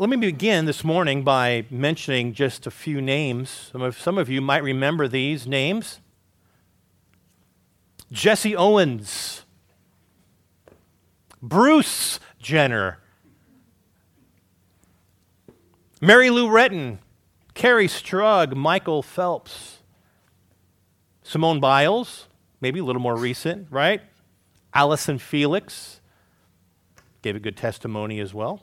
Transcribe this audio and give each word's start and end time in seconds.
let 0.00 0.08
me 0.08 0.16
begin 0.16 0.64
this 0.64 0.84
morning 0.84 1.24
by 1.24 1.66
mentioning 1.70 2.32
just 2.32 2.68
a 2.68 2.70
few 2.70 3.00
names. 3.00 3.70
Some 3.72 3.82
of, 3.82 3.98
some 3.98 4.16
of 4.16 4.28
you 4.28 4.40
might 4.40 4.62
remember 4.62 5.08
these 5.08 5.44
names. 5.44 5.98
Jesse 8.12 8.54
Owens, 8.54 9.42
Bruce 11.42 12.20
Jenner, 12.40 12.98
Mary 16.00 16.30
Lou 16.30 16.46
Retton, 16.46 16.98
Kerri 17.56 17.88
Strug, 17.88 18.54
Michael 18.54 19.02
Phelps, 19.02 19.78
Simone 21.24 21.58
Biles, 21.58 22.28
maybe 22.60 22.78
a 22.78 22.84
little 22.84 23.02
more 23.02 23.16
recent, 23.16 23.66
right? 23.68 24.00
Allyson 24.72 25.18
Felix. 25.18 26.00
Gave 27.20 27.34
a 27.34 27.40
good 27.40 27.56
testimony 27.56 28.20
as 28.20 28.32
well. 28.32 28.62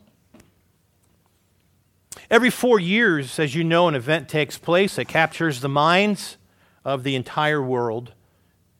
Every 2.30 2.50
four 2.50 2.80
years, 2.80 3.38
as 3.40 3.54
you 3.54 3.64
know, 3.64 3.88
an 3.88 3.96
event 3.96 4.30
takes 4.30 4.58
place 4.58 4.96
that 4.96 5.08
captures 5.08 5.62
the 5.62 5.70
minds 5.70 6.38
of 6.84 7.04
the 7.04 7.16
entire 7.16 7.62
world, 7.62 8.14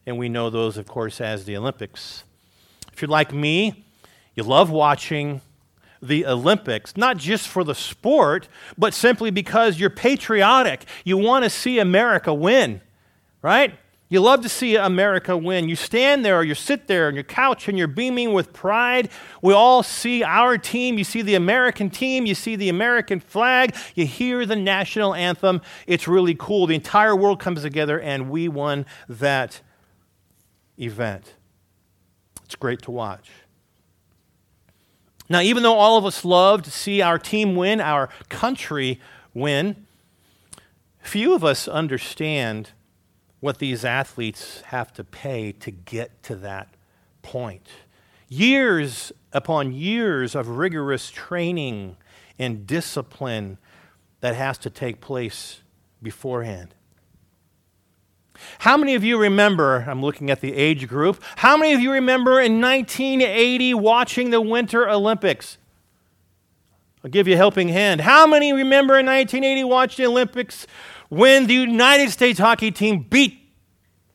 and 0.06 0.18
we 0.18 0.30
know 0.30 0.50
those, 0.50 0.78
of 0.78 0.88
course, 0.88 1.22
as 1.22 1.46
the 1.46 1.56
Olympics. 1.56 2.24
If 2.92 3.02
you're 3.02 3.10
like 3.10 3.34
me, 3.34 3.86
you 4.36 4.44
love 4.44 4.70
watching 4.70 5.42
the 6.02 6.26
Olympics, 6.26 6.98
not 6.98 7.18
just 7.18 7.48
for 7.48 7.64
the 7.64 7.76
sport, 7.76 8.48
but 8.78 8.94
simply 8.94 9.32
because 9.32 9.80
you're 9.80 9.90
patriotic. 9.90 10.86
You 11.04 11.18
want 11.18 11.44
to 11.44 11.50
see 11.50 11.80
America 11.80 12.34
win, 12.34 12.82
right? 13.42 13.78
You 14.08 14.22
love 14.22 14.42
to 14.42 14.50
see 14.50 14.76
America 14.76 15.36
win. 15.36 15.68
You 15.68 15.76
stand 15.76 16.24
there 16.24 16.38
or 16.38 16.44
you 16.44 16.54
sit 16.54 16.86
there 16.86 17.08
on 17.08 17.16
your 17.16 17.24
couch 17.24 17.68
and 17.68 17.76
you're 17.78 17.88
beaming 17.88 18.34
with 18.34 18.54
pride. 18.54 19.10
We 19.42 19.52
all 19.52 19.82
see 19.82 20.24
our 20.24 20.60
team. 20.60 21.00
You 21.00 21.04
see 21.04 21.24
the 21.24 21.34
American 21.34 21.90
team. 21.90 22.28
You 22.28 22.36
see 22.36 22.56
the 22.56 22.70
American 22.70 23.20
flag. 23.20 23.76
You 23.96 24.06
hear 24.06 24.46
the 24.46 24.56
national 24.56 25.16
anthem. 25.16 25.62
It's 25.88 26.08
really 26.08 26.36
cool. 26.36 26.68
The 26.68 26.76
entire 26.76 27.16
world 27.16 27.40
comes 27.40 27.64
together 27.64 28.00
and 28.00 28.30
we 28.30 28.48
won 28.48 28.86
that 29.10 29.62
event. 30.78 31.34
It's 32.44 32.56
great 32.56 32.84
to 32.84 32.92
watch. 32.92 33.32
Now, 35.28 35.42
even 35.42 35.64
though 35.64 35.74
all 35.74 35.98
of 35.98 36.06
us 36.06 36.24
love 36.24 36.62
to 36.64 36.72
see 36.72 37.02
our 37.02 37.18
team 37.18 37.56
win, 37.56 37.82
our 37.82 38.10
country 38.30 39.02
win, 39.34 39.88
few 41.02 41.34
of 41.34 41.44
us 41.44 41.68
understand 41.68 42.70
what 43.46 43.60
these 43.60 43.86
athletes 43.86 44.62
have 44.66 44.92
to 44.92 45.04
pay 45.04 45.52
to 45.52 45.70
get 45.70 46.24
to 46.24 46.36
that 46.36 46.68
point. 47.22 47.68
Years 48.28 49.12
upon 49.32 49.72
years 49.72 50.34
of 50.34 50.48
rigorous 50.48 51.12
training 51.12 51.96
and 52.40 52.66
discipline 52.66 53.60
that 54.22 54.34
has 54.34 54.58
to 54.58 54.72
take 54.72 55.00
place 55.00 55.62
beforehand. 56.02 56.74
How 58.58 58.78
many 58.78 58.96
of 58.96 59.04
you 59.04 59.20
remember? 59.20 59.86
I'm 59.88 60.02
looking 60.02 60.32
at 60.32 60.42
the 60.42 60.56
age 60.56 60.88
group. 60.88 61.22
How 61.36 61.56
many 61.56 61.74
of 61.74 61.80
you 61.80 61.92
remember 61.92 62.42
in 62.42 62.60
1980 62.60 63.76
watching 63.76 64.32
the 64.32 64.42
Winter 64.42 64.90
Olympics? 64.90 65.60
I'll 67.04 67.12
give 67.12 67.28
you 67.28 67.36
a 67.36 67.38
helping 67.38 67.70
hand. 67.70 68.02
How 68.02 68.26
many 68.26 68.52
remember 68.52 68.98
in 68.98 69.06
1980 69.06 69.64
watching 69.66 70.04
the 70.04 70.10
Olympics 70.10 70.66
when 71.10 71.48
the 71.48 71.54
United 71.54 72.12
States 72.12 72.40
hockey 72.40 72.72
team 72.72 73.06
beat 73.10 73.40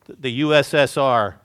the 0.05 0.41
USSR. 0.41 1.35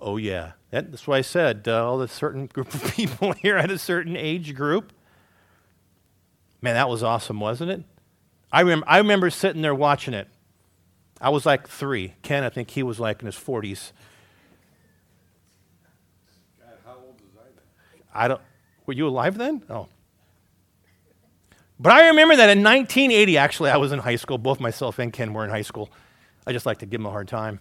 Oh, 0.00 0.16
yeah. 0.16 0.52
That's 0.70 1.06
why 1.06 1.18
I 1.18 1.20
said 1.22 1.64
uh, 1.66 1.86
all 1.86 1.98
the 1.98 2.08
certain 2.08 2.46
group 2.52 2.72
of 2.74 2.94
people 2.94 3.32
here 3.32 3.56
at 3.56 3.70
a 3.70 3.78
certain 3.78 4.16
age 4.16 4.54
group. 4.54 4.92
Man, 6.62 6.74
that 6.74 6.88
was 6.88 7.02
awesome, 7.02 7.40
wasn't 7.40 7.70
it? 7.70 7.82
I, 8.52 8.62
rem- 8.62 8.84
I 8.86 8.98
remember 8.98 9.30
sitting 9.30 9.62
there 9.62 9.74
watching 9.74 10.14
it. 10.14 10.28
I 11.20 11.30
was 11.30 11.44
like 11.44 11.68
three. 11.68 12.14
Ken, 12.22 12.44
I 12.44 12.48
think 12.48 12.70
he 12.70 12.82
was 12.82 12.98
like 12.98 13.20
in 13.20 13.26
his 13.26 13.36
40s. 13.36 13.92
God, 16.58 16.68
how 16.84 16.92
old 16.94 17.20
was 17.20 17.30
I 17.38 17.44
then? 17.54 18.02
I 18.14 18.28
don't. 18.28 18.40
Were 18.86 18.94
you 18.94 19.06
alive 19.06 19.38
then? 19.38 19.62
Oh. 19.68 19.88
But 21.80 21.94
I 21.94 22.08
remember 22.08 22.36
that 22.36 22.50
in 22.50 22.62
1980, 22.62 23.38
actually, 23.38 23.70
I 23.70 23.78
was 23.78 23.90
in 23.90 24.00
high 24.00 24.16
school. 24.16 24.36
Both 24.36 24.60
myself 24.60 24.98
and 24.98 25.10
Ken 25.10 25.32
were 25.32 25.44
in 25.44 25.50
high 25.50 25.62
school. 25.62 25.88
I 26.46 26.52
just 26.52 26.66
like 26.66 26.78
to 26.78 26.86
give 26.86 27.00
him 27.00 27.06
a 27.06 27.10
hard 27.10 27.26
time. 27.26 27.58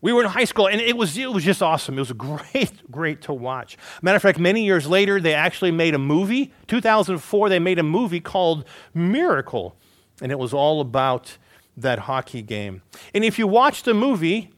We 0.00 0.12
were 0.12 0.22
in 0.22 0.28
high 0.28 0.44
school, 0.44 0.68
and 0.68 0.80
it 0.80 0.96
was, 0.96 1.18
it 1.18 1.32
was 1.32 1.42
just 1.42 1.60
awesome. 1.60 1.96
It 1.96 2.02
was 2.02 2.12
great, 2.52 2.88
great 2.88 3.20
to 3.22 3.32
watch. 3.32 3.76
Matter 4.00 4.14
of 4.14 4.22
fact, 4.22 4.38
many 4.38 4.64
years 4.64 4.86
later, 4.86 5.20
they 5.20 5.34
actually 5.34 5.72
made 5.72 5.92
a 5.92 5.98
movie. 5.98 6.52
2004, 6.68 7.48
they 7.48 7.58
made 7.58 7.80
a 7.80 7.82
movie 7.82 8.20
called 8.20 8.64
Miracle, 8.94 9.76
and 10.22 10.30
it 10.30 10.38
was 10.38 10.54
all 10.54 10.80
about 10.80 11.36
that 11.76 11.98
hockey 12.00 12.42
game. 12.42 12.82
And 13.12 13.24
if 13.24 13.40
you 13.40 13.48
watch 13.48 13.82
the 13.82 13.94
movie, 13.94 14.52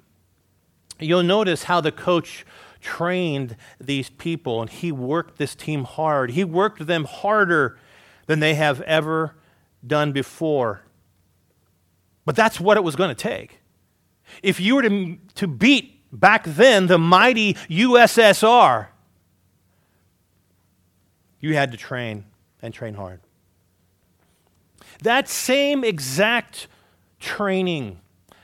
you'll 0.99 1.23
notice 1.23 1.65
how 1.65 1.81
the 1.81 1.93
coach 1.93 2.45
trained 2.83 3.57
these 3.81 4.11
people, 4.11 4.61
and 4.61 4.69
he 4.69 4.93
worked 4.93 5.39
this 5.39 5.55
team 5.55 5.85
hard. 5.85 6.33
He 6.33 6.45
worked 6.45 6.87
them 6.87 7.05
harder 7.05 7.79
than 8.31 8.39
they 8.39 8.55
have 8.55 8.81
ever 8.83 9.35
done 9.85 10.13
before. 10.13 10.83
But 12.25 12.37
that's 12.37 12.61
what 12.61 12.77
it 12.77 12.85
was 12.85 12.95
going 12.95 13.09
to 13.09 13.15
take. 13.21 13.59
If 14.41 14.61
you 14.61 14.77
were 14.77 14.83
to, 14.83 15.19
to 15.35 15.49
beat 15.49 16.01
back 16.13 16.45
then 16.45 16.87
the 16.87 16.97
mighty 16.97 17.55
USSR, 17.55 18.87
you 21.41 21.57
had 21.57 21.73
to 21.73 21.77
train 21.77 22.25
and 22.63 22.73
train 22.73 22.95
hard. 22.95 23.19
That 25.03 25.29
same 25.29 25.83
exact 25.83 26.69
training, 27.19 27.99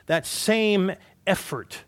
that 0.07 0.27
same 0.27 0.91
effort, 1.29 1.85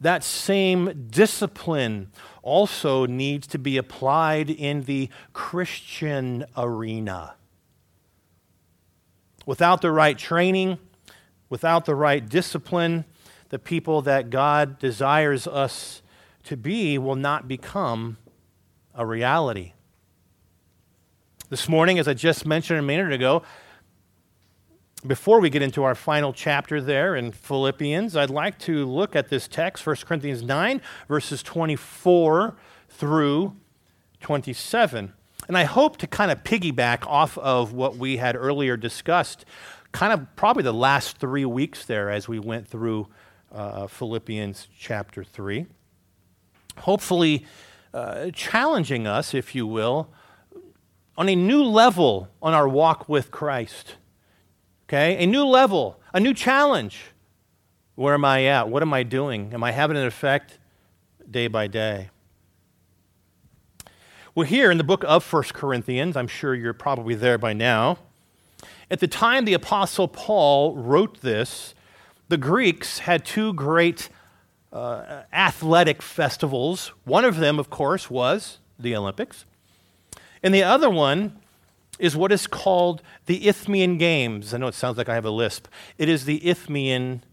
that 0.00 0.22
same 0.22 1.08
discipline 1.10 2.12
also 2.44 3.06
needs 3.06 3.48
to 3.48 3.58
be 3.58 3.76
applied 3.76 4.50
in 4.50 4.82
the 4.82 5.08
Christian 5.32 6.44
arena. 6.56 7.34
Without 9.50 9.80
the 9.80 9.90
right 9.90 10.16
training, 10.16 10.78
without 11.48 11.84
the 11.84 11.96
right 11.96 12.28
discipline, 12.28 13.04
the 13.48 13.58
people 13.58 14.00
that 14.02 14.30
God 14.30 14.78
desires 14.78 15.48
us 15.48 16.02
to 16.44 16.56
be 16.56 16.98
will 16.98 17.16
not 17.16 17.48
become 17.48 18.16
a 18.94 19.04
reality. 19.04 19.72
This 21.48 21.68
morning, 21.68 21.98
as 21.98 22.06
I 22.06 22.14
just 22.14 22.46
mentioned 22.46 22.78
a 22.78 22.82
minute 22.82 23.12
ago, 23.12 23.42
before 25.04 25.40
we 25.40 25.50
get 25.50 25.62
into 25.62 25.82
our 25.82 25.96
final 25.96 26.32
chapter 26.32 26.80
there 26.80 27.16
in 27.16 27.32
Philippians, 27.32 28.14
I'd 28.16 28.30
like 28.30 28.56
to 28.60 28.86
look 28.86 29.16
at 29.16 29.30
this 29.30 29.48
text, 29.48 29.84
1 29.84 29.96
Corinthians 30.06 30.44
9, 30.44 30.80
verses 31.08 31.42
24 31.42 32.54
through 32.88 33.56
27. 34.20 35.12
And 35.50 35.58
I 35.58 35.64
hope 35.64 35.96
to 35.96 36.06
kind 36.06 36.30
of 36.30 36.44
piggyback 36.44 37.04
off 37.08 37.36
of 37.36 37.72
what 37.72 37.96
we 37.96 38.18
had 38.18 38.36
earlier 38.36 38.76
discussed, 38.76 39.44
kind 39.90 40.12
of 40.12 40.36
probably 40.36 40.62
the 40.62 40.72
last 40.72 41.16
three 41.16 41.44
weeks 41.44 41.86
there 41.86 42.08
as 42.08 42.28
we 42.28 42.38
went 42.38 42.68
through 42.68 43.08
uh, 43.50 43.88
Philippians 43.88 44.68
chapter 44.78 45.24
3. 45.24 45.66
Hopefully, 46.78 47.44
uh, 47.92 48.30
challenging 48.32 49.08
us, 49.08 49.34
if 49.34 49.52
you 49.56 49.66
will, 49.66 50.12
on 51.18 51.28
a 51.28 51.34
new 51.34 51.64
level 51.64 52.28
on 52.40 52.54
our 52.54 52.68
walk 52.68 53.08
with 53.08 53.32
Christ. 53.32 53.96
Okay? 54.84 55.20
A 55.20 55.26
new 55.26 55.44
level, 55.44 56.00
a 56.14 56.20
new 56.20 56.32
challenge. 56.32 57.06
Where 57.96 58.14
am 58.14 58.24
I 58.24 58.44
at? 58.44 58.68
What 58.68 58.82
am 58.82 58.94
I 58.94 59.02
doing? 59.02 59.52
Am 59.52 59.64
I 59.64 59.72
having 59.72 59.96
an 59.96 60.06
effect 60.06 60.60
day 61.28 61.48
by 61.48 61.66
day? 61.66 62.10
Well, 64.32 64.46
here 64.46 64.70
in 64.70 64.78
the 64.78 64.84
book 64.84 65.04
of 65.08 65.30
1 65.30 65.42
Corinthians, 65.54 66.16
I'm 66.16 66.28
sure 66.28 66.54
you're 66.54 66.72
probably 66.72 67.16
there 67.16 67.36
by 67.36 67.52
now. 67.52 67.98
At 68.88 69.00
the 69.00 69.08
time 69.08 69.44
the 69.44 69.54
Apostle 69.54 70.06
Paul 70.06 70.76
wrote 70.76 71.20
this, 71.20 71.74
the 72.28 72.36
Greeks 72.36 73.00
had 73.00 73.24
two 73.24 73.52
great 73.52 74.08
uh, 74.72 75.22
athletic 75.32 76.00
festivals. 76.00 76.92
One 77.02 77.24
of 77.24 77.38
them, 77.38 77.58
of 77.58 77.70
course, 77.70 78.08
was 78.08 78.58
the 78.78 78.94
Olympics. 78.94 79.46
And 80.44 80.54
the 80.54 80.62
other 80.62 80.88
one 80.88 81.40
is 81.98 82.14
what 82.14 82.30
is 82.30 82.46
called 82.46 83.02
the 83.26 83.48
Isthmian 83.48 83.98
Games. 83.98 84.54
I 84.54 84.58
know 84.58 84.68
it 84.68 84.74
sounds 84.74 84.96
like 84.96 85.08
I 85.08 85.14
have 85.14 85.24
a 85.24 85.30
lisp. 85.30 85.66
It 85.98 86.08
is 86.08 86.24
the 86.24 86.48
Isthmian 86.48 87.24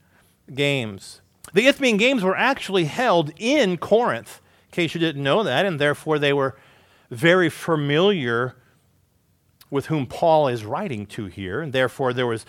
Games. 0.52 1.22
The 1.54 1.68
Isthmian 1.68 1.98
Games 1.98 2.24
were 2.24 2.36
actually 2.36 2.86
held 2.86 3.34
in 3.38 3.78
Corinth, 3.78 4.42
in 4.70 4.72
case 4.72 4.96
you 4.96 5.00
didn't 5.00 5.22
know 5.22 5.44
that, 5.44 5.64
and 5.64 5.80
therefore 5.80 6.18
they 6.18 6.34
were 6.34 6.56
very 7.10 7.50
familiar 7.50 8.56
with 9.70 9.88
whom 9.88 10.06
Paul 10.06 10.48
is 10.48 10.66
writing 10.66 11.06
to 11.08 11.26
here, 11.26 11.62
and 11.62 11.74
therefore 11.74 12.14
there 12.14 12.28
was 12.28 12.46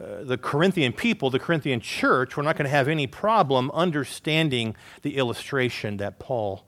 uh, 0.00 0.24
the 0.24 0.38
Corinthian 0.38 0.92
people, 0.92 1.28
the 1.28 1.38
Corinthian 1.38 1.80
church, 1.80 2.36
were 2.36 2.42
not 2.42 2.56
going 2.56 2.64
to 2.64 2.70
have 2.70 2.88
any 2.88 3.06
problem 3.06 3.70
understanding 3.72 4.74
the 5.02 5.16
illustration 5.18 5.98
that 5.98 6.18
Paul 6.18 6.64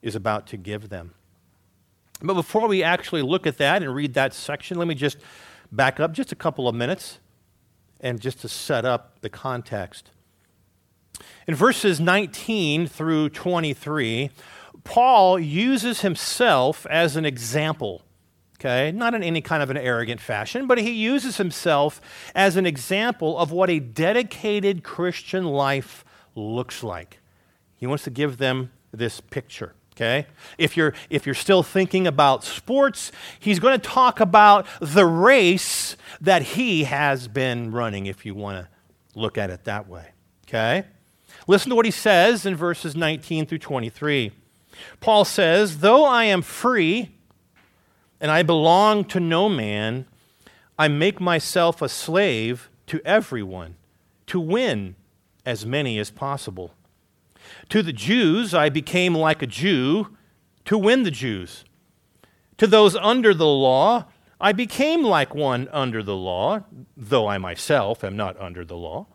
is 0.00 0.14
about 0.14 0.46
to 0.48 0.56
give 0.56 0.88
them. 0.88 1.12
But 2.22 2.34
before 2.34 2.66
we 2.66 2.82
actually 2.82 3.22
look 3.22 3.46
at 3.46 3.58
that 3.58 3.82
and 3.82 3.94
read 3.94 4.14
that 4.14 4.32
section, 4.32 4.78
let 4.78 4.88
me 4.88 4.94
just 4.94 5.18
back 5.70 6.00
up 6.00 6.12
just 6.12 6.32
a 6.32 6.36
couple 6.36 6.68
of 6.68 6.74
minutes 6.74 7.18
and 8.00 8.20
just 8.20 8.40
to 8.40 8.48
set 8.48 8.84
up 8.84 9.20
the 9.20 9.28
context. 9.28 10.10
In 11.46 11.54
verses 11.54 12.00
19 12.00 12.86
through 12.86 13.30
23, 13.30 14.30
Paul 14.84 15.38
uses 15.38 16.00
himself 16.00 16.86
as 16.86 17.16
an 17.16 17.24
example. 17.24 18.02
Okay, 18.60 18.90
not 18.90 19.14
in 19.14 19.22
any 19.22 19.40
kind 19.40 19.62
of 19.62 19.70
an 19.70 19.76
arrogant 19.76 20.20
fashion, 20.20 20.66
but 20.66 20.78
he 20.78 20.90
uses 20.90 21.36
himself 21.36 22.00
as 22.34 22.56
an 22.56 22.66
example 22.66 23.38
of 23.38 23.52
what 23.52 23.70
a 23.70 23.78
dedicated 23.78 24.82
Christian 24.82 25.44
life 25.44 26.04
looks 26.34 26.82
like. 26.82 27.20
He 27.76 27.86
wants 27.86 28.02
to 28.04 28.10
give 28.10 28.38
them 28.38 28.72
this 28.92 29.20
picture. 29.20 29.74
Okay? 29.98 30.26
If 30.58 30.76
you're, 30.76 30.94
if 31.10 31.26
you're 31.26 31.34
still 31.34 31.64
thinking 31.64 32.06
about 32.06 32.44
sports, 32.44 33.10
he's 33.40 33.58
going 33.58 33.78
to 33.78 33.84
talk 33.84 34.20
about 34.20 34.66
the 34.80 35.04
race 35.04 35.96
that 36.20 36.42
he 36.42 36.84
has 36.84 37.26
been 37.26 37.72
running, 37.72 38.06
if 38.06 38.24
you 38.24 38.34
want 38.34 38.64
to 38.64 39.18
look 39.18 39.36
at 39.36 39.50
it 39.50 39.64
that 39.64 39.88
way. 39.88 40.12
Okay? 40.46 40.84
Listen 41.48 41.70
to 41.70 41.76
what 41.76 41.84
he 41.84 41.90
says 41.90 42.46
in 42.46 42.54
verses 42.54 42.94
19 42.94 43.46
through 43.46 43.58
23. 43.58 44.30
Paul 45.00 45.24
says, 45.24 45.78
Though 45.78 46.04
I 46.04 46.24
am 46.24 46.42
free 46.42 47.10
and 48.20 48.30
I 48.30 48.42
belong 48.42 49.04
to 49.06 49.20
no 49.20 49.48
man, 49.48 50.06
I 50.78 50.88
make 50.88 51.20
myself 51.20 51.82
a 51.82 51.88
slave 51.88 52.70
to 52.86 53.00
everyone 53.04 53.76
to 54.26 54.40
win 54.40 54.96
as 55.44 55.66
many 55.66 55.98
as 55.98 56.10
possible. 56.10 56.74
To 57.70 57.82
the 57.82 57.92
Jews, 57.92 58.54
I 58.54 58.68
became 58.68 59.14
like 59.14 59.42
a 59.42 59.46
Jew 59.46 60.16
to 60.66 60.76
win 60.76 61.02
the 61.02 61.10
Jews. 61.10 61.64
To 62.58 62.66
those 62.66 62.96
under 62.96 63.32
the 63.32 63.46
law, 63.46 64.06
I 64.40 64.52
became 64.52 65.02
like 65.02 65.34
one 65.34 65.68
under 65.72 66.02
the 66.02 66.16
law, 66.16 66.64
though 66.96 67.26
I 67.26 67.38
myself 67.38 68.04
am 68.04 68.16
not 68.16 68.38
under 68.40 68.64
the 68.64 68.76
law, 68.76 69.06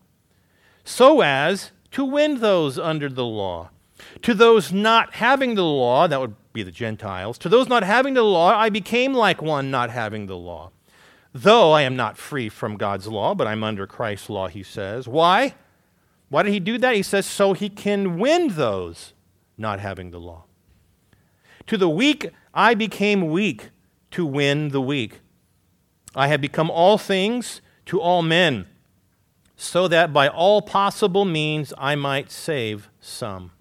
so 0.84 1.22
as 1.22 1.72
to 1.92 2.04
win 2.04 2.40
those 2.40 2.78
under 2.78 3.08
the 3.08 3.26
law. 3.26 3.70
To 4.24 4.34
those 4.34 4.72
not 4.72 5.16
having 5.16 5.56
the 5.56 5.64
law, 5.64 6.08
that 6.08 6.20
would 6.20 6.36
be 6.54 6.64
the 6.64 6.72
Gentiles, 6.72 7.38
to 7.40 7.50
those 7.50 7.68
not 7.68 7.84
having 7.84 8.14
the 8.14 8.24
law, 8.24 8.56
I 8.56 8.70
became 8.70 9.14
like 9.14 9.42
one 9.42 9.72
not 9.72 9.90
having 9.90 10.28
the 10.28 10.38
law. 10.38 10.72
Though 11.34 11.72
I 11.72 11.82
am 11.82 11.96
not 11.96 12.18
free 12.18 12.48
from 12.48 12.78
God's 12.78 13.08
law, 13.08 13.34
but 13.34 13.48
I'm 13.48 13.64
under 13.64 13.88
Christ's 13.88 14.30
law, 14.30 14.48
he 14.48 14.62
says. 14.62 15.08
Why? 15.08 15.56
Why 16.30 16.44
did 16.44 16.54
he 16.54 16.60
do 16.60 16.78
that? 16.78 16.96
He 16.96 17.04
says, 17.04 17.26
so 17.26 17.54
he 17.54 17.70
can 17.70 18.20
win 18.20 18.50
those 18.50 19.14
not 19.58 19.80
having 19.80 20.12
the 20.12 20.20
law. 20.20 20.44
To 21.68 21.78
the 21.78 21.90
weak, 21.90 22.30
I 22.54 22.76
became 22.76 23.30
weak 23.30 23.70
to 24.12 24.26
win 24.26 24.70
the 24.70 24.82
weak. 24.82 25.22
I 26.16 26.28
have 26.28 26.42
become 26.42 26.70
all 26.70 27.00
things 27.00 27.62
to 27.88 28.00
all 28.00 28.22
men, 28.22 28.68
so 29.56 29.88
that 29.88 30.14
by 30.14 30.28
all 30.28 30.62
possible 30.62 31.26
means 31.26 31.74
I 31.78 31.96
might 31.96 32.30
save 32.30 32.90
some. 33.00 33.53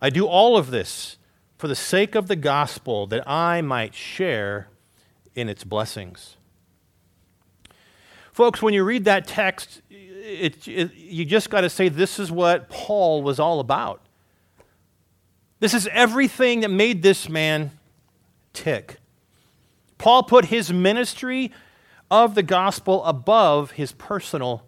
I 0.00 0.10
do 0.10 0.26
all 0.26 0.56
of 0.56 0.70
this 0.70 1.18
for 1.58 1.66
the 1.66 1.74
sake 1.74 2.14
of 2.14 2.28
the 2.28 2.36
gospel, 2.36 3.06
that 3.08 3.28
I 3.28 3.60
might 3.62 3.92
share 3.92 4.68
in 5.34 5.48
its 5.48 5.64
blessings. 5.64 6.36
Folks, 8.32 8.62
when 8.62 8.72
you 8.72 8.84
read 8.84 9.04
that 9.06 9.26
text, 9.26 9.82
it, 9.90 10.68
it, 10.68 10.94
you 10.94 11.24
just 11.24 11.50
got 11.50 11.62
to 11.62 11.70
say 11.70 11.88
this 11.88 12.20
is 12.20 12.30
what 12.30 12.68
Paul 12.68 13.24
was 13.24 13.40
all 13.40 13.58
about. 13.58 14.00
This 15.58 15.74
is 15.74 15.88
everything 15.90 16.60
that 16.60 16.70
made 16.70 17.02
this 17.02 17.28
man 17.28 17.72
tick. 18.52 18.98
Paul 19.98 20.22
put 20.22 20.44
his 20.44 20.72
ministry 20.72 21.50
of 22.08 22.36
the 22.36 22.44
gospel 22.44 23.04
above 23.04 23.72
his 23.72 23.90
personal 23.90 24.62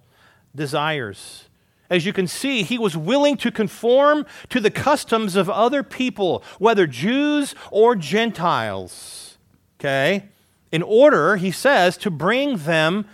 desires. 0.57 1.45
As 1.91 2.07
you 2.07 2.13
can 2.13 2.29
see, 2.29 2.63
he 2.63 2.79
was 2.79 2.97
willing 2.97 3.37
to 3.39 3.51
conform 3.51 4.25
to 4.49 4.61
the 4.61 4.71
customs 4.71 5.35
of 5.35 5.51
other 5.51 5.83
people, 5.83 6.45
whether 6.61 6.87
Jews 6.87 7.55
or 7.73 7.97
Gentiles. 7.97 9.37
Okay? 9.79 10.29
In 10.71 10.83
order, 10.83 11.37
he 11.37 11.51
says, 11.51 11.97
to 11.99 12.11
bring 12.11 12.59
them 12.59 13.07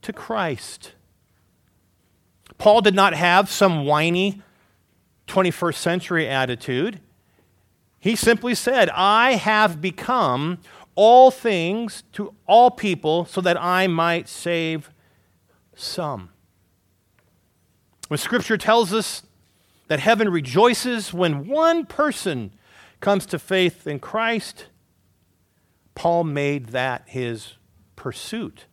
to 0.00 0.14
Christ. 0.14 0.92
Paul 2.56 2.80
did 2.80 2.94
not 2.94 3.12
have 3.12 3.50
some 3.50 3.84
whiny 3.84 4.40
21st 5.26 5.74
century 5.74 6.26
attitude. 6.26 7.00
He 7.98 8.16
simply 8.16 8.54
said, 8.54 8.88
I 8.90 9.32
have 9.32 9.82
become 9.82 10.58
all 10.94 11.30
things 11.30 12.02
to 12.12 12.32
all 12.46 12.70
people 12.70 13.26
so 13.26 13.42
that 13.42 13.60
I 13.60 13.88
might 13.88 14.26
save 14.28 14.90
some. 15.74 16.30
When 18.08 18.18
Scripture 18.18 18.56
tells 18.56 18.92
us 18.92 19.22
that 19.88 20.00
heaven 20.00 20.28
rejoices 20.28 21.12
when 21.12 21.46
one 21.46 21.86
person 21.86 22.52
comes 23.00 23.26
to 23.26 23.38
faith 23.38 23.86
in 23.86 23.98
Christ, 23.98 24.66
Paul 25.94 26.24
made 26.24 26.68
that 26.68 27.04
his 27.06 27.54
pursuit. 27.96 28.66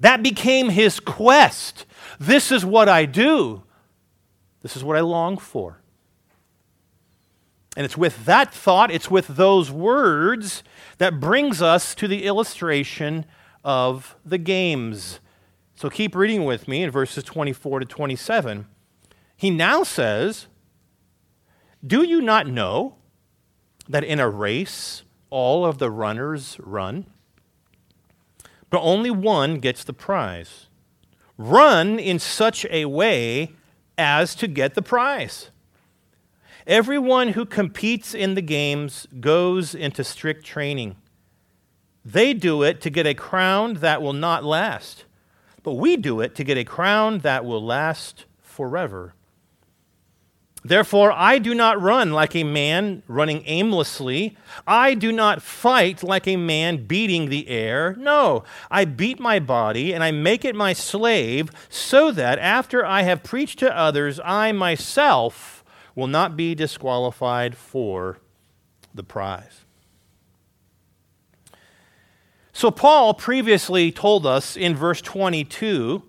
That 0.00 0.22
became 0.22 0.68
his 0.68 1.00
quest. 1.00 1.86
This 2.18 2.52
is 2.52 2.64
what 2.64 2.88
I 2.88 3.06
do. 3.06 3.62
This 4.62 4.76
is 4.76 4.84
what 4.84 4.96
I 4.96 5.00
long 5.00 5.38
for. 5.38 5.80
And 7.76 7.84
it's 7.84 7.96
with 7.96 8.24
that 8.24 8.52
thought, 8.52 8.90
it's 8.90 9.10
with 9.10 9.26
those 9.28 9.70
words 9.70 10.62
that 10.98 11.20
brings 11.20 11.60
us 11.60 11.94
to 11.96 12.06
the 12.06 12.24
illustration 12.24 13.24
of 13.64 14.16
the 14.24 14.38
games. 14.38 15.20
So 15.74 15.90
keep 15.90 16.14
reading 16.14 16.44
with 16.44 16.68
me 16.68 16.82
in 16.82 16.90
verses 16.90 17.24
24 17.24 17.80
to 17.80 17.86
27. 17.86 18.66
He 19.36 19.50
now 19.50 19.82
says, 19.82 20.46
Do 21.84 22.02
you 22.02 22.20
not 22.20 22.46
know 22.46 22.96
that 23.88 24.04
in 24.04 24.20
a 24.20 24.28
race 24.28 25.02
all 25.30 25.66
of 25.66 25.78
the 25.78 25.90
runners 25.90 26.56
run? 26.60 27.06
but 28.74 28.80
only 28.80 29.08
one 29.08 29.60
gets 29.60 29.84
the 29.84 29.92
prize. 29.92 30.66
Run 31.38 31.96
in 31.96 32.18
such 32.18 32.66
a 32.70 32.86
way 32.86 33.52
as 33.96 34.34
to 34.34 34.48
get 34.48 34.74
the 34.74 34.82
prize. 34.82 35.50
Everyone 36.66 37.28
who 37.28 37.46
competes 37.46 38.16
in 38.16 38.34
the 38.34 38.42
games 38.42 39.06
goes 39.20 39.76
into 39.76 40.02
strict 40.02 40.44
training. 40.44 40.96
They 42.04 42.34
do 42.34 42.64
it 42.64 42.80
to 42.80 42.90
get 42.90 43.06
a 43.06 43.14
crown 43.14 43.74
that 43.74 44.02
will 44.02 44.12
not 44.12 44.42
last, 44.42 45.04
but 45.64 45.72
we 45.72 45.96
do 45.96 46.20
it 46.20 46.36
to 46.36 46.44
get 46.44 46.56
a 46.56 46.64
crown 46.64 47.18
that 47.20 47.44
will 47.44 47.64
last 47.64 48.26
forever. 48.40 49.14
Therefore, 50.66 51.12
I 51.12 51.38
do 51.38 51.54
not 51.54 51.82
run 51.82 52.12
like 52.12 52.34
a 52.34 52.44
man 52.44 53.02
running 53.06 53.42
aimlessly. 53.44 54.36
I 54.66 54.94
do 54.94 55.12
not 55.12 55.42
fight 55.42 56.02
like 56.02 56.26
a 56.26 56.38
man 56.38 56.86
beating 56.86 57.28
the 57.28 57.48
air. 57.48 57.94
No, 57.98 58.44
I 58.70 58.86
beat 58.86 59.20
my 59.20 59.40
body 59.40 59.92
and 59.92 60.02
I 60.02 60.10
make 60.10 60.42
it 60.42 60.54
my 60.54 60.72
slave, 60.72 61.50
so 61.68 62.10
that 62.12 62.38
after 62.38 62.84
I 62.86 63.02
have 63.02 63.22
preached 63.22 63.58
to 63.58 63.76
others, 63.76 64.18
I 64.24 64.52
myself 64.52 65.64
will 65.94 66.06
not 66.06 66.34
be 66.34 66.54
disqualified 66.54 67.56
for 67.56 68.18
the 68.94 69.04
prize. 69.04 69.63
So, 72.56 72.70
Paul 72.70 73.14
previously 73.14 73.90
told 73.90 74.24
us 74.24 74.56
in 74.56 74.76
verse 74.76 75.02
22 75.02 76.04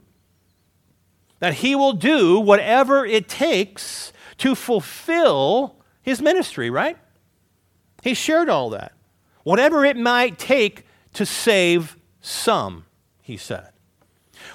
that 1.39 1.55
he 1.55 1.75
will 1.75 1.93
do 1.93 2.39
whatever 2.39 3.03
it 3.03 3.27
takes 3.27 4.13
to 4.37 4.53
fulfill 4.53 5.77
his 6.03 6.21
ministry, 6.21 6.69
right? 6.69 6.99
He 8.03 8.13
shared 8.13 8.47
all 8.47 8.69
that. 8.69 8.93
Whatever 9.43 9.83
it 9.83 9.97
might 9.97 10.37
take 10.37 10.85
to 11.13 11.25
save 11.25 11.97
some, 12.21 12.85
he 13.23 13.37
said. 13.37 13.69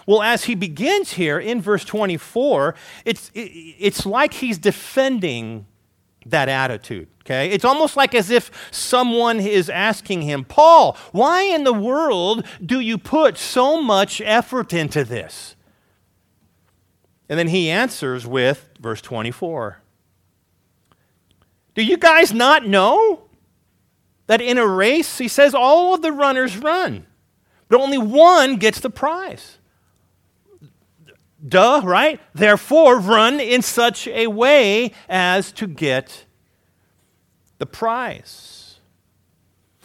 Well, 0.07 0.23
as 0.23 0.45
he 0.45 0.55
begins 0.55 1.15
here 1.15 1.41
in 1.41 1.61
verse 1.61 1.85
24, 1.85 2.77
it's, 3.05 3.33
it's 3.35 4.07
like 4.07 4.35
he's 4.35 4.59
defending 4.59 5.67
that 6.27 6.49
attitude. 6.49 7.09
Okay? 7.23 7.51
It's 7.51 7.65
almost 7.65 7.97
like 7.97 8.15
as 8.15 8.31
if 8.31 8.51
someone 8.71 9.41
is 9.41 9.71
asking 9.71 10.23
him, 10.23 10.45
Paul, 10.45 10.97
why 11.13 11.43
in 11.43 11.65
the 11.65 11.73
world 11.73 12.45
do 12.65 12.81
you 12.81 12.99
put 12.99 13.39
so 13.39 13.81
much 13.81 14.21
effort 14.21 14.73
into 14.73 15.05
this? 15.05 15.57
And 17.29 17.39
then 17.39 17.49
he 17.49 17.71
answers 17.71 18.27
with 18.27 18.69
verse 18.81 19.01
24 19.01 19.81
Do 21.75 21.85
you 21.85 21.97
guys 21.97 22.33
not 22.33 22.67
know 22.67 23.23
that 24.27 24.41
in 24.41 24.59
a 24.59 24.67
race, 24.67 25.19
he 25.19 25.29
says, 25.29 25.55
all 25.55 25.95
of 25.95 26.03
the 26.03 26.13
runners 26.13 26.57
run, 26.57 27.07
but 27.69 27.81
only 27.81 27.99
one 27.99 28.57
gets 28.57 28.81
the 28.81 28.91
prize? 28.91 29.60
Duh, 31.47 31.81
right? 31.85 32.21
Therefore, 32.35 32.99
run 32.99 33.41
in 33.41 33.63
such 33.63 34.07
a 34.09 34.27
way 34.27 34.93
as 35.09 35.53
to 35.53 35.67
get 35.67 36.27
the 37.59 37.67
prize. 37.67 38.79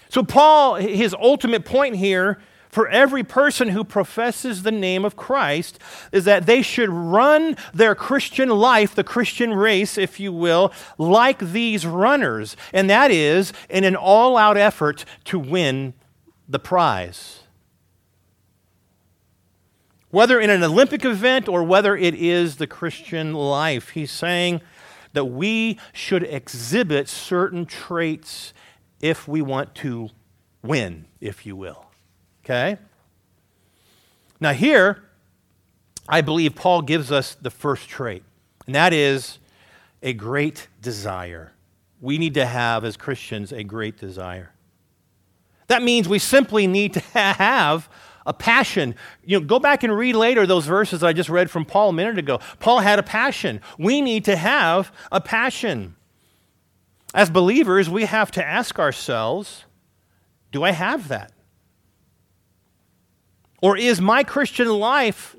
So, 0.09 0.23
Paul, 0.23 0.75
his 0.75 1.13
ultimate 1.13 1.65
point 1.65 1.95
here 1.95 2.39
for 2.69 2.89
every 2.89 3.23
person 3.23 3.69
who 3.69 3.85
professes 3.85 4.63
the 4.63 4.71
name 4.71 5.05
of 5.05 5.15
Christ 5.15 5.79
is 6.11 6.25
that 6.25 6.45
they 6.45 6.61
should 6.61 6.89
run 6.89 7.55
their 7.73 7.95
Christian 7.95 8.49
life, 8.49 8.93
the 8.93 9.03
Christian 9.03 9.53
race, 9.53 9.97
if 9.97 10.19
you 10.19 10.33
will, 10.33 10.73
like 10.97 11.39
these 11.39 11.85
runners. 11.85 12.57
And 12.73 12.89
that 12.89 13.11
is 13.11 13.53
in 13.69 13.85
an 13.85 13.95
all 13.95 14.35
out 14.35 14.57
effort 14.57 15.05
to 15.25 15.39
win 15.39 15.93
the 16.49 16.59
prize. 16.59 17.43
Whether 20.15 20.39
in 20.39 20.49
an 20.49 20.63
Olympic 20.63 21.03
event 21.03 21.49
or 21.49 21.61
whether 21.61 21.93
it 21.93 22.15
is 22.15 22.55
the 22.55 22.67
Christian 22.67 23.33
life, 23.33 23.89
he's 23.89 24.11
saying 24.11 24.61
that 25.11 25.25
we 25.25 25.77
should 25.91 26.23
exhibit 26.23 27.09
certain 27.09 27.65
traits 27.65 28.53
if 29.01 29.27
we 29.27 29.41
want 29.41 29.75
to 29.75 30.07
win, 30.63 31.03
if 31.19 31.45
you 31.45 31.57
will. 31.57 31.87
Okay? 32.45 32.77
Now, 34.39 34.53
here, 34.53 35.03
I 36.07 36.21
believe 36.21 36.55
Paul 36.55 36.81
gives 36.81 37.11
us 37.11 37.35
the 37.35 37.51
first 37.51 37.89
trait, 37.89 38.23
and 38.67 38.73
that 38.73 38.93
is 38.93 39.39
a 40.01 40.13
great 40.13 40.69
desire. 40.81 41.51
We 41.99 42.17
need 42.19 42.35
to 42.35 42.45
have, 42.45 42.85
as 42.85 42.95
Christians, 42.95 43.51
a 43.51 43.65
great 43.65 43.97
desire. 43.97 44.53
That 45.67 45.83
means 45.83 46.07
we 46.07 46.19
simply 46.19 46.67
need 46.67 46.93
to 46.93 46.99
have 47.13 47.89
a 48.25 48.33
passion. 48.33 48.95
You 49.23 49.39
know, 49.39 49.45
go 49.45 49.59
back 49.59 49.83
and 49.83 49.95
read 49.95 50.15
later 50.15 50.45
those 50.45 50.65
verses 50.65 51.03
I 51.03 51.13
just 51.13 51.29
read 51.29 51.51
from 51.51 51.65
Paul 51.65 51.89
a 51.89 51.93
minute 51.93 52.17
ago. 52.17 52.39
Paul 52.59 52.79
had 52.79 52.99
a 52.99 53.03
passion. 53.03 53.61
We 53.77 54.01
need 54.01 54.25
to 54.25 54.35
have 54.35 54.91
a 55.11 55.21
passion. 55.21 55.95
As 57.13 57.29
believers, 57.29 57.89
we 57.89 58.05
have 58.05 58.31
to 58.31 58.45
ask 58.45 58.79
ourselves 58.79 59.65
do 60.51 60.63
I 60.63 60.71
have 60.71 61.09
that? 61.09 61.33
Or 63.61 63.77
is 63.77 63.99
my 63.99 64.23
Christian 64.23 64.69
life 64.69 65.35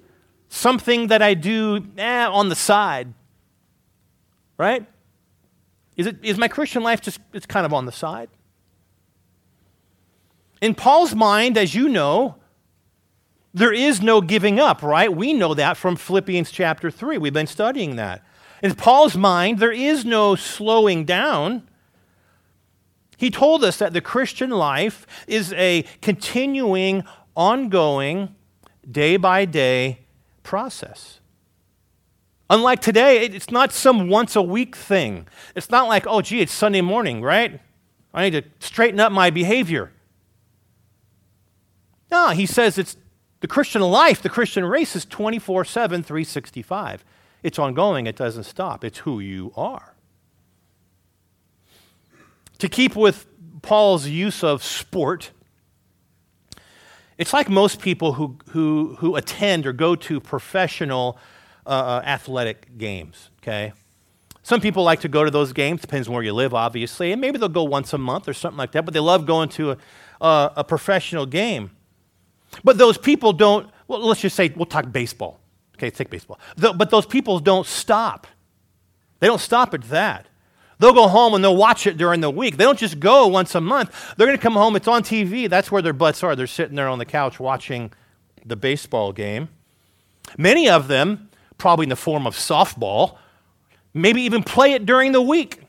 something 0.49 1.07
that 1.07 1.23
I 1.23 1.33
do 1.35 1.87
eh, 1.97 2.27
on 2.27 2.51
the 2.51 2.55
side? 2.55 3.15
Right? 4.59 4.85
Is, 5.97 6.07
it, 6.07 6.19
is 6.23 6.37
my 6.37 6.49
Christian 6.49 6.83
life 6.83 7.01
just 7.01 7.19
it's 7.33 7.47
kind 7.47 7.65
of 7.65 7.73
on 7.73 7.87
the 7.87 7.93
side? 7.93 8.29
In 10.61 10.75
Paul's 10.75 11.15
mind, 11.15 11.57
as 11.57 11.75
you 11.75 11.89
know, 11.89 12.37
there 13.57 13.73
is 13.73 14.03
no 14.03 14.21
giving 14.21 14.61
up, 14.61 14.83
right? 14.83 15.11
We 15.11 15.33
know 15.33 15.55
that 15.55 15.79
from 15.79 15.97
Philippians 15.97 16.51
chapter 16.51 16.91
3. 16.91 17.17
We've 17.17 17.33
been 17.33 17.47
studying 17.47 17.97
that. 17.97 18.23
In 18.63 18.75
Paul's 18.75 19.17
mind, 19.17 19.61
there 19.61 19.73
is 19.73 20.05
no 20.05 20.35
slowing 20.35 21.07
down. 21.07 21.67
He 23.17 23.31
told 23.31 23.65
us 23.65 23.79
that 23.79 23.95
the 23.95 24.03
Christian 24.03 24.51
life 24.51 25.07
is 25.27 25.55
a 25.55 25.87
continuing, 26.03 27.05
ongoing, 27.35 28.35
day 28.89 29.17
by 29.17 29.47
day 29.47 30.01
process. 30.43 31.21
Unlike 32.51 32.83
today, 32.83 33.25
it's 33.25 33.51
not 33.51 33.73
some 33.73 34.11
once 34.11 34.37
a 34.37 34.43
week 34.43 34.77
thing. 34.77 35.27
It's 35.55 35.71
not 35.71 35.89
like, 35.89 36.07
oh, 36.07 36.21
gee, 36.21 36.43
it's 36.43 36.53
Sunday 36.53 36.83
morning, 36.83 37.23
right? 37.23 37.59
I 38.13 38.29
need 38.29 38.45
to 38.45 38.67
straighten 38.67 39.01
up 39.01 39.13
my 39.13 39.31
behavior. 39.31 39.93
No, 42.11 42.29
he 42.29 42.45
says 42.45 42.77
it's 42.77 42.99
the 43.47 43.53
Christian 43.53 43.81
life, 43.81 44.23
the 44.23 44.29
Christian 44.29 44.65
race 44.65 44.97
is 44.97 45.05
24 45.05 45.65
7, 45.65 46.03
365. 46.03 47.05
It's 47.45 47.61
ongoing, 47.61 48.09
it 48.09 48.17
doesn't 48.17 48.43
stop. 48.43 48.83
It's 48.83 48.99
who 48.99 49.21
you 49.21 49.53
are. 49.55 49.95
To 52.59 52.69
keep 52.69 52.97
with 52.97 53.29
Paul's 53.63 54.09
use 54.09 54.43
of 54.43 54.65
sport, 54.65 55.31
it's 57.19 57.33
like 57.33 57.49
most 57.49 57.81
people 57.81 58.15
who, 58.15 58.37
who, 58.49 58.97
who 58.99 59.15
attend 59.15 59.65
or 59.65 59.73
go 59.73 59.95
to 59.95 60.19
professional 60.19 61.17
uh, 61.65 61.69
uh, 61.69 62.03
athletic 62.05 62.77
games, 62.77 63.31
okay? 63.41 63.75
Some 64.43 64.61
people 64.61 64.83
like 64.83 65.03
to 65.03 65.09
go 65.09 65.25
to 65.25 65.31
those 65.31 65.53
games, 65.53 65.83
depends 65.83 66.09
on 66.09 66.15
where 66.15 66.25
you 66.25 66.33
live, 66.33 66.53
obviously, 66.53 67.13
and 67.13 67.21
maybe 67.21 67.39
they'll 67.39 67.49
go 67.49 67.63
once 67.63 67.93
a 67.93 67.99
month 67.99 68.27
or 68.27 68.35
something 68.35 68.59
like 68.59 68.73
that, 68.73 68.85
but 68.85 68.93
they 68.93 68.99
love 68.99 69.25
going 69.25 69.51
to 69.51 69.71
a, 69.71 69.79
a, 70.21 70.53
a 70.57 70.65
professional 70.65 71.27
game. 71.27 71.71
But 72.65 72.79
those 72.79 72.99
people 72.99 73.33
don't, 73.33 73.69
well, 73.89 74.01
let's 74.01 74.21
just 74.21 74.37
say, 74.37 74.53
we'll 74.55 74.67
talk 74.67 74.91
baseball. 74.93 75.41
Okay, 75.77 75.91
take 75.91 76.11
baseball. 76.11 76.39
The, 76.57 76.73
but 76.73 76.91
those 76.91 77.07
people 77.07 77.39
don't 77.39 77.67
stop. 77.67 78.27
They 79.21 79.27
don't 79.27 79.41
stop 79.41 79.75
at 79.75 79.83
that. 79.85 80.27
They'll 80.79 80.93
go 80.93 81.09
home 81.09 81.35
and 81.35 81.43
they'll 81.43 81.57
watch 81.57 81.87
it 81.87 81.97
during 81.97 82.21
the 82.21 82.31
week. 82.31 82.57
They 82.57 82.65
don't 82.65 82.79
just 82.79 83.01
go 83.01 83.27
once 83.27 83.55
a 83.55 83.61
month. 83.61 84.15
They're 84.17 84.27
going 84.27 84.39
to 84.39 84.43
come 84.43 84.55
home, 84.55 84.77
it's 84.77 84.89
on 84.89 85.03
TV. 85.03 85.49
That's 85.49 85.73
where 85.73 85.81
their 85.81 85.95
butts 85.95 86.23
are. 86.23 86.37
They're 86.37 86.47
sitting 86.47 86.77
there 86.77 86.89
on 86.89 86.99
the 86.99 87.05
couch 87.05 87.41
watching 87.41 87.93
the 88.45 88.57
baseball 88.57 89.13
game. 89.13 89.49
Many 90.37 90.69
of 90.69 90.89
them, 90.89 91.31
probably 91.57 91.85
in 91.85 91.91
the 91.91 91.97
form 91.97 92.27
of 92.27 92.35
softball, 92.35 93.17
maybe 93.95 94.23
even 94.23 94.43
play 94.43 94.73
it 94.73 94.85
during 94.85 95.13
the 95.13 95.23
week. 95.23 95.63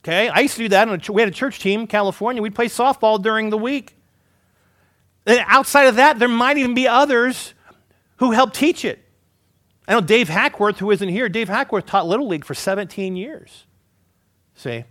Okay, 0.00 0.28
I 0.28 0.40
used 0.40 0.56
to 0.56 0.64
do 0.64 0.68
that. 0.68 1.08
We 1.08 1.22
had 1.22 1.28
a 1.28 1.34
church 1.34 1.58
team 1.60 1.80
in 1.80 1.86
California. 1.86 2.42
We'd 2.42 2.54
play 2.54 2.66
softball 2.66 3.20
during 3.20 3.50
the 3.50 3.58
week. 3.58 3.96
Outside 5.26 5.84
of 5.84 5.96
that, 5.96 6.18
there 6.18 6.28
might 6.28 6.58
even 6.58 6.74
be 6.74 6.86
others 6.86 7.54
who 8.16 8.32
help 8.32 8.52
teach 8.52 8.84
it. 8.84 9.00
I 9.86 9.92
know 9.92 10.00
Dave 10.00 10.28
Hackworth, 10.28 10.78
who 10.78 10.90
isn't 10.90 11.08
here, 11.08 11.28
Dave 11.28 11.48
Hackworth 11.48 11.86
taught 11.86 12.06
Little 12.06 12.26
League 12.26 12.44
for 12.44 12.54
17 12.54 13.16
years. 13.16 13.66
See? 14.54 14.84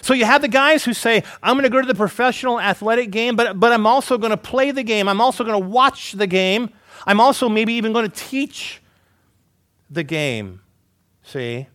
So 0.00 0.12
you 0.12 0.24
have 0.24 0.42
the 0.42 0.48
guys 0.48 0.84
who 0.84 0.92
say, 0.92 1.22
I'm 1.42 1.54
going 1.54 1.64
to 1.64 1.70
go 1.70 1.80
to 1.80 1.86
the 1.86 1.94
professional 1.94 2.60
athletic 2.60 3.10
game, 3.10 3.36
but, 3.36 3.60
but 3.60 3.72
I'm 3.72 3.86
also 3.86 4.18
going 4.18 4.30
to 4.30 4.36
play 4.36 4.70
the 4.70 4.82
game. 4.82 5.08
I'm 5.08 5.20
also 5.20 5.44
going 5.44 5.60
to 5.60 5.68
watch 5.68 6.12
the 6.12 6.26
game. 6.26 6.70
I'm 7.06 7.20
also 7.20 7.48
maybe 7.48 7.74
even 7.74 7.92
going 7.92 8.10
to 8.10 8.16
teach 8.16 8.82
the 9.90 10.02
game. 10.02 10.62
See? 11.22 11.68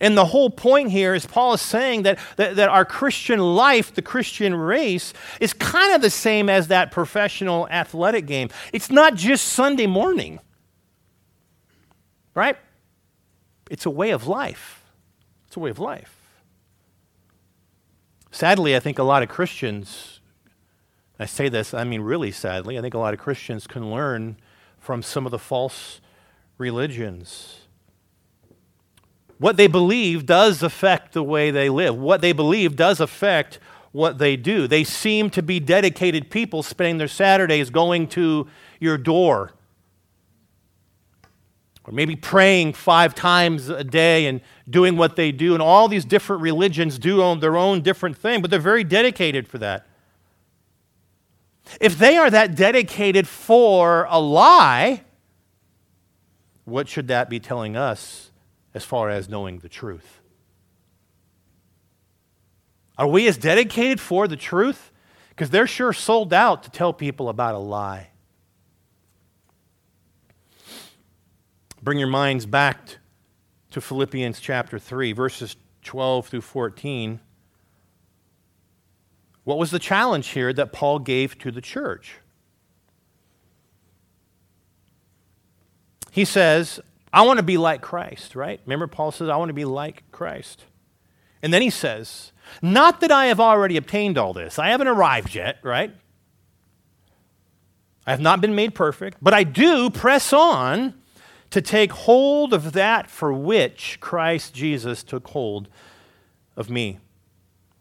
And 0.00 0.16
the 0.16 0.24
whole 0.24 0.48
point 0.48 0.90
here 0.90 1.14
is 1.14 1.26
Paul 1.26 1.54
is 1.54 1.60
saying 1.60 2.04
that, 2.04 2.18
that, 2.36 2.56
that, 2.56 2.68
our 2.70 2.86
Christian 2.86 3.38
life, 3.38 3.94
the 3.94 4.02
Christian 4.02 4.54
race, 4.54 5.12
is 5.40 5.52
kind 5.52 5.94
of 5.94 6.00
the 6.00 6.10
same 6.10 6.48
as 6.48 6.68
that 6.68 6.90
professional 6.90 7.68
athletic 7.68 8.26
game. 8.26 8.48
It's 8.72 8.90
not 8.90 9.14
just 9.14 9.48
Sunday 9.48 9.86
morning, 9.86 10.40
right? 12.34 12.56
It's 13.70 13.84
a 13.84 13.90
way 13.90 14.10
of 14.10 14.26
life. 14.26 14.84
It's 15.46 15.56
a 15.56 15.60
way 15.60 15.70
of 15.70 15.78
life. 15.78 16.16
Sadly, 18.30 18.74
I 18.74 18.80
think 18.80 18.98
a 18.98 19.02
lot 19.02 19.22
of 19.22 19.28
Christians, 19.28 20.20
I 21.18 21.26
say 21.26 21.50
this, 21.50 21.74
I 21.74 21.84
mean 21.84 22.00
really 22.00 22.30
sadly, 22.30 22.78
I 22.78 22.80
think 22.80 22.94
a 22.94 22.98
lot 22.98 23.12
of 23.12 23.20
Christians 23.20 23.66
can 23.66 23.90
learn 23.90 24.36
from 24.78 25.02
some 25.02 25.26
of 25.26 25.32
the 25.32 25.38
false 25.38 26.00
religions 26.56 27.59
what 29.40 29.56
they 29.56 29.66
believe 29.68 30.26
does 30.26 30.62
affect 30.62 31.14
the 31.14 31.22
way 31.22 31.50
they 31.50 31.70
live. 31.70 31.96
What 31.96 32.20
they 32.20 32.32
believe 32.32 32.76
does 32.76 33.00
affect 33.00 33.58
what 33.90 34.18
they 34.18 34.36
do. 34.36 34.68
They 34.68 34.84
seem 34.84 35.30
to 35.30 35.42
be 35.42 35.58
dedicated 35.58 36.28
people 36.30 36.62
spending 36.62 36.98
their 36.98 37.08
Saturdays 37.08 37.70
going 37.70 38.06
to 38.08 38.46
your 38.80 38.98
door. 38.98 39.52
Or 41.84 41.92
maybe 41.94 42.16
praying 42.16 42.74
five 42.74 43.14
times 43.14 43.70
a 43.70 43.82
day 43.82 44.26
and 44.26 44.42
doing 44.68 44.98
what 44.98 45.16
they 45.16 45.32
do. 45.32 45.54
And 45.54 45.62
all 45.62 45.88
these 45.88 46.04
different 46.04 46.42
religions 46.42 46.98
do 46.98 47.34
their 47.36 47.56
own 47.56 47.80
different 47.80 48.18
thing, 48.18 48.42
but 48.42 48.50
they're 48.50 48.60
very 48.60 48.84
dedicated 48.84 49.48
for 49.48 49.56
that. 49.56 49.86
If 51.80 51.96
they 51.96 52.18
are 52.18 52.28
that 52.28 52.54
dedicated 52.54 53.26
for 53.26 54.06
a 54.10 54.20
lie, 54.20 55.02
what 56.66 56.88
should 56.88 57.08
that 57.08 57.30
be 57.30 57.40
telling 57.40 57.74
us 57.74 58.29
as 58.74 58.84
far 58.84 59.10
as 59.10 59.28
knowing 59.28 59.58
the 59.58 59.68
truth. 59.68 60.20
Are 62.96 63.08
we 63.08 63.26
as 63.26 63.38
dedicated 63.38 64.00
for 64.00 64.28
the 64.28 64.36
truth? 64.36 64.92
Because 65.30 65.50
they're 65.50 65.66
sure 65.66 65.92
sold 65.92 66.32
out 66.32 66.62
to 66.64 66.70
tell 66.70 66.92
people 66.92 67.28
about 67.28 67.54
a 67.54 67.58
lie. 67.58 68.10
Bring 71.82 71.98
your 71.98 72.08
minds 72.08 72.44
back 72.44 72.98
to 73.70 73.80
Philippians 73.80 74.38
chapter 74.40 74.78
3, 74.78 75.12
verses 75.12 75.56
12 75.82 76.28
through 76.28 76.40
14. 76.42 77.20
What 79.44 79.56
was 79.56 79.70
the 79.70 79.78
challenge 79.78 80.28
here 80.28 80.52
that 80.52 80.72
Paul 80.72 80.98
gave 80.98 81.38
to 81.38 81.50
the 81.50 81.62
church? 81.62 82.16
He 86.10 86.24
says, 86.24 86.80
I 87.12 87.22
want 87.22 87.38
to 87.38 87.42
be 87.42 87.56
like 87.56 87.82
Christ, 87.82 88.36
right? 88.36 88.60
Remember, 88.64 88.86
Paul 88.86 89.12
says, 89.12 89.28
I 89.28 89.36
want 89.36 89.48
to 89.48 89.54
be 89.54 89.64
like 89.64 90.04
Christ. 90.12 90.64
And 91.42 91.52
then 91.52 91.62
he 91.62 91.70
says, 91.70 92.32
Not 92.62 93.00
that 93.00 93.10
I 93.10 93.26
have 93.26 93.40
already 93.40 93.76
obtained 93.76 94.18
all 94.18 94.32
this, 94.32 94.58
I 94.58 94.68
haven't 94.68 94.88
arrived 94.88 95.34
yet, 95.34 95.58
right? 95.62 95.92
I 98.06 98.10
have 98.10 98.20
not 98.20 98.40
been 98.40 98.54
made 98.54 98.74
perfect, 98.74 99.18
but 99.20 99.34
I 99.34 99.44
do 99.44 99.90
press 99.90 100.32
on 100.32 100.94
to 101.50 101.60
take 101.60 101.92
hold 101.92 102.52
of 102.52 102.72
that 102.72 103.10
for 103.10 103.32
which 103.32 103.98
Christ 104.00 104.54
Jesus 104.54 105.02
took 105.02 105.28
hold 105.28 105.68
of 106.56 106.70
me. 106.70 106.98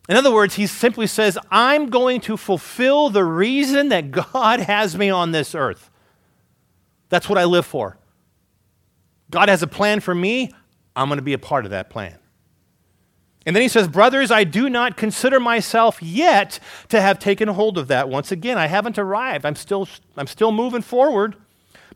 In 0.08 0.16
other 0.16 0.34
words, 0.34 0.56
he 0.56 0.66
simply 0.66 1.06
says, 1.06 1.38
I'm 1.52 1.90
going 1.90 2.20
to 2.22 2.36
fulfill 2.36 3.10
the 3.10 3.24
reason 3.24 3.90
that 3.90 4.10
God 4.12 4.60
has 4.60 4.98
me 4.98 5.10
on 5.10 5.32
this 5.32 5.54
earth. 5.54 5.92
That's 7.10 7.30
what 7.30 7.38
I 7.38 7.46
live 7.46 7.66
for. 7.66 7.98
God 9.32 9.50
has 9.50 9.64
a 9.64 9.68
plan 9.68 10.00
for 10.00 10.16
me. 10.16 10.52
I'm 10.96 11.08
going 11.08 11.18
to 11.18 11.24
be 11.24 11.34
a 11.34 11.40
part 11.40 11.66
of 11.66 11.72
that 11.72 11.90
plan. 11.90 12.18
And 13.46 13.56
then 13.56 13.62
he 13.62 13.70
says, 13.70 13.88
Brothers, 13.88 14.32
I 14.32 14.44
do 14.44 14.70
not 14.70 14.98
consider 14.98 15.40
myself 15.40 16.02
yet 16.02 16.60
to 16.90 17.02
have 17.02 17.20
taken 17.20 17.48
hold 17.48 17.78
of 17.78 17.88
that. 17.88 18.10
Once 18.10 18.32
again, 18.32 18.58
I 18.58 18.68
haven't 18.68 18.98
arrived. 18.98 19.46
I'm 19.46 19.56
still, 19.56 19.88
I'm 20.18 20.28
still 20.28 20.52
moving 20.52 20.82
forward. 20.82 21.36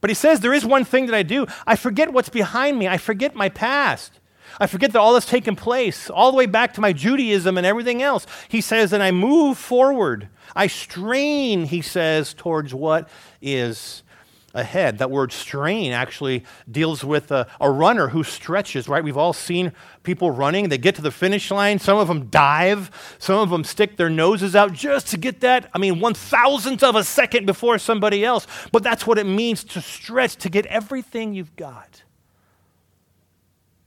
But 0.01 0.09
he 0.09 0.13
says, 0.15 0.39
There 0.39 0.53
is 0.53 0.65
one 0.65 0.85
thing 0.85 1.05
that 1.07 1.15
I 1.15 1.23
do. 1.23 1.45
I 1.67 1.75
forget 1.75 2.13
what's 2.13 2.29
behind 2.29 2.79
me, 2.79 2.87
I 2.87 2.97
forget 2.97 3.35
my 3.35 3.49
past. 3.49 4.19
I 4.59 4.67
forget 4.67 4.91
that 4.91 4.99
all 4.99 5.13
that's 5.13 5.25
taken 5.25 5.55
place, 5.55 6.11
all 6.11 6.31
the 6.31 6.37
way 6.37 6.45
back 6.45 6.73
to 6.75 6.81
my 6.81 6.93
Judaism 6.93 7.57
and 7.57 7.65
everything 7.65 8.03
else. 8.03 8.27
He 8.49 8.61
says, 8.61 8.93
and 8.93 9.01
I 9.01 9.09
move 9.09 9.57
forward. 9.57 10.27
I 10.55 10.67
strain, 10.67 11.65
he 11.65 11.81
says, 11.81 12.35
towards 12.35 12.73
what 12.73 13.09
is 13.41 14.03
ahead. 14.53 14.99
That 14.99 15.09
word 15.09 15.31
strain 15.31 15.91
actually 15.91 16.43
deals 16.69 17.03
with 17.03 17.31
a, 17.31 17.47
a, 17.59 17.71
runner 17.71 18.09
who 18.09 18.23
stretches, 18.23 18.87
right? 18.87 19.03
We've 19.03 19.17
all 19.17 19.33
seen 19.33 19.71
people 20.03 20.29
running. 20.29 20.69
They 20.69 20.77
get 20.77 20.95
to 20.95 21.01
the 21.01 21.11
finish 21.11 21.49
line. 21.49 21.79
Some 21.79 21.97
of 21.97 22.07
them 22.07 22.27
dive. 22.27 22.91
Some 23.17 23.39
of 23.39 23.49
them 23.49 23.63
stick 23.63 23.97
their 23.97 24.09
noses 24.09 24.55
out 24.55 24.73
just 24.73 25.07
to 25.07 25.17
get 25.17 25.39
that, 25.41 25.69
I 25.73 25.79
mean, 25.79 25.99
one 25.99 26.13
thousandth 26.13 26.83
of 26.83 26.95
a 26.95 27.03
second 27.03 27.45
before 27.45 27.77
somebody 27.79 28.23
else. 28.23 28.45
But 28.71 28.83
that's 28.83 29.07
what 29.07 29.17
it 29.17 29.25
means 29.25 29.63
to 29.65 29.81
stretch, 29.81 30.35
to 30.37 30.49
get 30.49 30.65
everything 30.67 31.33
you've 31.33 31.55
got. 31.55 32.03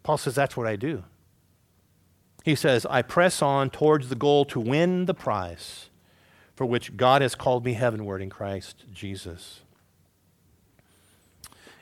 Paul 0.03 0.19
says, 0.19 0.35
That's 0.35 0.57
what 0.57 0.67
I 0.67 0.77
do. 0.77 1.05
He 2.45 2.55
says, 2.55 2.87
I 2.89 3.03
press 3.03 3.43
on 3.43 3.71
towards 3.71 4.09
the 4.09 4.15
goal 4.15 4.45
to 4.47 4.61
win 4.61 5.07
the 5.07 5.15
prize 5.15 5.91
for 6.55 6.65
which 6.65 6.97
God 6.97 7.21
has 7.21 7.35
called 7.35 7.65
me 7.65 7.75
heavenward 7.75 8.23
in 8.23 8.31
Christ 8.31 8.85
Jesus. 8.93 9.63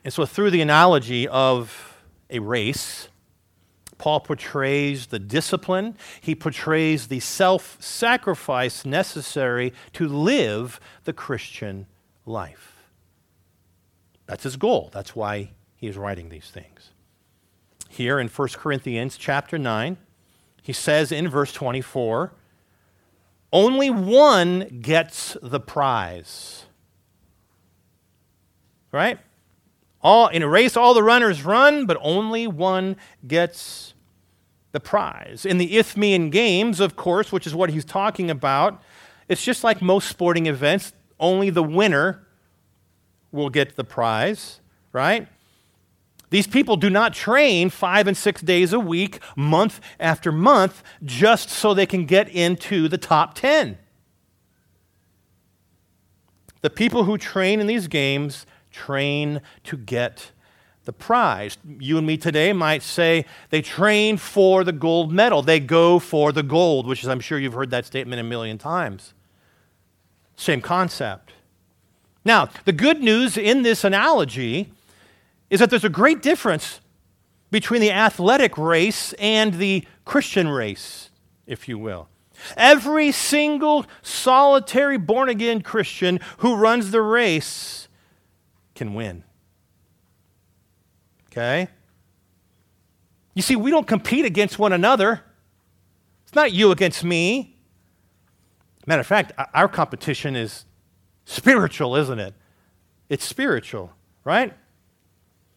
And 0.04 0.12
so, 0.12 0.26
through 0.26 0.50
the 0.50 0.60
analogy 0.60 1.26
of 1.26 1.96
a 2.28 2.38
race, 2.38 3.08
Paul 3.96 4.20
portrays 4.20 5.06
the 5.06 5.18
discipline, 5.18 5.96
he 6.20 6.34
portrays 6.34 7.08
the 7.08 7.20
self 7.20 7.76
sacrifice 7.80 8.84
necessary 8.84 9.72
to 9.94 10.06
live 10.06 10.78
the 11.04 11.12
Christian 11.12 11.86
life. 12.26 12.76
That's 14.26 14.44
his 14.44 14.56
goal. 14.56 14.90
That's 14.92 15.16
why 15.16 15.52
he 15.76 15.86
is 15.86 15.96
writing 15.96 16.28
these 16.28 16.50
things 16.50 16.90
here 17.94 18.18
in 18.18 18.28
1 18.28 18.48
Corinthians 18.54 19.16
chapter 19.16 19.56
9. 19.56 19.96
He 20.62 20.72
says 20.72 21.12
in 21.12 21.28
verse 21.28 21.52
24, 21.52 22.32
only 23.52 23.90
one 23.90 24.80
gets 24.80 25.36
the 25.40 25.60
prize. 25.60 26.64
Right? 28.90 29.18
All, 30.04 30.28
in 30.28 30.42
a 30.42 30.48
race, 30.48 30.76
all 30.76 30.92
the 30.92 31.02
runners 31.02 31.44
run, 31.44 31.86
but 31.86 31.96
only 32.02 32.46
one 32.46 32.96
gets 33.26 33.94
the 34.72 34.78
prize. 34.80 35.46
In 35.46 35.56
the 35.56 35.78
Isthmian 35.78 36.28
Games, 36.28 36.78
of 36.78 36.94
course, 36.94 37.32
which 37.32 37.46
is 37.46 37.54
what 37.54 37.70
he's 37.70 37.86
talking 37.86 38.30
about, 38.30 38.82
it's 39.28 39.42
just 39.42 39.64
like 39.64 39.80
most 39.80 40.06
sporting 40.06 40.46
events, 40.46 40.92
only 41.18 41.48
the 41.48 41.62
winner 41.62 42.26
will 43.32 43.48
get 43.48 43.76
the 43.76 43.84
prize, 43.84 44.60
right? 44.92 45.26
These 46.28 46.48
people 46.48 46.76
do 46.76 46.90
not 46.90 47.14
train 47.14 47.70
five 47.70 48.06
and 48.06 48.16
six 48.16 48.42
days 48.42 48.74
a 48.74 48.80
week, 48.80 49.20
month 49.36 49.80
after 49.98 50.30
month, 50.30 50.82
just 51.02 51.48
so 51.48 51.72
they 51.72 51.86
can 51.86 52.04
get 52.04 52.28
into 52.28 52.88
the 52.88 52.98
top 52.98 53.34
10. 53.34 53.78
The 56.60 56.70
people 56.70 57.04
who 57.04 57.16
train 57.16 57.60
in 57.60 57.66
these 57.66 57.88
games 57.88 58.44
train 58.74 59.40
to 59.64 59.76
get 59.76 60.32
the 60.84 60.92
prize. 60.92 61.56
You 61.78 61.96
and 61.96 62.06
me 62.06 62.16
today 62.16 62.52
might 62.52 62.82
say 62.82 63.24
they 63.50 63.62
train 63.62 64.16
for 64.16 64.64
the 64.64 64.72
gold 64.72 65.12
medal. 65.12 65.42
They 65.42 65.60
go 65.60 65.98
for 65.98 66.32
the 66.32 66.42
gold, 66.42 66.86
which 66.86 67.02
is, 67.02 67.08
I'm 67.08 67.20
sure 67.20 67.38
you've 67.38 67.54
heard 67.54 67.70
that 67.70 67.86
statement 67.86 68.20
a 68.20 68.24
million 68.24 68.58
times. 68.58 69.14
Same 70.36 70.60
concept. 70.60 71.32
Now, 72.24 72.48
the 72.64 72.72
good 72.72 73.02
news 73.02 73.36
in 73.36 73.62
this 73.62 73.84
analogy 73.84 74.72
is 75.48 75.60
that 75.60 75.70
there's 75.70 75.84
a 75.84 75.90
great 75.90 76.22
difference 76.22 76.80
between 77.50 77.80
the 77.80 77.92
athletic 77.92 78.58
race 78.58 79.12
and 79.14 79.54
the 79.54 79.86
Christian 80.04 80.48
race, 80.48 81.10
if 81.46 81.68
you 81.68 81.78
will. 81.78 82.08
Every 82.56 83.12
single 83.12 83.86
solitary 84.02 84.98
born 84.98 85.28
again 85.28 85.62
Christian 85.62 86.18
who 86.38 86.56
runs 86.56 86.90
the 86.90 87.00
race 87.00 87.83
can 88.74 88.94
win. 88.94 89.24
Okay? 91.30 91.68
You 93.34 93.42
see, 93.42 93.56
we 93.56 93.70
don't 93.70 93.86
compete 93.86 94.24
against 94.24 94.58
one 94.58 94.72
another. 94.72 95.22
It's 96.24 96.34
not 96.34 96.52
you 96.52 96.70
against 96.70 97.02
me. 97.04 97.58
Matter 98.86 99.00
of 99.00 99.06
fact, 99.06 99.32
our 99.52 99.68
competition 99.68 100.36
is 100.36 100.64
spiritual, 101.24 101.96
isn't 101.96 102.18
it? 102.18 102.34
It's 103.08 103.24
spiritual, 103.24 103.92
right? 104.24 104.54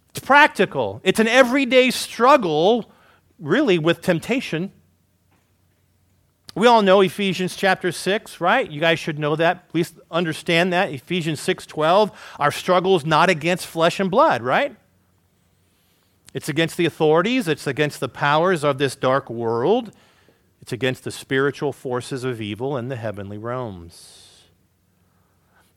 It's 0.09 0.19
practical. 0.19 1.01
It's 1.03 1.19
an 1.19 1.27
everyday 1.27 1.91
struggle, 1.91 2.91
really, 3.37 3.77
with 3.77 4.01
temptation. 4.01 4.71
We 6.57 6.65
all 6.65 6.81
know 6.81 7.01
Ephesians 7.01 7.55
chapter 7.55 7.91
6, 7.91 8.41
right? 8.41 8.67
You 8.67 8.79
guys 8.79 8.97
should 8.97 9.19
know 9.19 9.35
that. 9.35 9.69
Please 9.69 9.93
understand 10.09 10.73
that. 10.73 10.91
Ephesians 10.91 11.39
6:12, 11.39 12.11
our 12.39 12.49
struggle 12.49 12.95
is 12.95 13.05
not 13.05 13.29
against 13.29 13.67
flesh 13.67 13.99
and 13.99 14.09
blood, 14.09 14.41
right? 14.41 14.75
It's 16.33 16.49
against 16.49 16.75
the 16.75 16.87
authorities, 16.87 17.47
it's 17.47 17.67
against 17.67 17.99
the 17.99 18.09
powers 18.09 18.63
of 18.63 18.79
this 18.79 18.95
dark 18.95 19.29
world. 19.29 19.91
It's 20.59 20.71
against 20.71 21.03
the 21.03 21.11
spiritual 21.11 21.73
forces 21.73 22.23
of 22.23 22.41
evil 22.41 22.75
in 22.75 22.87
the 22.87 22.95
heavenly 22.95 23.37
realms. 23.37 24.45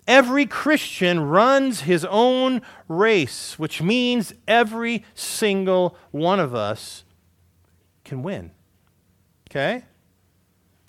Every 0.08 0.46
Christian 0.46 1.20
runs 1.20 1.82
his 1.82 2.06
own 2.06 2.62
race, 2.88 3.58
which 3.58 3.82
means 3.82 4.32
every 4.48 5.04
single 5.14 5.94
one 6.10 6.40
of 6.40 6.54
us 6.54 7.04
can 8.02 8.22
win. 8.22 8.52
Okay? 9.50 9.84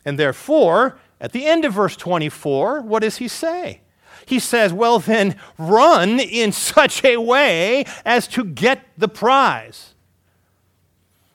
And 0.03 0.17
therefore, 0.17 0.97
at 1.19 1.31
the 1.31 1.45
end 1.45 1.65
of 1.65 1.73
verse 1.73 1.95
24, 1.95 2.81
what 2.81 3.01
does 3.01 3.17
he 3.17 3.27
say? 3.27 3.81
He 4.25 4.39
says, 4.39 4.73
Well, 4.73 4.99
then, 4.99 5.35
run 5.57 6.19
in 6.19 6.51
such 6.73 7.03
a 7.03 7.17
way 7.17 7.85
as 8.05 8.27
to 8.29 8.43
get 8.43 8.85
the 8.97 9.07
prize. 9.07 9.93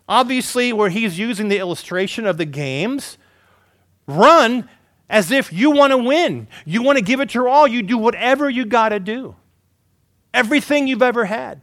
Obviously, 0.08 0.72
where 0.72 0.88
he's 0.88 1.18
using 1.18 1.48
the 1.48 1.58
illustration 1.58 2.26
of 2.26 2.36
the 2.36 2.44
games, 2.44 3.18
run 4.06 4.68
as 5.08 5.30
if 5.30 5.52
you 5.52 5.70
want 5.70 5.92
to 5.92 5.98
win. 5.98 6.48
You 6.64 6.82
want 6.82 6.98
to 6.98 7.04
give 7.04 7.20
it 7.20 7.34
your 7.34 7.48
all. 7.48 7.66
You 7.66 7.82
do 7.82 7.98
whatever 7.98 8.48
you 8.48 8.64
got 8.64 8.90
to 8.90 9.00
do. 9.00 9.36
Everything 10.32 10.86
you've 10.86 11.02
ever 11.02 11.24
had. 11.24 11.60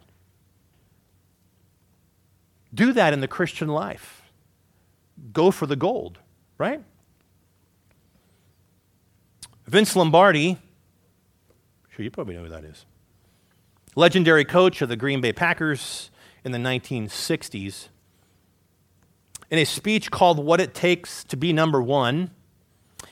Do 2.74 2.92
that 2.94 3.14
in 3.14 3.22
the 3.22 3.28
Christian 3.28 3.68
life. 3.68 4.24
Go 5.32 5.52
for 5.52 5.66
the 5.66 5.76
gold, 5.76 6.20
right? 6.58 6.82
Vince 9.74 9.96
Lombardi, 9.96 10.60
sure 11.90 12.04
you 12.04 12.12
probably 12.12 12.36
know 12.36 12.44
who 12.44 12.50
that 12.50 12.64
is. 12.64 12.86
Legendary 13.96 14.46
coach 14.46 14.84
of 14.84 14.90
the 14.90 14.96
Green 14.96 15.20
Bay 15.20 15.34
Packers 15.34 16.12
in 16.44 16.52
the 16.52 16.60
1960s. 16.60 17.88
In 19.50 19.58
a 19.58 19.66
speech 19.66 20.12
called 20.12 20.38
What 20.38 20.62
It 20.62 20.76
Takes 20.76 21.24
to 21.24 21.36
Be 21.36 21.52
Number 21.52 21.82
One, 21.82 22.30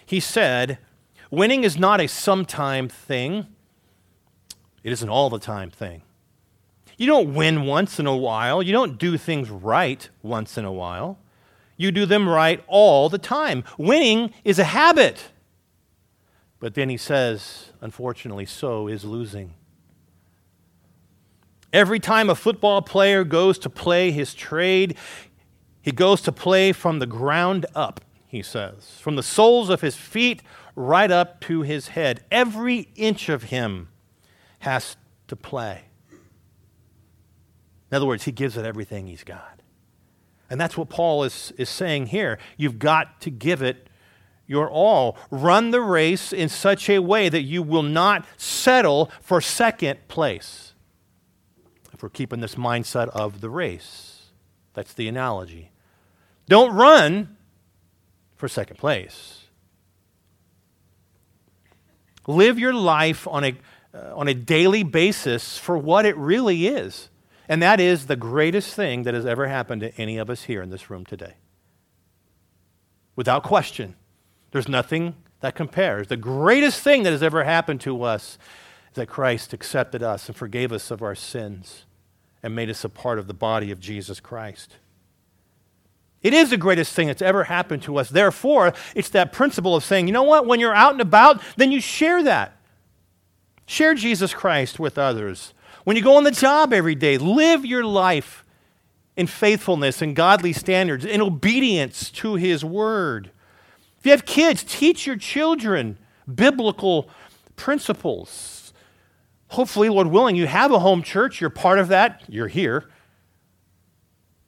he 0.05 0.19
said, 0.19 0.77
Winning 1.31 1.63
is 1.63 1.79
not 1.79 1.99
a 1.99 2.07
sometime 2.07 2.87
thing, 2.87 3.47
it 4.83 4.91
is 4.91 5.01
an 5.01 5.09
all 5.09 5.31
the 5.31 5.39
time 5.39 5.71
thing. 5.71 6.03
You 6.95 7.07
don't 7.07 7.33
win 7.33 7.63
once 7.63 7.99
in 7.99 8.05
a 8.05 8.15
while, 8.15 8.61
you 8.61 8.71
don't 8.71 8.99
do 8.99 9.17
things 9.17 9.49
right 9.49 10.07
once 10.21 10.59
in 10.59 10.65
a 10.65 10.71
while. 10.71 11.17
You 11.75 11.91
do 11.91 12.05
them 12.05 12.29
right 12.29 12.63
all 12.67 13.09
the 13.09 13.17
time. 13.17 13.63
Winning 13.79 14.31
is 14.43 14.59
a 14.59 14.63
habit. 14.63 15.30
But 16.61 16.75
then 16.75 16.87
he 16.87 16.95
says, 16.95 17.73
unfortunately, 17.81 18.45
so 18.45 18.87
is 18.87 19.03
losing. 19.03 19.55
Every 21.73 21.99
time 21.99 22.29
a 22.29 22.35
football 22.35 22.81
player 22.81 23.25
goes 23.25 23.59
to 23.59 23.69
play 23.69 24.11
his 24.11 24.33
trade, 24.33 24.95
he 25.81 25.91
goes 25.91 26.21
to 26.21 26.31
play 26.31 26.71
from 26.71 26.99
the 26.99 27.05
ground 27.05 27.65
up 27.75 27.99
he 28.31 28.41
says, 28.41 28.97
from 29.01 29.17
the 29.17 29.23
soles 29.23 29.69
of 29.69 29.81
his 29.81 29.97
feet 29.97 30.41
right 30.73 31.11
up 31.11 31.41
to 31.41 31.63
his 31.63 31.89
head. 31.89 32.23
Every 32.31 32.87
inch 32.95 33.27
of 33.27 33.43
him 33.43 33.89
has 34.59 34.95
to 35.27 35.35
play. 35.35 35.81
In 37.91 37.97
other 37.97 38.05
words, 38.05 38.23
he 38.23 38.31
gives 38.31 38.55
it 38.55 38.65
everything 38.65 39.07
he's 39.07 39.25
got. 39.25 39.59
And 40.49 40.61
that's 40.61 40.77
what 40.77 40.87
Paul 40.87 41.25
is, 41.25 41.51
is 41.57 41.67
saying 41.67 42.05
here. 42.07 42.39
You've 42.55 42.79
got 42.79 43.19
to 43.19 43.29
give 43.29 43.61
it 43.61 43.89
your 44.51 44.69
all. 44.69 45.17
Run 45.31 45.71
the 45.71 45.81
race 45.81 46.33
in 46.33 46.49
such 46.49 46.89
a 46.89 46.99
way 46.99 47.29
that 47.29 47.41
you 47.41 47.63
will 47.63 47.83
not 47.83 48.25
settle 48.35 49.09
for 49.21 49.39
second 49.39 50.07
place. 50.09 50.73
If 51.93 52.03
we're 52.03 52.09
keeping 52.09 52.41
this 52.41 52.55
mindset 52.55 53.07
of 53.09 53.41
the 53.41 53.49
race, 53.49 54.27
that's 54.73 54.93
the 54.93 55.07
analogy. 55.07 55.71
Don't 56.47 56.75
run 56.75 57.37
for 58.35 58.49
second 58.49 58.77
place. 58.77 59.45
Live 62.27 62.59
your 62.59 62.73
life 62.73 63.27
on 63.27 63.45
a, 63.45 63.55
uh, 63.93 64.15
on 64.15 64.27
a 64.27 64.33
daily 64.33 64.83
basis 64.83 65.57
for 65.57 65.77
what 65.77 66.05
it 66.05 66.17
really 66.17 66.67
is. 66.67 67.09
And 67.47 67.61
that 67.61 67.79
is 67.79 68.07
the 68.07 68.15
greatest 68.15 68.75
thing 68.75 69.03
that 69.03 69.13
has 69.13 69.25
ever 69.25 69.47
happened 69.47 69.81
to 69.81 69.95
any 69.95 70.17
of 70.17 70.29
us 70.29 70.43
here 70.43 70.61
in 70.61 70.69
this 70.69 70.89
room 70.89 71.05
today. 71.05 71.35
Without 73.15 73.43
question, 73.43 73.95
there's 74.51 74.67
nothing 74.67 75.15
that 75.41 75.55
compares. 75.55 76.07
The 76.07 76.17
greatest 76.17 76.81
thing 76.81 77.03
that 77.03 77.11
has 77.11 77.23
ever 77.23 77.43
happened 77.43 77.81
to 77.81 78.03
us 78.03 78.37
is 78.89 78.95
that 78.95 79.07
Christ 79.07 79.53
accepted 79.53 80.03
us 80.03 80.27
and 80.27 80.35
forgave 80.35 80.71
us 80.71 80.91
of 80.91 81.01
our 81.01 81.15
sins 81.15 81.85
and 82.43 82.55
made 82.55 82.69
us 82.69 82.83
a 82.83 82.89
part 82.89 83.19
of 83.19 83.27
the 83.27 83.33
body 83.33 83.71
of 83.71 83.79
Jesus 83.79 84.19
Christ. 84.19 84.77
It 86.21 86.33
is 86.33 86.51
the 86.51 86.57
greatest 86.57 86.93
thing 86.93 87.07
that's 87.07 87.21
ever 87.21 87.45
happened 87.45 87.81
to 87.83 87.97
us. 87.97 88.09
Therefore, 88.09 88.73
it's 88.95 89.09
that 89.09 89.31
principle 89.31 89.75
of 89.75 89.83
saying, 89.83 90.07
you 90.07 90.13
know 90.13 90.23
what, 90.23 90.45
when 90.45 90.59
you're 90.59 90.75
out 90.75 90.91
and 90.91 91.01
about, 91.01 91.41
then 91.57 91.71
you 91.71 91.81
share 91.81 92.21
that. 92.23 92.57
Share 93.65 93.95
Jesus 93.95 94.33
Christ 94.33 94.79
with 94.79 94.97
others. 94.97 95.53
When 95.83 95.95
you 95.95 96.03
go 96.03 96.17
on 96.17 96.23
the 96.23 96.31
job 96.31 96.73
every 96.73 96.93
day, 96.93 97.17
live 97.17 97.65
your 97.65 97.83
life 97.83 98.43
in 99.17 99.27
faithfulness 99.27 100.01
and 100.01 100.15
godly 100.15 100.53
standards, 100.53 101.05
in 101.05 101.21
obedience 101.21 102.11
to 102.11 102.35
His 102.35 102.63
Word. 102.63 103.31
If 104.01 104.05
you 104.07 104.11
have 104.13 104.25
kids, 104.25 104.63
teach 104.63 105.05
your 105.05 105.15
children 105.15 105.99
biblical 106.33 107.07
principles. 107.55 108.73
Hopefully, 109.49 109.89
Lord 109.89 110.07
willing, 110.07 110.35
you 110.35 110.47
have 110.47 110.71
a 110.71 110.79
home 110.79 111.03
church, 111.03 111.39
you're 111.39 111.51
part 111.51 111.77
of 111.77 111.89
that, 111.89 112.23
you're 112.27 112.47
here. 112.47 112.89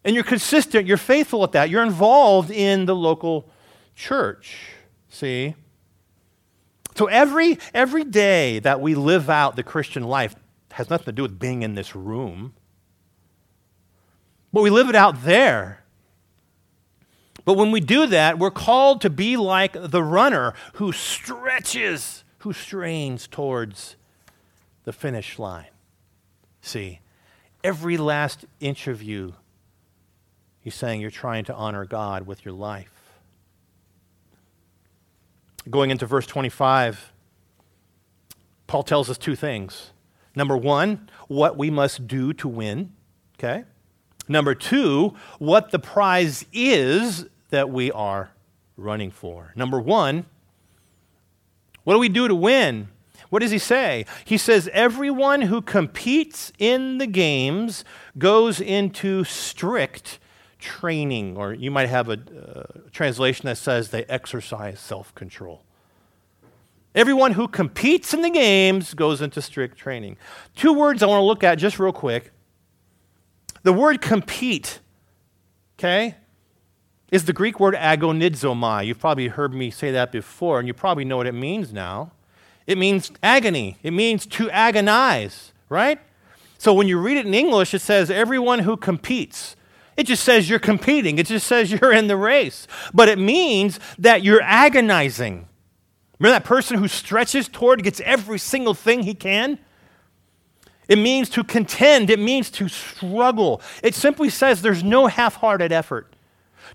And 0.03 0.15
you're 0.15 0.23
consistent, 0.23 0.87
you're 0.87 0.97
faithful 0.97 1.43
at 1.43 1.51
that, 1.51 1.69
you're 1.69 1.83
involved 1.83 2.49
in 2.49 2.85
the 2.85 2.95
local 2.95 3.47
church. 3.95 4.57
See? 5.07 5.53
So 6.95 7.05
every, 7.05 7.59
every 7.75 8.05
day 8.05 8.57
that 8.57 8.81
we 8.81 8.95
live 8.95 9.29
out 9.29 9.55
the 9.55 9.61
Christian 9.61 10.01
life 10.01 10.35
has 10.71 10.89
nothing 10.89 11.05
to 11.05 11.11
do 11.11 11.21
with 11.21 11.37
being 11.37 11.61
in 11.61 11.75
this 11.75 11.95
room. 11.95 12.55
But 14.51 14.63
we 14.63 14.71
live 14.71 14.89
it 14.89 14.95
out 14.95 15.23
there. 15.23 15.82
But 17.45 17.53
when 17.53 17.71
we 17.71 17.79
do 17.79 18.07
that, 18.07 18.39
we're 18.39 18.51
called 18.51 19.01
to 19.01 19.09
be 19.09 19.35
like 19.35 19.73
the 19.73 20.03
runner 20.03 20.53
who 20.73 20.91
stretches, 20.91 22.23
who 22.39 22.53
strains 22.53 23.27
towards 23.27 23.95
the 24.85 24.93
finish 24.93 25.37
line. 25.37 25.67
See, 26.61 26.99
every 27.63 27.97
last 27.97 28.45
inch 28.61 28.87
of 28.87 29.01
you 29.03 29.35
He's 30.63 30.75
saying 30.75 31.01
you're 31.01 31.11
trying 31.11 31.43
to 31.45 31.53
honor 31.53 31.83
God 31.83 32.25
with 32.25 32.45
your 32.45 32.53
life. 32.53 32.89
Going 35.69 35.91
into 35.91 36.05
verse 36.05 36.25
25, 36.25 37.11
Paul 38.67 38.83
tells 38.83 39.09
us 39.09 39.17
two 39.17 39.35
things. 39.35 39.91
Number 40.35 40.55
one, 40.55 41.09
what 41.27 41.57
we 41.57 41.69
must 41.69 42.07
do 42.07 42.31
to 42.33 42.47
win, 42.47 42.93
okay? 43.37 43.65
Number 44.29 44.55
two, 44.55 45.15
what 45.37 45.71
the 45.71 45.79
prize 45.79 46.45
is 46.53 47.27
that 47.53 47.69
we 47.69 47.91
are 47.91 48.31
running 48.75 49.11
for. 49.11 49.53
Number 49.55 49.79
one, 49.79 50.25
what 51.83 51.93
do 51.93 51.99
we 51.99 52.09
do 52.09 52.27
to 52.27 52.33
win? 52.33 52.87
What 53.29 53.43
does 53.43 53.51
he 53.51 53.59
say? 53.59 54.07
He 54.25 54.39
says, 54.39 54.69
Everyone 54.73 55.43
who 55.43 55.61
competes 55.61 56.51
in 56.57 56.97
the 56.97 57.05
games 57.05 57.85
goes 58.17 58.59
into 58.59 59.23
strict 59.23 60.17
training, 60.57 61.37
or 61.37 61.53
you 61.53 61.69
might 61.69 61.89
have 61.89 62.09
a 62.09 62.13
uh, 62.13 62.63
translation 62.91 63.45
that 63.45 63.57
says 63.57 63.89
they 63.89 64.03
exercise 64.05 64.79
self 64.79 65.13
control. 65.13 65.63
Everyone 66.95 67.33
who 67.33 67.47
competes 67.47 68.15
in 68.15 68.23
the 68.23 68.31
games 68.31 68.95
goes 68.95 69.21
into 69.21 69.43
strict 69.43 69.77
training. 69.77 70.17
Two 70.55 70.73
words 70.73 71.03
I 71.03 71.05
want 71.05 71.21
to 71.21 71.25
look 71.25 71.43
at 71.43 71.59
just 71.59 71.77
real 71.77 71.93
quick. 71.93 72.31
The 73.61 73.73
word 73.73 74.01
compete, 74.01 74.79
okay, 75.77 76.15
is 77.13 77.25
the 77.25 77.31
Greek 77.31 77.59
word 77.59 77.75
agonizomai. 77.75 78.87
You've 78.87 78.97
probably 78.97 79.27
heard 79.27 79.53
me 79.53 79.69
say 79.69 79.91
that 79.91 80.11
before, 80.11 80.57
and 80.57 80.67
you 80.67 80.73
probably 80.73 81.05
know 81.05 81.17
what 81.17 81.27
it 81.27 81.35
means 81.35 81.71
now. 81.71 82.11
It 82.65 82.75
means 82.75 83.11
agony, 83.21 83.77
it 83.83 83.91
means 83.91 84.25
to 84.25 84.49
agonize, 84.49 85.53
right? 85.69 85.99
So 86.57 86.73
when 86.73 86.87
you 86.87 86.99
read 86.99 87.17
it 87.17 87.27
in 87.27 87.35
English, 87.35 87.75
it 87.75 87.81
says 87.81 88.09
everyone 88.09 88.59
who 88.59 88.75
competes. 88.75 89.55
It 89.95 90.07
just 90.07 90.23
says 90.23 90.49
you're 90.49 90.57
competing, 90.57 91.19
it 91.19 91.27
just 91.27 91.45
says 91.45 91.71
you're 91.81 91.93
in 91.93 92.07
the 92.07 92.17
race. 92.17 92.67
But 92.95 93.09
it 93.09 93.19
means 93.19 93.79
that 93.99 94.23
you're 94.23 94.41
agonizing. 94.41 95.47
Remember 96.17 96.39
that 96.39 96.45
person 96.45 96.79
who 96.79 96.87
stretches 96.87 97.47
toward, 97.47 97.83
gets 97.83 98.01
every 98.01 98.39
single 98.39 98.73
thing 98.73 99.03
he 99.03 99.13
can? 99.13 99.59
It 100.87 100.97
means 100.97 101.29
to 101.29 101.43
contend, 101.43 102.09
it 102.09 102.17
means 102.17 102.49
to 102.51 102.67
struggle. 102.67 103.61
It 103.83 103.93
simply 103.93 104.31
says 104.31 104.63
there's 104.63 104.83
no 104.83 105.05
half 105.05 105.35
hearted 105.35 105.71
effort. 105.71 106.12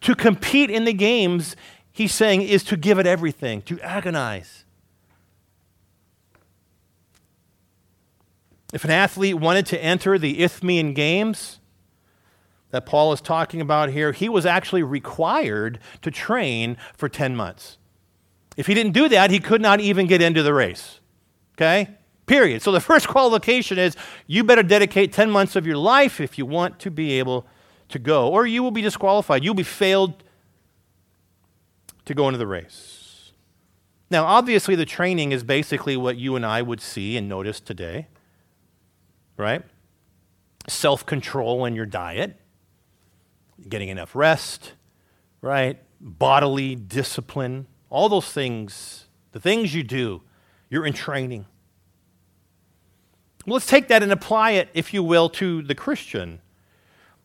To 0.02 0.14
compete 0.14 0.70
in 0.70 0.84
the 0.84 0.92
games, 0.92 1.56
he's 1.90 2.14
saying, 2.14 2.42
is 2.42 2.62
to 2.64 2.76
give 2.76 2.98
it 2.98 3.06
everything, 3.06 3.62
to 3.62 3.80
agonize. 3.80 4.64
If 8.72 8.84
an 8.84 8.90
athlete 8.90 9.36
wanted 9.36 9.66
to 9.66 9.82
enter 9.82 10.18
the 10.18 10.42
Isthmian 10.42 10.92
Games, 10.92 11.58
that 12.70 12.84
Paul 12.84 13.12
is 13.12 13.20
talking 13.20 13.60
about 13.60 13.90
here, 13.90 14.12
he 14.12 14.28
was 14.28 14.44
actually 14.44 14.82
required 14.82 15.78
to 16.02 16.10
train 16.10 16.76
for 16.94 17.08
10 17.08 17.34
months. 17.34 17.78
If 18.56 18.66
he 18.66 18.74
didn't 18.74 18.92
do 18.92 19.08
that, 19.08 19.30
he 19.30 19.40
could 19.40 19.62
not 19.62 19.80
even 19.80 20.06
get 20.06 20.20
into 20.20 20.42
the 20.42 20.52
race. 20.52 21.00
Okay? 21.56 21.88
Period. 22.26 22.60
So 22.60 22.72
the 22.72 22.80
first 22.80 23.08
qualification 23.08 23.78
is 23.78 23.96
you 24.26 24.44
better 24.44 24.62
dedicate 24.62 25.12
10 25.12 25.30
months 25.30 25.56
of 25.56 25.66
your 25.66 25.76
life 25.76 26.20
if 26.20 26.36
you 26.36 26.44
want 26.44 26.78
to 26.80 26.90
be 26.90 27.18
able 27.18 27.46
to 27.88 27.98
go, 27.98 28.28
or 28.28 28.46
you 28.46 28.62
will 28.62 28.70
be 28.70 28.82
disqualified. 28.82 29.42
You'll 29.44 29.54
be 29.54 29.62
failed 29.62 30.22
to 32.04 32.14
go 32.14 32.28
into 32.28 32.38
the 32.38 32.46
race. 32.46 33.32
Now, 34.10 34.24
obviously, 34.24 34.74
the 34.74 34.86
training 34.86 35.32
is 35.32 35.44
basically 35.44 35.96
what 35.96 36.16
you 36.16 36.36
and 36.36 36.44
I 36.44 36.62
would 36.62 36.80
see 36.80 37.16
and 37.16 37.28
notice 37.28 37.60
today, 37.60 38.08
right? 39.36 39.62
Self 40.66 41.04
control 41.04 41.64
in 41.64 41.74
your 41.74 41.86
diet 41.86 42.36
getting 43.66 43.88
enough 43.88 44.14
rest, 44.14 44.72
right? 45.40 45.78
Bodily 46.00 46.74
discipline, 46.74 47.66
all 47.90 48.08
those 48.08 48.30
things, 48.30 49.06
the 49.32 49.40
things 49.40 49.74
you 49.74 49.82
do, 49.82 50.22
you're 50.70 50.86
in 50.86 50.92
training. 50.92 51.46
Well, 53.46 53.54
let's 53.54 53.66
take 53.66 53.88
that 53.88 54.02
and 54.02 54.12
apply 54.12 54.52
it, 54.52 54.68
if 54.74 54.92
you 54.92 55.02
will, 55.02 55.28
to 55.30 55.62
the 55.62 55.74
Christian. 55.74 56.40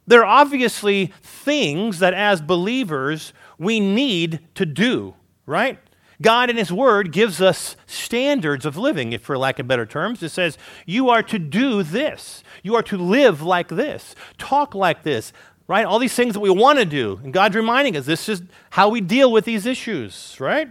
There 0.06 0.22
are 0.22 0.42
obviously 0.42 1.14
things 1.22 2.00
that 2.00 2.14
as 2.14 2.42
believers 2.42 3.34
we 3.58 3.80
need 3.80 4.40
to 4.56 4.66
do, 4.66 5.16
right? 5.46 5.80
God 6.22 6.50
in 6.50 6.58
His 6.58 6.72
Word 6.72 7.12
gives 7.12 7.42
us 7.42 7.76
standards 7.86 8.66
of 8.66 8.78
living, 8.78 9.14
if 9.14 9.22
for 9.22 9.38
lack 9.38 9.60
of 9.60 9.68
better 9.68 9.86
terms. 9.86 10.22
It 10.24 10.30
says, 10.30 10.58
you 10.86 11.10
are 11.10 11.24
to 11.24 11.40
do 11.40 11.84
this. 11.84 12.44
You 12.64 12.76
are 12.76 12.84
to 12.84 12.98
live 12.98 13.42
like 13.42 13.68
this, 13.70 14.16
talk 14.38 14.76
like 14.76 15.04
this, 15.04 15.34
right? 15.68 15.86
All 15.86 16.00
these 16.00 16.16
things 16.16 16.34
that 16.34 16.40
we 16.40 16.50
want 16.50 16.80
to 16.80 16.86
do. 16.86 17.20
And 17.24 17.34
God's 17.34 17.56
reminding 17.56 17.98
us 17.98 18.06
this 18.06 18.30
is 18.30 18.44
how 18.72 18.90
we 18.90 19.02
deal 19.02 19.32
with 19.32 19.46
these 19.46 19.66
issues, 19.66 20.38
right? 20.40 20.70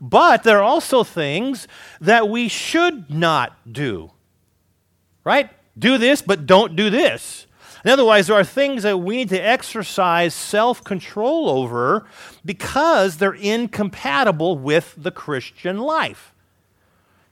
But 0.00 0.44
there 0.44 0.58
are 0.58 0.64
also 0.64 1.04
things 1.04 1.66
that 2.00 2.28
we 2.28 2.48
should 2.48 3.10
not 3.10 3.72
do, 3.72 4.12
right? 5.24 5.50
Do 5.78 5.98
this, 5.98 6.22
but 6.22 6.46
don't 6.46 6.76
do 6.76 6.90
this. 6.90 7.46
And 7.82 7.92
otherwise, 7.92 8.26
there 8.26 8.36
are 8.36 8.44
things 8.44 8.82
that 8.82 8.98
we 8.98 9.16
need 9.16 9.28
to 9.30 9.38
exercise 9.38 10.34
self 10.34 10.84
control 10.84 11.48
over 11.48 12.06
because 12.44 13.16
they're 13.16 13.32
incompatible 13.32 14.58
with 14.58 14.94
the 14.96 15.10
Christian 15.10 15.78
life. 15.78 16.34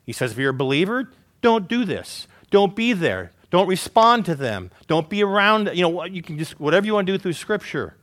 He 0.05 0.13
says, 0.13 0.33
if 0.33 0.39
you're 0.39 0.51
a 0.51 0.55
believer, 0.55 1.11
don't 1.43 1.69
do 1.69 1.85
this. 1.85 2.27
Don't 2.51 2.75
be 2.75 2.95
there. 2.95 3.33
Don't 3.51 3.69
respond 3.69 4.25
to 4.27 4.35
them. 4.35 4.71
Don't 4.87 5.09
be 5.09 5.23
around, 5.23 5.71
you 5.75 5.83
know, 5.83 6.05
you 6.05 6.23
can 6.23 6.39
just, 6.39 6.59
whatever 6.59 6.87
you 6.87 6.95
want 6.95 7.07
to 7.07 7.13
do 7.13 7.19
through 7.19 7.35
Scripture. 7.35 7.95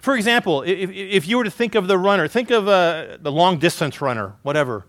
For 0.00 0.16
example, 0.16 0.62
if, 0.62 0.90
if 0.90 1.28
you 1.28 1.38
were 1.38 1.44
to 1.44 1.50
think 1.50 1.74
of 1.74 1.86
the 1.86 1.96
runner, 1.96 2.26
think 2.28 2.50
of 2.50 2.66
uh, 2.66 3.18
the 3.20 3.30
long 3.30 3.58
distance 3.58 4.00
runner, 4.00 4.34
whatever. 4.42 4.84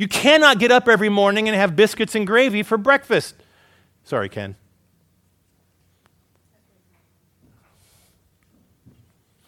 You 0.00 0.08
cannot 0.08 0.58
get 0.58 0.72
up 0.72 0.88
every 0.88 1.10
morning 1.10 1.46
and 1.46 1.54
have 1.54 1.76
biscuits 1.76 2.14
and 2.14 2.26
gravy 2.26 2.62
for 2.62 2.78
breakfast. 2.78 3.34
Sorry, 4.02 4.30
Ken. 4.30 4.56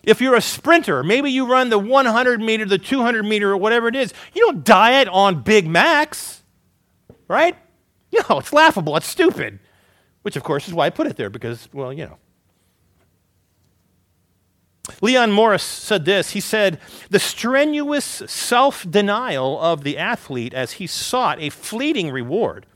If 0.02 0.20
you're 0.20 0.34
a 0.34 0.42
sprinter, 0.42 1.02
maybe 1.02 1.30
you 1.30 1.50
run 1.50 1.70
the 1.70 1.78
100 1.78 2.42
meter, 2.42 2.66
the 2.66 2.76
200 2.76 3.22
meter, 3.22 3.52
or 3.52 3.56
whatever 3.56 3.88
it 3.88 3.96
is, 3.96 4.12
you 4.34 4.42
don't 4.42 4.62
diet 4.62 5.08
on 5.08 5.42
Big 5.42 5.66
Macs, 5.66 6.42
right? 7.28 7.56
Know, 8.12 8.38
it's 8.38 8.52
laughable, 8.52 8.94
it's 8.98 9.08
stupid. 9.08 9.58
Which, 10.20 10.36
of 10.36 10.42
course, 10.42 10.68
is 10.68 10.74
why 10.74 10.84
I 10.84 10.90
put 10.90 11.06
it 11.06 11.16
there, 11.16 11.30
because, 11.30 11.66
well, 11.72 11.94
you 11.94 12.04
know. 12.04 12.18
Leon 15.00 15.30
Morris 15.30 15.62
said 15.62 16.04
this. 16.04 16.30
He 16.30 16.40
said, 16.40 16.78
The 17.10 17.20
strenuous 17.20 18.04
self 18.26 18.88
denial 18.90 19.60
of 19.60 19.84
the 19.84 19.96
athlete 19.96 20.52
as 20.52 20.72
he 20.72 20.86
sought 20.86 21.40
a 21.40 21.50
fleeting 21.50 22.10
reward 22.10 22.66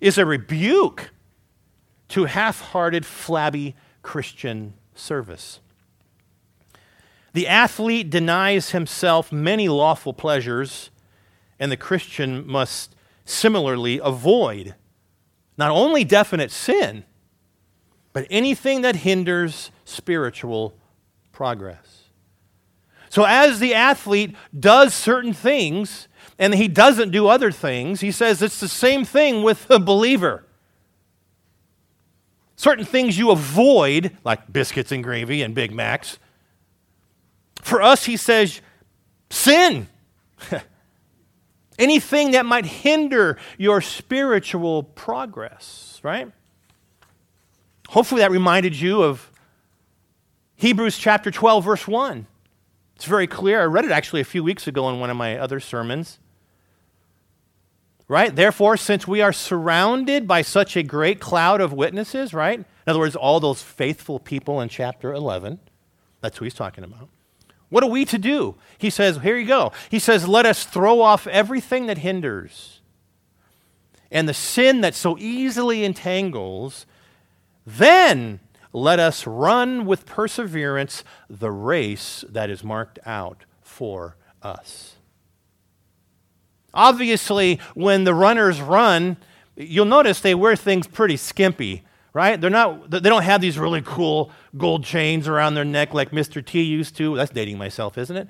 is 0.00 0.16
a 0.16 0.26
rebuke 0.26 1.10
to 2.08 2.24
half 2.24 2.60
hearted, 2.60 3.04
flabby 3.04 3.74
Christian 4.02 4.74
service. 4.94 5.60
The 7.32 7.48
athlete 7.48 8.10
denies 8.10 8.70
himself 8.70 9.32
many 9.32 9.68
lawful 9.68 10.14
pleasures, 10.14 10.90
and 11.58 11.70
the 11.70 11.76
Christian 11.76 12.46
must 12.46 12.94
similarly 13.24 14.00
avoid 14.02 14.74
not 15.56 15.70
only 15.70 16.04
definite 16.04 16.50
sin, 16.50 17.04
but 18.12 18.26
anything 18.30 18.82
that 18.82 18.96
hinders 18.96 19.70
spiritual 19.84 20.74
progress. 21.34 22.04
So, 23.10 23.24
as 23.24 23.60
the 23.60 23.74
athlete 23.74 24.34
does 24.58 24.94
certain 24.94 25.34
things 25.34 26.08
and 26.38 26.54
he 26.54 26.66
doesn't 26.66 27.10
do 27.10 27.28
other 27.28 27.52
things, 27.52 28.00
he 28.00 28.10
says 28.10 28.42
it's 28.42 28.58
the 28.58 28.68
same 28.68 29.04
thing 29.04 29.42
with 29.42 29.70
a 29.70 29.78
believer. 29.78 30.44
Certain 32.56 32.84
things 32.84 33.18
you 33.18 33.30
avoid, 33.30 34.16
like 34.24 34.52
biscuits 34.52 34.90
and 34.90 35.04
gravy 35.04 35.42
and 35.42 35.54
Big 35.54 35.72
Macs. 35.72 36.18
For 37.60 37.82
us, 37.82 38.04
he 38.04 38.16
says, 38.16 38.60
sin. 39.30 39.88
Anything 41.78 42.32
that 42.32 42.46
might 42.46 42.66
hinder 42.66 43.38
your 43.58 43.80
spiritual 43.80 44.82
progress, 44.82 46.00
right? 46.02 46.30
Hopefully, 47.88 48.20
that 48.20 48.30
reminded 48.30 48.74
you 48.74 49.02
of 49.02 49.30
Hebrews 50.64 50.96
chapter 50.96 51.30
12, 51.30 51.62
verse 51.62 51.86
1. 51.86 52.26
It's 52.96 53.04
very 53.04 53.26
clear. 53.26 53.60
I 53.60 53.64
read 53.64 53.84
it 53.84 53.90
actually 53.90 54.22
a 54.22 54.24
few 54.24 54.42
weeks 54.42 54.66
ago 54.66 54.88
in 54.88 54.98
one 54.98 55.10
of 55.10 55.16
my 55.18 55.36
other 55.36 55.60
sermons. 55.60 56.18
Right? 58.08 58.34
Therefore, 58.34 58.78
since 58.78 59.06
we 59.06 59.20
are 59.20 59.30
surrounded 59.30 60.26
by 60.26 60.40
such 60.40 60.74
a 60.74 60.82
great 60.82 61.20
cloud 61.20 61.60
of 61.60 61.74
witnesses, 61.74 62.32
right? 62.32 62.60
In 62.60 62.64
other 62.86 62.98
words, 62.98 63.14
all 63.14 63.40
those 63.40 63.60
faithful 63.60 64.18
people 64.18 64.58
in 64.62 64.70
chapter 64.70 65.12
11, 65.12 65.58
that's 66.22 66.38
who 66.38 66.46
he's 66.46 66.54
talking 66.54 66.82
about. 66.82 67.10
What 67.68 67.84
are 67.84 67.90
we 67.90 68.06
to 68.06 68.16
do? 68.16 68.54
He 68.78 68.88
says, 68.88 69.18
here 69.18 69.36
you 69.36 69.46
go. 69.46 69.70
He 69.90 69.98
says, 69.98 70.26
let 70.26 70.46
us 70.46 70.64
throw 70.64 71.02
off 71.02 71.26
everything 71.26 71.88
that 71.88 71.98
hinders 71.98 72.80
and 74.10 74.26
the 74.26 74.32
sin 74.32 74.80
that 74.80 74.94
so 74.94 75.18
easily 75.18 75.84
entangles. 75.84 76.86
Then 77.66 78.40
let 78.74 79.00
us 79.00 79.26
run 79.26 79.86
with 79.86 80.04
perseverance 80.04 81.02
the 81.30 81.50
race 81.50 82.22
that 82.28 82.50
is 82.50 82.62
marked 82.62 82.98
out 83.06 83.46
for 83.62 84.16
us. 84.42 84.96
Obviously, 86.74 87.58
when 87.74 88.04
the 88.04 88.12
runners 88.14 88.60
run, 88.60 89.16
you'll 89.56 89.86
notice 89.86 90.20
they 90.20 90.34
wear 90.34 90.56
things 90.56 90.86
pretty 90.86 91.16
skimpy 91.16 91.84
right? 92.14 92.40
They're 92.40 92.48
not, 92.48 92.90
they 92.90 93.00
don't 93.00 93.24
have 93.24 93.42
these 93.42 93.58
really 93.58 93.82
cool 93.82 94.30
gold 94.56 94.84
chains 94.84 95.28
around 95.28 95.54
their 95.56 95.64
neck 95.64 95.92
like 95.92 96.12
Mr. 96.12 96.42
T 96.42 96.62
used 96.62 96.96
to. 96.96 97.16
That's 97.16 97.32
dating 97.32 97.58
myself, 97.58 97.98
isn't 97.98 98.16
it? 98.16 98.28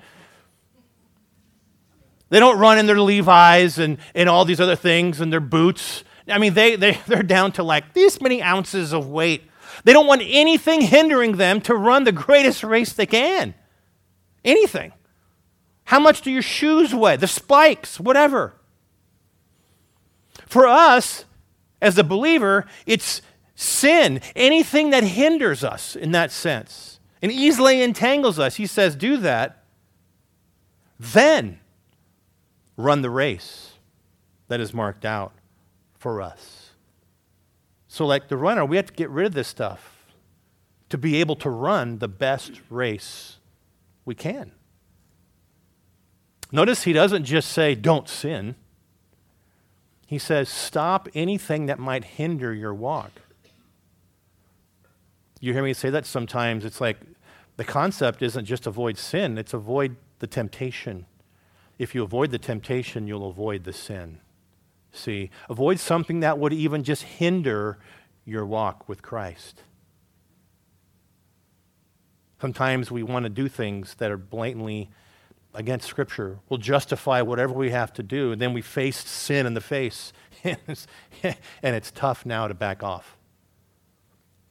They 2.29 2.39
don't 2.39 2.57
run 2.57 2.79
in 2.79 2.87
their 2.87 2.99
Levi's 2.99 3.77
and, 3.77 3.99
and 4.15 4.27
all 4.27 4.43
these 4.43 4.59
other 4.59 4.75
things 4.75 5.21
and 5.21 5.31
their 5.31 5.39
boots. 5.39 6.03
I 6.27 6.39
mean, 6.39 6.55
they, 6.55 6.75
they, 6.75 6.99
they're 7.07 7.23
down 7.23 7.53
to 7.53 7.63
like 7.63 7.93
this 7.93 8.19
many 8.19 8.41
ounces 8.41 8.91
of 8.91 9.07
weight. 9.07 9.43
They 9.83 9.93
don't 9.93 10.07
want 10.07 10.21
anything 10.25 10.81
hindering 10.81 11.37
them 11.37 11.61
to 11.61 11.75
run 11.75 12.03
the 12.03 12.11
greatest 12.11 12.63
race 12.63 12.93
they 12.93 13.05
can. 13.05 13.53
Anything. 14.43 14.93
How 15.85 15.99
much 15.99 16.21
do 16.21 16.31
your 16.31 16.41
shoes 16.41 16.93
weigh? 16.93 17.17
The 17.17 17.27
spikes, 17.27 17.99
whatever. 17.99 18.53
For 20.47 20.67
us, 20.67 21.25
as 21.81 21.97
a 21.97 22.03
believer, 22.03 22.65
it's 22.85 23.21
sin, 23.55 24.21
anything 24.35 24.89
that 24.89 25.03
hinders 25.03 25.63
us 25.63 25.95
in 25.95 26.11
that 26.11 26.31
sense 26.31 26.99
and 27.21 27.31
easily 27.31 27.81
entangles 27.81 28.39
us. 28.39 28.55
He 28.55 28.67
says, 28.67 28.95
do 28.95 29.17
that. 29.17 29.63
Then 30.99 31.59
run 32.77 33.01
the 33.01 33.09
race 33.09 33.73
that 34.47 34.59
is 34.59 34.73
marked 34.73 35.05
out 35.05 35.33
for 35.97 36.21
us. 36.21 36.54
So, 37.95 38.05
like 38.05 38.27
the 38.27 38.35
runner, 38.35 38.65
we 38.65 38.75
have 38.75 38.87
to 38.87 38.93
get 38.93 39.09
rid 39.09 39.27
of 39.27 39.33
this 39.33 39.47
stuff 39.47 40.05
to 40.89 40.97
be 40.97 41.15
able 41.21 41.37
to 41.37 41.49
run 41.49 41.99
the 41.99 42.09
best 42.09 42.59
race 42.69 43.37
we 44.03 44.13
can. 44.13 44.51
Notice 46.51 46.83
he 46.83 46.91
doesn't 46.91 47.23
just 47.23 47.53
say, 47.53 47.73
don't 47.73 48.09
sin. 48.09 48.55
He 50.07 50.19
says, 50.19 50.49
stop 50.49 51.07
anything 51.15 51.67
that 51.67 51.79
might 51.79 52.03
hinder 52.03 52.53
your 52.53 52.73
walk. 52.73 53.13
You 55.39 55.53
hear 55.53 55.63
me 55.63 55.71
say 55.71 55.89
that 55.89 56.05
sometimes. 56.05 56.65
It's 56.65 56.81
like 56.81 56.97
the 57.55 57.63
concept 57.63 58.21
isn't 58.21 58.43
just 58.43 58.67
avoid 58.67 58.97
sin, 58.97 59.37
it's 59.37 59.53
avoid 59.53 59.95
the 60.19 60.27
temptation. 60.27 61.05
If 61.79 61.95
you 61.95 62.03
avoid 62.03 62.31
the 62.31 62.39
temptation, 62.39 63.07
you'll 63.07 63.29
avoid 63.29 63.63
the 63.63 63.71
sin. 63.71 64.19
See, 64.95 65.29
avoid 65.49 65.79
something 65.79 66.21
that 66.21 66.39
would 66.39 66.53
even 66.53 66.83
just 66.83 67.03
hinder 67.03 67.77
your 68.23 68.45
walk 68.45 68.87
with 68.87 69.01
Christ. 69.01 69.61
Sometimes 72.39 72.89
we 72.91 73.03
want 73.03 73.23
to 73.23 73.29
do 73.29 73.47
things 73.47 73.95
that 73.95 74.11
are 74.11 74.17
blatantly 74.17 74.89
against 75.53 75.87
Scripture. 75.87 76.39
We'll 76.49 76.59
justify 76.59 77.21
whatever 77.21 77.53
we 77.53 77.71
have 77.71 77.91
to 77.93 78.03
do, 78.03 78.31
and 78.31 78.41
then 78.41 78.53
we 78.53 78.61
face 78.61 78.97
sin 78.97 79.45
in 79.45 79.53
the 79.53 79.61
face. 79.61 80.13
and 80.43 80.55
it's 81.63 81.91
tough 81.91 82.25
now 82.25 82.47
to 82.47 82.53
back 82.53 82.83
off. 82.83 83.17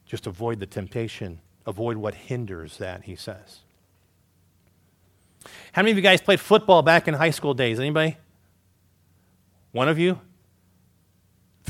Just 0.05 0.27
avoid 0.27 0.59
the 0.59 0.65
temptation. 0.65 1.39
Avoid 1.65 1.97
what 1.97 2.13
hinders 2.13 2.77
that, 2.77 3.03
he 3.03 3.15
says. 3.15 3.61
How 5.73 5.81
many 5.81 5.91
of 5.91 5.97
you 5.97 6.03
guys 6.03 6.21
played 6.21 6.39
football 6.39 6.81
back 6.81 7.07
in 7.07 7.15
high 7.15 7.31
school 7.31 7.53
days? 7.53 7.79
Anybody? 7.79 8.17
One 9.71 9.89
of 9.89 9.99
you? 9.99 10.19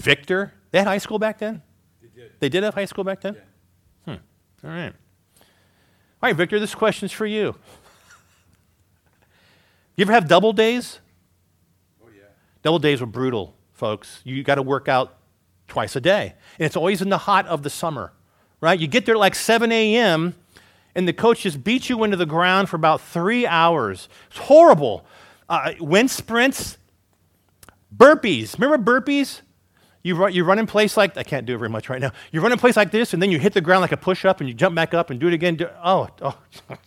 Victor? 0.06 0.54
They 0.72 0.80
had 0.80 0.88
high 0.88 0.98
school 1.00 1.20
back 1.20 1.40
then? 1.40 1.62
They 2.02 2.22
did. 2.22 2.32
They 2.40 2.50
did 2.50 2.64
have 2.64 2.74
high 2.74 2.86
school 2.86 3.04
back 3.04 3.22
then? 3.22 3.36
Yeah. 3.36 4.16
Hmm. 4.16 4.68
All 4.68 4.74
right. 4.74 4.94
All 4.94 6.30
right, 6.30 6.36
Victor, 6.36 6.60
this 6.60 6.74
question's 6.74 7.12
for 7.12 7.26
you. 7.26 7.56
You 9.96 10.04
ever 10.04 10.14
have 10.14 10.28
double 10.28 10.54
days? 10.54 11.00
Oh, 12.04 12.08
yeah. 12.16 12.24
Double 12.62 12.80
days 12.80 13.02
were 13.02 13.08
brutal, 13.08 13.56
folks. 13.74 14.22
You 14.24 14.44
got 14.44 14.56
to 14.56 14.62
work 14.62 14.88
out 14.88 15.18
twice 15.68 15.96
a 15.96 16.02
day. 16.02 16.34
And 16.60 16.66
it's 16.66 16.76
always 16.76 17.02
in 17.02 17.10
the 17.10 17.18
hot 17.18 17.46
of 17.48 17.64
the 17.64 17.70
summer 17.70 18.12
right? 18.66 18.80
You 18.80 18.88
get 18.88 19.06
there 19.06 19.16
at 19.16 19.20
like 19.20 19.36
7 19.36 19.72
a.m., 19.72 20.36
and 20.96 21.08
the 21.08 21.14
coach 21.14 21.42
just 21.42 21.64
beats 21.64 21.90
you 21.90 22.04
into 22.04 22.18
the 22.18 22.26
ground 22.26 22.70
for 22.70 22.78
about 22.78 23.02
three 23.02 23.46
hours. 23.46 24.08
It's 24.30 24.40
horrible. 24.40 25.06
Uh, 25.50 25.74
wind 25.80 26.10
sprints, 26.10 26.78
burpees. 27.96 28.58
Remember 28.58 29.02
burpees? 29.02 29.42
You 30.06 30.14
run, 30.14 30.34
you 30.34 30.44
run 30.44 30.60
in 30.60 30.68
place 30.68 30.98
like, 30.98 31.18
I 31.18 31.24
can't 31.24 31.48
do 31.48 31.56
it 31.56 31.58
very 31.58 31.68
much 31.68 31.90
right 31.90 32.00
now. 32.00 32.12
You 32.32 32.40
run 32.40 32.52
in 32.52 32.60
place 32.60 32.78
like 32.78 32.92
this, 32.92 33.16
and 33.16 33.24
then 33.24 33.32
you 33.32 33.40
hit 33.40 33.54
the 33.54 33.60
ground 33.60 33.82
like 33.82 33.92
a 33.92 33.98
push 33.98 34.24
up, 34.24 34.40
and 34.40 34.48
you 34.48 34.54
jump 34.54 34.76
back 34.76 34.94
up 34.94 35.10
and 35.10 35.20
do 35.20 35.28
it 35.28 35.34
again. 35.34 35.56
Do, 35.56 35.68
oh, 35.84 36.08
oh 36.22 36.38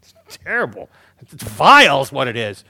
it's 0.00 0.38
terrible. 0.44 0.88
It's 1.20 1.34
vile, 1.42 2.02
is 2.02 2.12
what 2.12 2.28
it 2.28 2.36
is. 2.36 2.62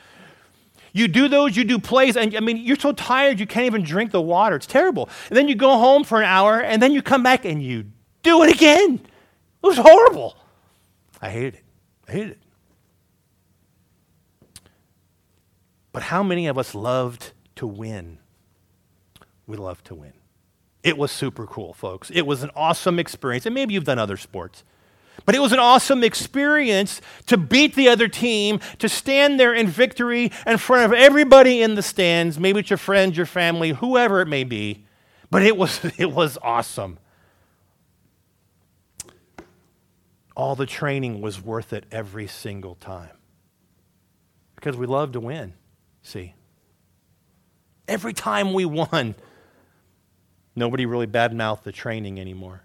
You 0.94 1.08
do 1.08 1.28
those, 1.28 1.58
you 1.58 1.64
do 1.64 1.78
plays, 1.78 2.16
and 2.16 2.34
I 2.34 2.40
mean, 2.40 2.56
you're 2.56 2.78
so 2.78 2.92
tired 2.92 3.38
you 3.38 3.46
can't 3.46 3.66
even 3.66 3.82
drink 3.82 4.10
the 4.10 4.22
water. 4.22 4.56
It's 4.56 4.64
terrible. 4.64 5.10
And 5.28 5.36
then 5.36 5.46
you 5.46 5.54
go 5.54 5.76
home 5.76 6.04
for 6.04 6.16
an 6.16 6.24
hour, 6.24 6.58
and 6.58 6.80
then 6.80 6.92
you 6.92 7.02
come 7.02 7.22
back 7.22 7.44
and 7.44 7.62
you 7.62 7.84
do 8.22 8.42
it 8.44 8.54
again. 8.54 8.94
It 8.94 9.66
was 9.66 9.76
horrible. 9.76 10.38
I 11.20 11.28
hated 11.28 11.56
it. 11.56 11.64
I 12.08 12.12
hated 12.12 12.30
it. 12.30 12.38
But 15.92 16.04
how 16.04 16.22
many 16.22 16.46
of 16.46 16.56
us 16.56 16.74
loved 16.74 17.32
to 17.56 17.66
win? 17.66 18.20
We 19.48 19.56
love 19.56 19.82
to 19.84 19.96
win. 19.96 20.12
It 20.84 20.96
was 20.96 21.10
super 21.10 21.44
cool, 21.44 21.72
folks. 21.72 22.10
It 22.10 22.22
was 22.22 22.44
an 22.44 22.50
awesome 22.54 23.00
experience. 23.00 23.46
And 23.46 23.54
maybe 23.54 23.74
you've 23.74 23.82
done 23.82 23.98
other 23.98 24.16
sports. 24.16 24.62
But 25.26 25.34
it 25.34 25.40
was 25.40 25.52
an 25.52 25.58
awesome 25.58 26.04
experience 26.04 27.00
to 27.26 27.36
beat 27.36 27.74
the 27.74 27.88
other 27.88 28.06
team, 28.06 28.60
to 28.78 28.88
stand 28.88 29.40
there 29.40 29.52
in 29.52 29.66
victory 29.66 30.30
in 30.46 30.58
front 30.58 30.84
of 30.84 30.96
everybody 30.96 31.60
in 31.62 31.74
the 31.74 31.82
stands, 31.82 32.38
maybe 32.38 32.60
it's 32.60 32.70
your 32.70 32.76
friends, 32.76 33.16
your 33.16 33.26
family, 33.26 33.70
whoever 33.70 34.20
it 34.20 34.26
may 34.26 34.44
be. 34.44 34.84
But 35.28 35.42
it 35.42 35.56
was, 35.56 35.80
it 35.98 36.12
was 36.12 36.38
awesome. 36.40 36.98
all 40.38 40.54
the 40.54 40.66
training 40.66 41.20
was 41.20 41.42
worth 41.42 41.72
it 41.72 41.84
every 41.90 42.28
single 42.28 42.76
time. 42.76 43.10
Because 44.54 44.76
we 44.76 44.86
love 44.86 45.12
to 45.12 45.20
win, 45.20 45.52
see. 46.00 46.34
Every 47.88 48.12
time 48.12 48.52
we 48.52 48.64
won, 48.64 49.16
nobody 50.58 50.84
really 50.84 51.06
badmouthed 51.06 51.62
the 51.62 51.72
training 51.72 52.20
anymore. 52.20 52.62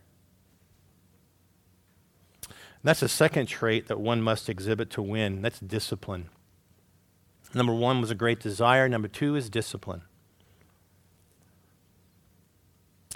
And 2.48 2.90
that's 2.90 3.00
the 3.00 3.08
second 3.08 3.46
trait 3.46 3.88
that 3.88 4.00
one 4.00 4.22
must 4.22 4.50
exhibit 4.50 4.90
to 4.92 5.02
win. 5.02 5.42
That's 5.42 5.60
discipline. 5.60 6.30
Number 7.54 7.74
one 7.74 8.02
was 8.02 8.12
a 8.12 8.16
great 8.16 8.40
desire. 8.40 8.90
Number 8.90 9.08
two 9.08 9.36
is 9.36 9.50
discipline. 9.50 10.02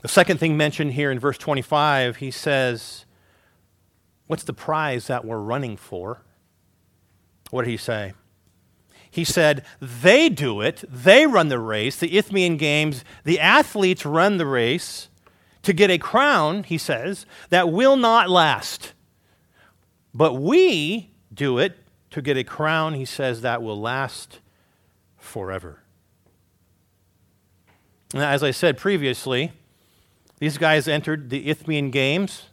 The 0.03 0.07
second 0.07 0.37
thing 0.39 0.55
mentioned 0.55 0.93
here 0.93 1.11
in 1.11 1.19
verse 1.19 1.39
25, 1.39 2.17
he 2.17 2.29
says, 2.29 3.05
What's 4.27 4.43
the 4.43 4.53
prize 4.53 5.07
that 5.07 5.25
we're 5.25 5.39
running 5.39 5.75
for? 5.75 6.21
What 7.49 7.63
did 7.63 7.71
he 7.71 7.77
say? 7.77 8.13
He 9.09 9.23
said, 9.23 9.63
They 9.79 10.29
do 10.29 10.61
it. 10.61 10.83
They 10.87 11.25
run 11.25 11.49
the 11.49 11.59
race, 11.59 11.97
the 11.97 12.17
Isthmian 12.17 12.57
Games. 12.57 13.03
The 13.23 13.39
athletes 13.39 14.05
run 14.05 14.37
the 14.37 14.45
race 14.45 15.09
to 15.67 15.73
get 15.73 15.91
a 15.91 15.97
crown, 15.97 16.63
he 16.63 16.77
says, 16.77 17.25
that 17.49 17.69
will 17.69 17.97
not 17.97 18.29
last. 18.29 18.93
But 20.13 20.35
we 20.35 21.11
do 21.33 21.57
it 21.57 21.77
to 22.11 22.21
get 22.21 22.37
a 22.37 22.45
crown, 22.45 22.93
he 22.93 23.03
says, 23.03 23.41
that 23.41 23.61
will 23.61 23.77
last 23.77 24.39
forever. 25.17 25.83
Now, 28.13 28.29
as 28.29 28.43
I 28.43 28.51
said 28.51 28.77
previously, 28.77 29.51
these 30.39 30.57
guys 30.57 30.87
entered 30.87 31.29
the 31.29 31.49
Isthmian 31.49 31.91
Games, 31.91 32.43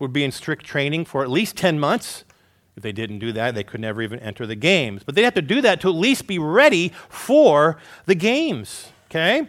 would 0.00 0.12
be 0.12 0.24
in 0.24 0.32
strict 0.32 0.64
training 0.66 1.04
for 1.04 1.22
at 1.22 1.30
least 1.30 1.56
10 1.56 1.78
months. 1.78 2.24
If 2.78 2.82
they 2.82 2.92
didn't 2.92 3.18
do 3.18 3.32
that, 3.32 3.56
they 3.56 3.64
could 3.64 3.80
never 3.80 4.00
even 4.02 4.20
enter 4.20 4.46
the 4.46 4.54
games. 4.54 5.02
But 5.02 5.16
they 5.16 5.24
have 5.24 5.34
to 5.34 5.42
do 5.42 5.60
that 5.62 5.80
to 5.80 5.88
at 5.88 5.96
least 5.96 6.28
be 6.28 6.38
ready 6.38 6.92
for 7.08 7.76
the 8.06 8.14
games, 8.14 8.92
okay? 9.06 9.48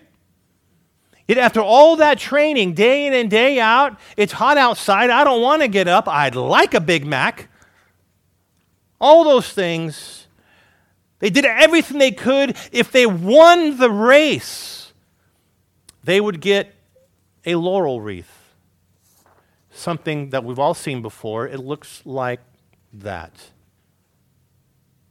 Yet 1.27 1.37
after 1.37 1.61
all 1.61 1.95
that 1.97 2.17
training, 2.17 2.73
day 2.73 3.05
in 3.05 3.13
and 3.13 3.29
day 3.29 3.59
out, 3.59 3.99
it's 4.17 4.33
hot 4.33 4.57
outside. 4.57 5.11
I 5.11 5.23
don't 5.23 5.43
want 5.43 5.61
to 5.61 5.67
get 5.67 5.87
up. 5.87 6.07
I'd 6.07 6.33
like 6.33 6.73
a 6.73 6.81
Big 6.81 7.05
Mac. 7.05 7.49
All 8.99 9.23
those 9.23 9.53
things. 9.53 10.25
They 11.19 11.29
did 11.29 11.45
everything 11.45 11.99
they 11.99 12.09
could. 12.09 12.57
If 12.71 12.91
they 12.91 13.05
won 13.05 13.77
the 13.77 13.91
race, 13.91 14.91
they 16.03 16.19
would 16.19 16.41
get 16.41 16.73
a 17.45 17.53
laurel 17.53 18.01
wreath. 18.01 18.55
Something 19.69 20.31
that 20.31 20.43
we've 20.43 20.57
all 20.57 20.73
seen 20.73 21.03
before. 21.03 21.47
It 21.47 21.59
looks 21.59 22.01
like 22.05 22.39
that. 22.93 23.33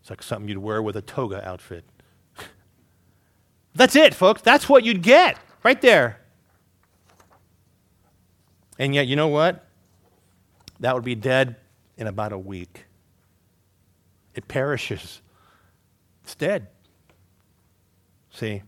It's 0.00 0.10
like 0.10 0.22
something 0.22 0.48
you'd 0.48 0.58
wear 0.58 0.82
with 0.82 0.96
a 0.96 1.02
toga 1.02 1.46
outfit. 1.46 1.84
That's 3.74 3.94
it, 3.96 4.14
folks. 4.14 4.42
That's 4.42 4.68
what 4.68 4.84
you'd 4.84 5.02
get 5.02 5.38
right 5.62 5.80
there. 5.80 6.20
And 8.78 8.94
yet, 8.94 9.06
you 9.06 9.16
know 9.16 9.28
what? 9.28 9.66
That 10.80 10.94
would 10.94 11.04
be 11.04 11.14
dead 11.14 11.56
in 11.96 12.06
about 12.06 12.32
a 12.32 12.38
week. 12.38 12.86
It 14.34 14.46
perishes, 14.46 15.20
it's 16.22 16.34
dead. 16.36 16.68
See? 18.30 18.62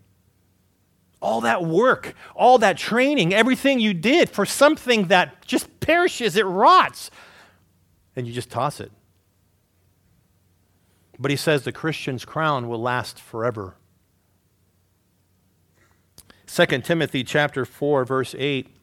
All 1.23 1.43
that 1.43 1.65
work, 1.65 2.15
all 2.35 2.59
that 2.59 2.77
training, 2.77 3.33
everything 3.33 3.79
you 3.79 3.95
did 3.95 4.31
for 4.31 4.45
something 4.45 5.09
that 5.09 5.45
just 5.47 5.81
perishes, 5.81 6.37
it 6.37 6.47
rots, 6.47 7.11
and 8.17 8.27
you 8.27 8.33
just 8.33 8.51
toss 8.51 8.81
it. 8.81 8.91
But 11.21 11.31
he 11.31 11.37
says 11.37 11.63
the 11.63 11.71
Christian's 11.71 12.25
crown 12.25 12.67
will 12.67 12.81
last 12.81 13.21
forever. 13.21 13.77
2 16.47 16.67
Timothy 16.81 17.23
chapter 17.23 17.67
4 17.67 18.05
verse 18.07 18.35
8 18.37 18.75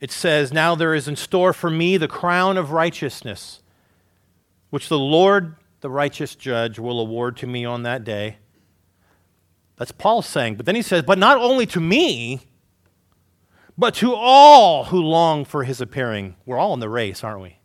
It 0.00 0.10
says, 0.12 0.52
"Now 0.52 0.74
there 0.74 0.94
is 0.94 1.08
in 1.08 1.16
store 1.16 1.52
for 1.52 1.70
me 1.70 1.96
the 1.96 2.08
crown 2.08 2.56
of 2.56 2.70
righteousness, 2.70 3.62
which 4.70 4.88
the 4.88 4.98
Lord, 4.98 5.56
the 5.80 5.90
righteous 5.90 6.36
judge, 6.36 6.78
will 6.78 7.00
award 7.00 7.36
to 7.38 7.46
me 7.46 7.64
on 7.64 7.82
that 7.84 8.04
day." 8.04 8.38
That's 9.76 9.92
Paul 9.92 10.22
saying. 10.22 10.56
But 10.56 10.66
then 10.66 10.74
he 10.74 10.82
says, 10.82 11.02
"But 11.02 11.18
not 11.18 11.38
only 11.38 11.66
to 11.66 11.80
me, 11.80 12.42
but 13.76 13.94
to 13.94 14.14
all 14.14 14.84
who 14.84 15.00
long 15.00 15.44
for 15.44 15.64
his 15.64 15.80
appearing." 15.80 16.36
We're 16.44 16.58
all 16.58 16.74
in 16.74 16.80
the 16.80 16.88
race, 16.88 17.24
aren't 17.24 17.42
we? 17.42 17.57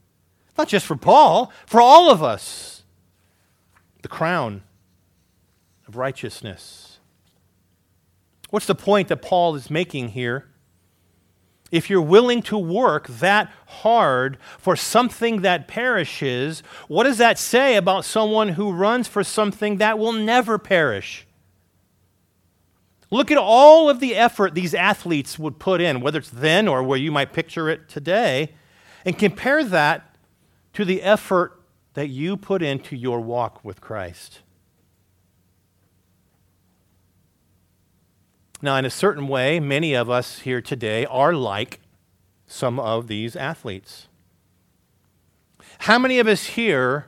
Not 0.57 0.67
just 0.67 0.85
for 0.85 0.95
Paul, 0.95 1.51
for 1.65 1.81
all 1.81 2.11
of 2.11 2.21
us. 2.21 2.83
The 4.01 4.07
crown 4.07 4.63
of 5.87 5.95
righteousness. 5.95 6.99
What's 8.49 8.67
the 8.67 8.75
point 8.75 9.07
that 9.07 9.21
Paul 9.21 9.55
is 9.55 9.69
making 9.69 10.09
here? 10.09 10.45
If 11.71 11.89
you're 11.89 12.01
willing 12.03 12.43
to 12.43 12.57
work 12.57 13.07
that 13.07 13.51
hard 13.65 14.37
for 14.59 14.75
something 14.75 15.41
that 15.41 15.67
perishes, 15.67 16.61
what 16.87 17.05
does 17.05 17.17
that 17.17 17.39
say 17.39 17.75
about 17.75 18.05
someone 18.05 18.49
who 18.49 18.71
runs 18.71 19.07
for 19.07 19.23
something 19.23 19.77
that 19.77 19.97
will 19.97 20.13
never 20.13 20.59
perish? 20.59 21.25
Look 23.09 23.31
at 23.31 23.39
all 23.39 23.89
of 23.89 23.99
the 23.99 24.15
effort 24.15 24.53
these 24.53 24.75
athletes 24.75 25.39
would 25.39 25.57
put 25.57 25.81
in, 25.81 26.01
whether 26.01 26.19
it's 26.19 26.29
then 26.29 26.67
or 26.67 26.83
where 26.83 26.99
you 26.99 27.11
might 27.11 27.33
picture 27.33 27.69
it 27.69 27.89
today, 27.89 28.53
and 29.03 29.17
compare 29.17 29.63
that 29.63 30.12
to 30.73 30.83
the 30.83 31.01
effort 31.01 31.59
that 31.93 32.09
you 32.09 32.35
put 32.35 32.61
into 32.61 32.95
your 32.95 33.19
walk 33.19 33.63
with 33.63 33.79
Christ. 33.79 34.39
Now, 38.61 38.77
in 38.77 38.85
a 38.85 38.89
certain 38.89 39.27
way, 39.27 39.59
many 39.59 39.93
of 39.93 40.09
us 40.09 40.39
here 40.39 40.61
today 40.61 41.05
are 41.05 41.33
like 41.33 41.79
some 42.47 42.79
of 42.79 43.07
these 43.07 43.35
athletes. 43.35 44.07
How 45.79 45.99
many 45.99 46.19
of 46.19 46.27
us 46.27 46.45
here 46.45 47.07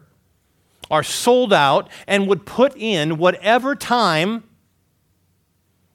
are 0.91 1.03
sold 1.03 1.53
out 1.53 1.89
and 2.07 2.27
would 2.27 2.45
put 2.45 2.75
in 2.75 3.17
whatever 3.17 3.73
time, 3.73 4.43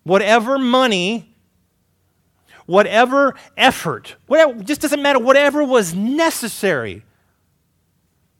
whatever 0.02 0.58
money, 0.58 1.34
whatever 2.64 3.34
effort, 3.56 4.16
whatever, 4.26 4.62
just 4.62 4.80
doesn't 4.80 5.02
matter, 5.02 5.18
whatever 5.18 5.62
was 5.62 5.94
necessary 5.94 7.04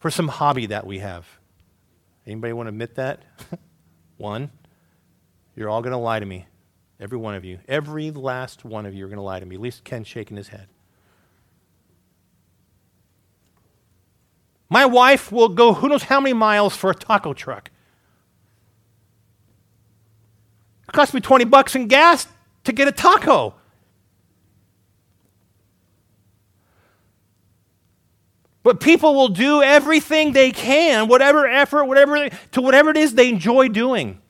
for 0.01 0.11
some 0.11 0.29
hobby 0.29 0.67
that 0.67 0.87
we 0.87 0.99
have. 0.99 1.27
Anybody 2.27 2.53
want 2.53 2.67
to 2.67 2.71
admit 2.71 2.97
that? 2.97 3.23
one. 4.17 4.51
You're 5.55 5.69
all 5.69 5.83
going 5.83 5.93
to 5.93 5.99
lie 5.99 6.19
to 6.19 6.27
me. 6.27 6.47
Every 6.99 7.19
one 7.19 7.35
of 7.35 7.45
you. 7.45 7.61
Every 7.69 8.11
last 8.11 8.65
one 8.65 8.87
of 8.87 8.95
you 8.95 9.05
are 9.05 9.09
going 9.09 9.19
to 9.19 9.23
lie 9.23 9.41
to 9.41 9.47
me. 9.47 9.57
At 9.57 9.61
least 9.61 9.85
Ken's 9.85 10.07
shaking 10.07 10.37
his 10.37 10.49
head. 10.49 10.69
My 14.69 14.87
wife 14.87 15.33
will 15.33 15.49
go 15.49 15.75
who 15.75 15.89
knows 15.89 16.05
how 16.05 16.21
many 16.21 16.33
miles 16.33 16.77
for 16.77 16.91
a 16.91 16.95
taco 16.95 17.33
truck. 17.33 17.71
It 20.89 20.93
cost 20.93 21.13
me 21.13 21.21
20 21.21 21.45
bucks 21.45 21.75
in 21.75 21.89
gas 21.89 22.29
to 22.65 22.73
get 22.73 22.87
a 22.87 22.93
taco. 22.93 23.55
But 28.63 28.81
people 28.81 29.15
will 29.15 29.29
do 29.29 29.63
everything 29.63 30.33
they 30.33 30.51
can, 30.51 31.09
whatever 31.09 31.47
effort, 31.47 31.87
whatever 31.87 32.29
to 32.29 32.61
whatever 32.61 32.91
it 32.91 32.97
is 32.97 33.15
they 33.15 33.29
enjoy 33.29 33.69
doing. 33.69 34.21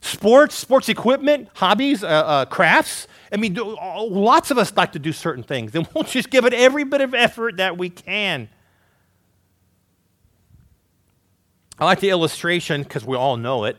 Sports, 0.00 0.56
sports 0.56 0.88
equipment, 0.88 1.48
hobbies, 1.54 2.02
uh, 2.02 2.06
uh, 2.06 2.44
crafts. 2.46 3.06
I 3.32 3.36
mean, 3.36 3.54
do, 3.54 3.76
uh, 3.76 4.02
lots 4.02 4.50
of 4.50 4.58
us 4.58 4.72
like 4.76 4.92
to 4.92 4.98
do 4.98 5.12
certain 5.12 5.44
things, 5.44 5.74
and 5.74 5.88
we'll 5.94 6.04
just 6.04 6.30
give 6.30 6.44
it 6.44 6.54
every 6.54 6.84
bit 6.84 7.00
of 7.00 7.14
effort 7.14 7.58
that 7.58 7.78
we 7.78 7.90
can. 7.90 8.48
I 11.78 11.84
like 11.84 12.00
the 12.00 12.10
illustration 12.10 12.82
because 12.82 13.04
we 13.04 13.16
all 13.16 13.36
know 13.36 13.64
it. 13.64 13.76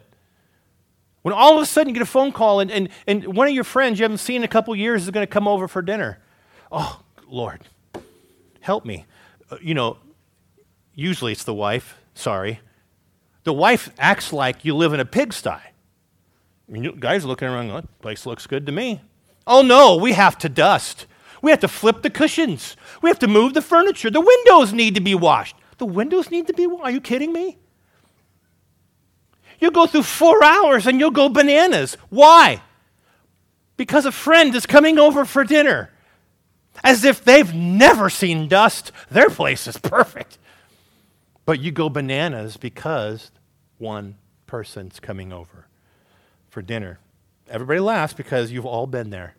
When 1.21 1.33
all 1.33 1.57
of 1.57 1.63
a 1.63 1.65
sudden 1.65 1.89
you 1.89 1.93
get 1.93 2.01
a 2.01 2.05
phone 2.05 2.31
call 2.31 2.61
and, 2.61 2.71
and, 2.71 2.89
and 3.05 3.35
one 3.35 3.47
of 3.47 3.53
your 3.53 3.65
friends 3.65 3.99
you 3.99 4.03
haven't 4.03 4.19
seen 4.19 4.37
in 4.37 4.43
a 4.43 4.47
couple 4.47 4.73
years 4.73 5.03
is 5.03 5.11
going 5.11 5.25
to 5.25 5.31
come 5.31 5.49
over 5.49 5.67
for 5.67 5.81
dinner. 5.81 6.19
Oh, 6.71 7.01
Lord, 7.27 7.61
help 8.69 8.85
me. 8.85 9.03
Uh, 9.49 9.57
you 9.63 9.73
know, 9.73 9.97
usually 10.93 11.31
it's 11.31 11.43
the 11.43 11.55
wife, 11.55 11.97
sorry. 12.13 12.59
The 13.43 13.51
wife 13.51 13.89
acts 13.97 14.31
like 14.31 14.63
you 14.63 14.75
live 14.75 14.93
in 14.93 14.99
a 14.99 15.05
pigsty. 15.05 15.59
You 16.71 16.91
guys 16.91 17.25
looking 17.25 17.47
around, 17.47 17.71
oh, 17.71 17.81
place 17.99 18.27
looks 18.27 18.45
good 18.45 18.67
to 18.67 18.71
me. 18.71 19.01
Oh 19.47 19.63
no, 19.63 19.95
we 19.95 20.13
have 20.13 20.37
to 20.39 20.49
dust. 20.49 21.07
We 21.41 21.49
have 21.49 21.61
to 21.61 21.67
flip 21.67 22.03
the 22.03 22.11
cushions. 22.11 22.77
We 23.01 23.09
have 23.09 23.17
to 23.19 23.27
move 23.27 23.55
the 23.55 23.63
furniture. 23.63 24.11
The 24.11 24.21
windows 24.21 24.71
need 24.71 24.93
to 24.93 25.01
be 25.01 25.15
washed. 25.15 25.55
The 25.79 25.87
windows 25.87 26.29
need 26.29 26.45
to 26.45 26.53
be 26.53 26.67
washed. 26.67 26.83
Are 26.83 26.91
you 26.91 27.01
kidding 27.01 27.33
me? 27.33 27.57
You'll 29.59 29.71
go 29.71 29.87
through 29.87 30.03
four 30.03 30.43
hours 30.43 30.85
and 30.85 30.99
you'll 30.99 31.09
go 31.09 31.27
bananas. 31.27 31.97
Why? 32.09 32.61
Because 33.77 34.05
a 34.05 34.11
friend 34.11 34.53
is 34.53 34.67
coming 34.67 34.99
over 34.99 35.25
for 35.25 35.43
dinner. 35.43 35.89
As 36.83 37.03
if 37.03 37.23
they've 37.23 37.53
never 37.53 38.09
seen 38.09 38.47
dust. 38.47 38.91
Their 39.09 39.29
place 39.29 39.67
is 39.67 39.77
perfect. 39.77 40.37
But 41.45 41.59
you 41.59 41.71
go 41.71 41.89
bananas 41.89 42.57
because 42.57 43.31
one 43.77 44.15
person's 44.45 44.99
coming 44.99 45.33
over 45.33 45.65
for 46.49 46.61
dinner. 46.61 46.99
Everybody 47.49 47.79
laughs 47.79 48.13
because 48.13 48.51
you've 48.51 48.65
all 48.65 48.87
been 48.87 49.09
there. 49.09 49.35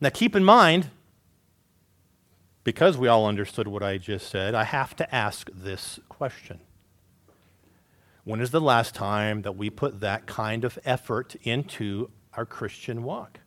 Now, 0.00 0.10
keep 0.10 0.34
in 0.34 0.44
mind, 0.44 0.90
because 2.62 2.96
we 2.96 3.08
all 3.08 3.26
understood 3.26 3.68
what 3.68 3.82
I 3.82 3.98
just 3.98 4.28
said, 4.28 4.54
I 4.54 4.64
have 4.64 4.96
to 4.96 5.14
ask 5.14 5.50
this 5.52 6.00
question 6.08 6.60
When 8.24 8.40
is 8.40 8.50
the 8.50 8.60
last 8.60 8.94
time 8.94 9.42
that 9.42 9.56
we 9.56 9.70
put 9.70 10.00
that 10.00 10.26
kind 10.26 10.64
of 10.64 10.78
effort 10.84 11.36
into 11.42 12.10
our 12.34 12.46
Christian 12.46 13.02
walk? 13.02 13.40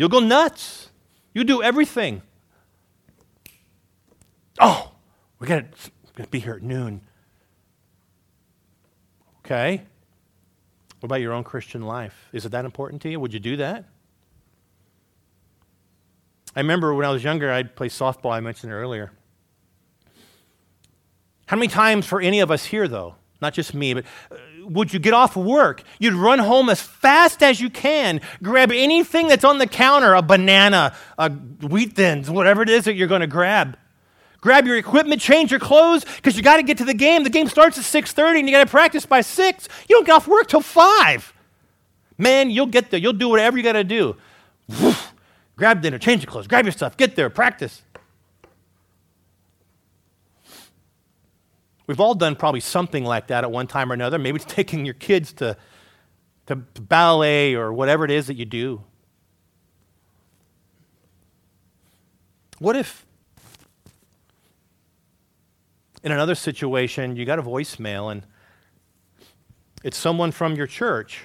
You'll 0.00 0.08
go 0.08 0.18
nuts. 0.18 0.88
You 1.34 1.44
do 1.44 1.62
everything. 1.62 2.22
Oh, 4.58 4.92
we 5.38 5.46
got 5.46 5.66
to 6.16 6.26
be 6.28 6.38
here 6.40 6.54
at 6.54 6.62
noon. 6.62 7.02
Okay. 9.44 9.82
What 11.00 11.06
about 11.06 11.20
your 11.20 11.34
own 11.34 11.44
Christian 11.44 11.82
life? 11.82 12.30
Is 12.32 12.46
it 12.46 12.52
that 12.52 12.64
important 12.64 13.02
to 13.02 13.10
you? 13.10 13.20
Would 13.20 13.34
you 13.34 13.40
do 13.40 13.58
that? 13.58 13.84
I 16.56 16.60
remember 16.60 16.94
when 16.94 17.04
I 17.04 17.10
was 17.10 17.22
younger, 17.22 17.52
I'd 17.52 17.76
play 17.76 17.90
softball, 17.90 18.32
I 18.32 18.40
mentioned 18.40 18.72
it 18.72 18.76
earlier. 18.76 19.12
How 21.44 21.58
many 21.58 21.68
times 21.68 22.06
for 22.06 22.22
any 22.22 22.40
of 22.40 22.50
us 22.50 22.64
here, 22.64 22.88
though, 22.88 23.16
not 23.42 23.52
just 23.52 23.74
me, 23.74 23.92
but 23.92 24.06
uh, 24.30 24.36
would 24.70 24.92
you 24.92 24.98
get 24.98 25.12
off 25.12 25.36
work? 25.36 25.82
You'd 25.98 26.14
run 26.14 26.38
home 26.38 26.68
as 26.68 26.80
fast 26.80 27.42
as 27.42 27.60
you 27.60 27.68
can, 27.68 28.20
grab 28.42 28.70
anything 28.70 29.28
that's 29.28 29.44
on 29.44 29.58
the 29.58 29.66
counter 29.66 30.14
a 30.14 30.22
banana, 30.22 30.94
a 31.18 31.30
wheat 31.30 31.94
thins, 31.94 32.30
whatever 32.30 32.62
it 32.62 32.70
is 32.70 32.84
that 32.84 32.94
you're 32.94 33.08
going 33.08 33.20
to 33.20 33.26
grab. 33.26 33.76
Grab 34.40 34.66
your 34.66 34.76
equipment, 34.76 35.20
change 35.20 35.50
your 35.50 35.60
clothes, 35.60 36.04
because 36.16 36.36
you 36.36 36.42
got 36.42 36.56
to 36.56 36.62
get 36.62 36.78
to 36.78 36.84
the 36.84 36.94
game. 36.94 37.24
The 37.24 37.30
game 37.30 37.46
starts 37.46 37.76
at 37.76 37.84
6:30 37.84 38.38
and 38.38 38.48
you 38.48 38.54
got 38.54 38.64
to 38.64 38.70
practice 38.70 39.04
by 39.04 39.20
6. 39.20 39.68
You 39.88 39.96
don't 39.96 40.06
get 40.06 40.14
off 40.14 40.26
work 40.26 40.46
till 40.46 40.62
5. 40.62 41.34
Man, 42.16 42.50
you'll 42.50 42.66
get 42.66 42.90
there. 42.90 43.00
You'll 43.00 43.12
do 43.12 43.28
whatever 43.28 43.58
you 43.58 43.62
got 43.62 43.72
to 43.72 43.84
do. 43.84 44.16
Grab 45.56 45.82
dinner, 45.82 45.98
change 45.98 46.22
your 46.22 46.30
clothes, 46.30 46.46
grab 46.46 46.64
your 46.64 46.72
stuff, 46.72 46.96
get 46.96 47.16
there, 47.16 47.28
practice. 47.28 47.82
We've 51.90 51.98
all 51.98 52.14
done 52.14 52.36
probably 52.36 52.60
something 52.60 53.04
like 53.04 53.26
that 53.26 53.42
at 53.42 53.50
one 53.50 53.66
time 53.66 53.90
or 53.90 53.94
another. 53.94 54.16
Maybe 54.16 54.36
it's 54.36 54.44
taking 54.54 54.84
your 54.84 54.94
kids 54.94 55.32
to, 55.32 55.56
to 56.46 56.54
ballet 56.54 57.54
or 57.54 57.72
whatever 57.72 58.04
it 58.04 58.12
is 58.12 58.28
that 58.28 58.36
you 58.36 58.44
do. 58.44 58.84
What 62.60 62.76
if, 62.76 63.04
in 66.04 66.12
another 66.12 66.36
situation, 66.36 67.16
you 67.16 67.24
got 67.24 67.40
a 67.40 67.42
voicemail 67.42 68.12
and 68.12 68.22
it's 69.82 69.96
someone 69.96 70.30
from 70.30 70.54
your 70.54 70.68
church? 70.68 71.24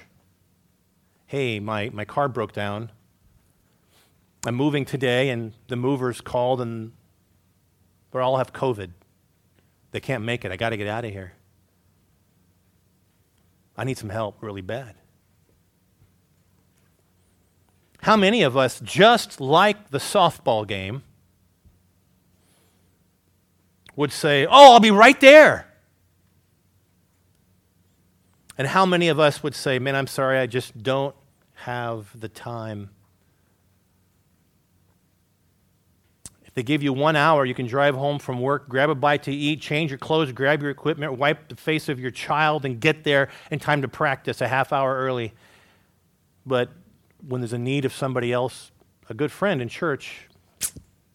Hey, 1.26 1.60
my, 1.60 1.90
my 1.90 2.04
car 2.04 2.28
broke 2.28 2.52
down. 2.52 2.90
I'm 4.44 4.56
moving 4.56 4.84
today, 4.84 5.28
and 5.28 5.52
the 5.68 5.76
movers 5.76 6.20
called, 6.20 6.60
and 6.60 6.90
they 8.10 8.18
all 8.18 8.38
have 8.38 8.52
COVID. 8.52 8.90
They 9.90 10.00
can't 10.00 10.24
make 10.24 10.44
it. 10.44 10.52
I 10.52 10.56
got 10.56 10.70
to 10.70 10.76
get 10.76 10.88
out 10.88 11.04
of 11.04 11.12
here. 11.12 11.32
I 13.76 13.84
need 13.84 13.98
some 13.98 14.10
help 14.10 14.42
really 14.42 14.62
bad. 14.62 14.94
How 18.02 18.16
many 18.16 18.42
of 18.42 18.56
us, 18.56 18.80
just 18.80 19.40
like 19.40 19.90
the 19.90 19.98
softball 19.98 20.66
game, 20.66 21.02
would 23.96 24.12
say, 24.12 24.46
Oh, 24.46 24.74
I'll 24.74 24.80
be 24.80 24.90
right 24.90 25.20
there? 25.20 25.66
And 28.58 28.68
how 28.68 28.86
many 28.86 29.08
of 29.08 29.18
us 29.18 29.42
would 29.42 29.54
say, 29.54 29.78
Man, 29.78 29.96
I'm 29.96 30.06
sorry, 30.06 30.38
I 30.38 30.46
just 30.46 30.82
don't 30.82 31.14
have 31.54 32.18
the 32.18 32.28
time 32.28 32.90
They 36.56 36.62
give 36.62 36.82
you 36.82 36.94
one 36.94 37.16
hour. 37.16 37.44
You 37.44 37.54
can 37.54 37.66
drive 37.66 37.94
home 37.94 38.18
from 38.18 38.40
work, 38.40 38.66
grab 38.66 38.88
a 38.88 38.94
bite 38.94 39.24
to 39.24 39.32
eat, 39.32 39.60
change 39.60 39.90
your 39.90 39.98
clothes, 39.98 40.32
grab 40.32 40.62
your 40.62 40.70
equipment, 40.70 41.18
wipe 41.18 41.48
the 41.48 41.54
face 41.54 41.90
of 41.90 42.00
your 42.00 42.10
child, 42.10 42.64
and 42.64 42.80
get 42.80 43.04
there 43.04 43.28
in 43.50 43.58
time 43.58 43.82
to 43.82 43.88
practice 43.88 44.40
a 44.40 44.48
half 44.48 44.72
hour 44.72 44.96
early. 44.96 45.34
But 46.46 46.70
when 47.28 47.42
there's 47.42 47.52
a 47.52 47.58
need 47.58 47.84
of 47.84 47.92
somebody 47.92 48.32
else, 48.32 48.72
a 49.10 49.14
good 49.14 49.30
friend 49.30 49.60
in 49.60 49.68
church, 49.68 50.28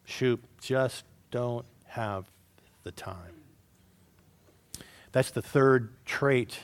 shoot, 0.05 0.39
just 0.61 1.05
don't 1.31 1.65
have 1.87 2.29
the 2.83 2.91
time. 2.91 3.41
That's 5.11 5.31
the 5.31 5.41
third 5.41 5.89
trait, 6.05 6.59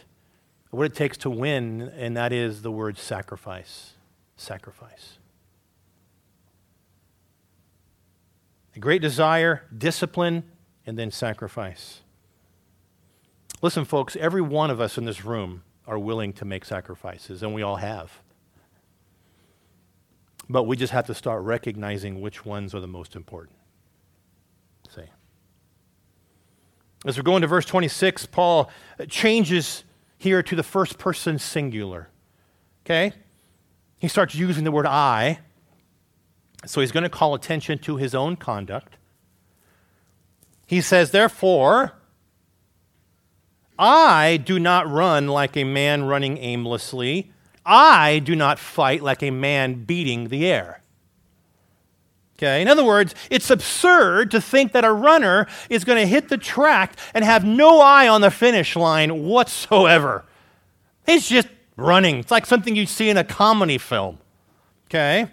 what 0.70 0.86
it 0.86 0.94
takes 0.94 1.18
to 1.18 1.32
win, 1.32 1.92
and 1.98 2.16
that 2.16 2.32
is 2.32 2.62
the 2.62 2.72
word 2.72 3.00
sacrifice. 3.00 3.94
Sacrifice. 4.36 5.18
a 8.67 8.67
great 8.78 9.02
desire, 9.02 9.64
discipline, 9.76 10.44
and 10.86 10.98
then 10.98 11.12
sacrifice. 11.12 12.02
Listen, 13.62 13.86
folks, 13.86 14.16
every 14.16 14.42
one 14.42 14.70
of 14.70 14.80
us 14.80 14.98
in 14.98 15.06
this 15.06 15.26
room 15.26 15.64
are 15.88 15.98
willing 15.98 16.34
to 16.34 16.46
make 16.46 16.66
sacrifices, 16.66 17.42
and 17.42 17.54
we 17.54 17.62
all 17.62 17.78
have. 17.78 18.22
But 20.50 20.64
we 20.64 20.78
just 20.78 20.94
have 20.94 21.08
to 21.08 21.14
start 21.14 21.44
recognizing 21.44 22.22
which 22.22 22.46
ones 22.46 22.74
are 22.76 22.80
the 22.80 22.88
most 22.88 23.16
important. 23.16 23.58
See. 24.90 25.02
As 27.06 27.18
we 27.18 27.24
go 27.24 27.36
into 27.36 27.48
verse 27.48 27.66
26, 27.66 28.28
Paul 28.28 28.70
changes 29.10 29.84
here 30.18 30.42
to 30.44 30.56
the 30.56 30.64
first 30.64 30.98
person 30.98 31.40
singular. 31.40 32.10
Okay? 32.86 33.14
He 34.00 34.08
starts 34.08 34.36
using 34.36 34.64
the 34.64 34.72
word 34.72 34.86
I 34.86 35.40
so 36.66 36.82
he's 36.82 36.92
going 36.92 37.04
to 37.04 37.10
call 37.10 37.34
attention 37.34 37.80
to 37.80 37.98
his 37.98 38.16
own 38.16 38.36
conduct. 38.36 38.98
He 40.66 40.82
says, 40.82 41.12
Therefore, 41.12 41.94
I 43.80 44.38
do 44.38 44.60
not 44.60 44.90
run 44.90 45.28
like 45.28 45.56
a 45.56 45.64
man 45.64 46.04
running 46.04 46.38
aimlessly. 46.38 47.32
I 47.66 48.20
do 48.20 48.36
not 48.36 48.60
fight 48.60 49.02
like 49.04 49.22
a 49.22 49.32
man 49.32 49.84
beating 49.86 50.30
the 50.30 50.48
air. 50.48 50.82
Okay, 52.38 52.62
in 52.62 52.68
other 52.68 52.84
words, 52.84 53.16
it's 53.32 53.50
absurd 53.50 54.30
to 54.32 54.40
think 54.40 54.72
that 54.74 54.86
a 54.86 54.94
runner 54.94 55.48
is 55.70 55.84
going 55.84 56.00
to 56.00 56.06
hit 56.06 56.30
the 56.30 56.38
track 56.38 56.96
and 57.16 57.26
have 57.26 57.44
no 57.44 57.80
eye 57.80 58.08
on 58.08 58.22
the 58.22 58.30
finish 58.30 58.76
line 58.76 59.24
whatsoever. 59.24 60.24
He's 61.06 61.28
just 61.28 61.48
running. 61.76 62.18
It's 62.18 62.30
like 62.30 62.46
something 62.46 62.76
you'd 62.76 62.90
see 62.90 63.10
in 63.10 63.18
a 63.18 63.24
comedy 63.24 63.80
film. 63.80 64.20
Okay? 64.88 65.30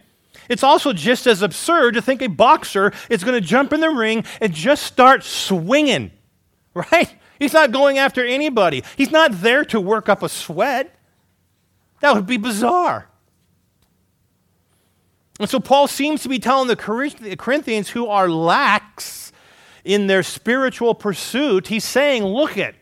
It's 0.49 0.63
also 0.63 0.93
just 0.93 1.27
as 1.27 1.43
absurd 1.43 1.95
to 1.95 2.03
think 2.03 2.23
a 2.23 2.29
boxer 2.29 2.93
is 3.09 3.25
going 3.25 3.41
to 3.41 3.47
jump 3.47 3.73
in 3.73 3.81
the 3.81 3.91
ring 3.91 4.25
and 4.41 4.53
just 4.53 4.85
start 4.85 5.25
swinging, 5.25 6.11
right? 6.75 7.15
He's 7.39 7.53
not 7.53 7.73
going 7.73 7.99
after 7.99 8.25
anybody. 8.25 8.83
He's 8.97 9.11
not 9.11 9.41
there 9.41 9.65
to 9.67 9.81
work 9.81 10.09
up 10.09 10.23
a 10.23 10.29
sweat. 10.29 10.95
That 12.01 12.15
would 12.15 12.27
be 12.27 12.37
bizarre. 12.37 13.09
And 15.41 15.51
so 15.51 15.59
Paul 15.59 15.89
seems 15.89 16.23
to 16.23 16.29
be 16.29 16.39
telling 16.39 16.69
the 16.69 17.37
Corinthians 17.37 17.89
who 17.91 18.07
are 18.07 18.29
lax 18.29 19.33
in 19.85 20.07
their 20.07 20.23
spiritual 20.23 20.95
pursuit, 20.95 21.67
he's 21.67 21.85
saying, 21.85 22.25
look 22.25 22.57
it, 22.57 22.77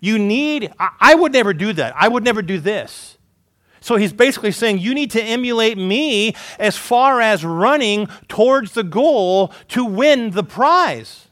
you 0.00 0.18
need, 0.18 0.72
I 0.78 1.14
would 1.14 1.32
never 1.32 1.52
do 1.52 1.72
that. 1.72 1.94
I 1.96 2.08
would 2.08 2.24
never 2.24 2.42
do 2.42 2.60
this. 2.60 3.13
So 3.84 3.96
he's 3.96 4.14
basically 4.14 4.50
saying, 4.50 4.78
You 4.78 4.94
need 4.94 5.10
to 5.10 5.22
emulate 5.22 5.76
me 5.76 6.34
as 6.58 6.74
far 6.74 7.20
as 7.20 7.44
running 7.44 8.08
towards 8.28 8.72
the 8.72 8.82
goal 8.82 9.52
to 9.68 9.84
win 9.84 10.30
the 10.30 10.42
prize. 10.42 11.28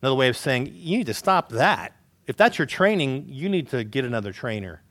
Another 0.00 0.14
way 0.14 0.28
of 0.28 0.36
saying, 0.36 0.70
You 0.72 0.98
need 0.98 1.08
to 1.08 1.14
stop 1.14 1.48
that. 1.50 1.92
If 2.28 2.36
that's 2.36 2.56
your 2.56 2.66
training, 2.66 3.24
you 3.26 3.48
need 3.48 3.68
to 3.70 3.82
get 3.82 4.04
another 4.04 4.32
trainer. 4.32 4.84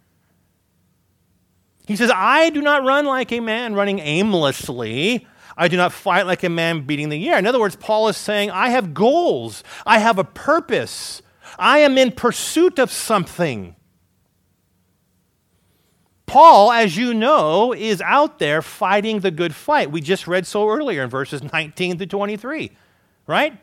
He 1.87 1.95
says, 1.95 2.11
I 2.13 2.49
do 2.49 2.61
not 2.61 2.83
run 2.83 3.05
like 3.05 3.31
a 3.31 3.39
man 3.39 3.73
running 3.73 3.99
aimlessly. 3.99 5.25
I 5.55 5.69
do 5.69 5.77
not 5.77 5.93
fight 5.93 6.23
like 6.23 6.43
a 6.43 6.49
man 6.49 6.81
beating 6.81 7.07
the 7.07 7.29
air. 7.29 7.39
In 7.39 7.47
other 7.47 7.61
words, 7.61 7.77
Paul 7.77 8.09
is 8.09 8.17
saying, 8.17 8.51
I 8.51 8.67
have 8.71 8.93
goals. 8.93 9.63
I 9.85 9.99
have 9.99 10.19
a 10.19 10.25
purpose. 10.25 11.21
I 11.57 11.79
am 11.79 11.97
in 11.97 12.11
pursuit 12.11 12.79
of 12.79 12.91
something. 12.91 13.77
Paul, 16.29 16.71
as 16.71 16.95
you 16.95 17.15
know, 17.15 17.73
is 17.73 18.01
out 18.01 18.37
there 18.37 18.61
fighting 18.61 19.21
the 19.21 19.31
good 19.31 19.55
fight. 19.55 19.89
We 19.89 19.99
just 19.99 20.27
read 20.27 20.45
so 20.45 20.69
earlier 20.69 21.01
in 21.01 21.09
verses 21.09 21.41
19 21.41 21.97
to 21.97 22.05
23, 22.05 22.69
right? 23.25 23.57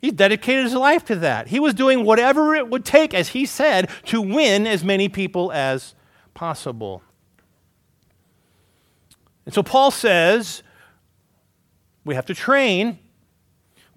He 0.00 0.12
dedicated 0.12 0.66
his 0.66 0.74
life 0.74 1.04
to 1.06 1.16
that. 1.16 1.48
He 1.48 1.58
was 1.58 1.74
doing 1.74 2.04
whatever 2.04 2.54
it 2.54 2.70
would 2.70 2.84
take, 2.84 3.12
as 3.12 3.30
he 3.30 3.44
said, 3.44 3.90
to 4.04 4.20
win 4.20 4.68
as 4.68 4.84
many 4.84 5.08
people 5.08 5.50
as 5.50 5.96
possible. 6.32 7.02
And 9.44 9.52
so 9.52 9.64
Paul 9.64 9.90
says 9.90 10.62
we 12.04 12.14
have 12.14 12.26
to 12.26 12.34
train, 12.34 13.00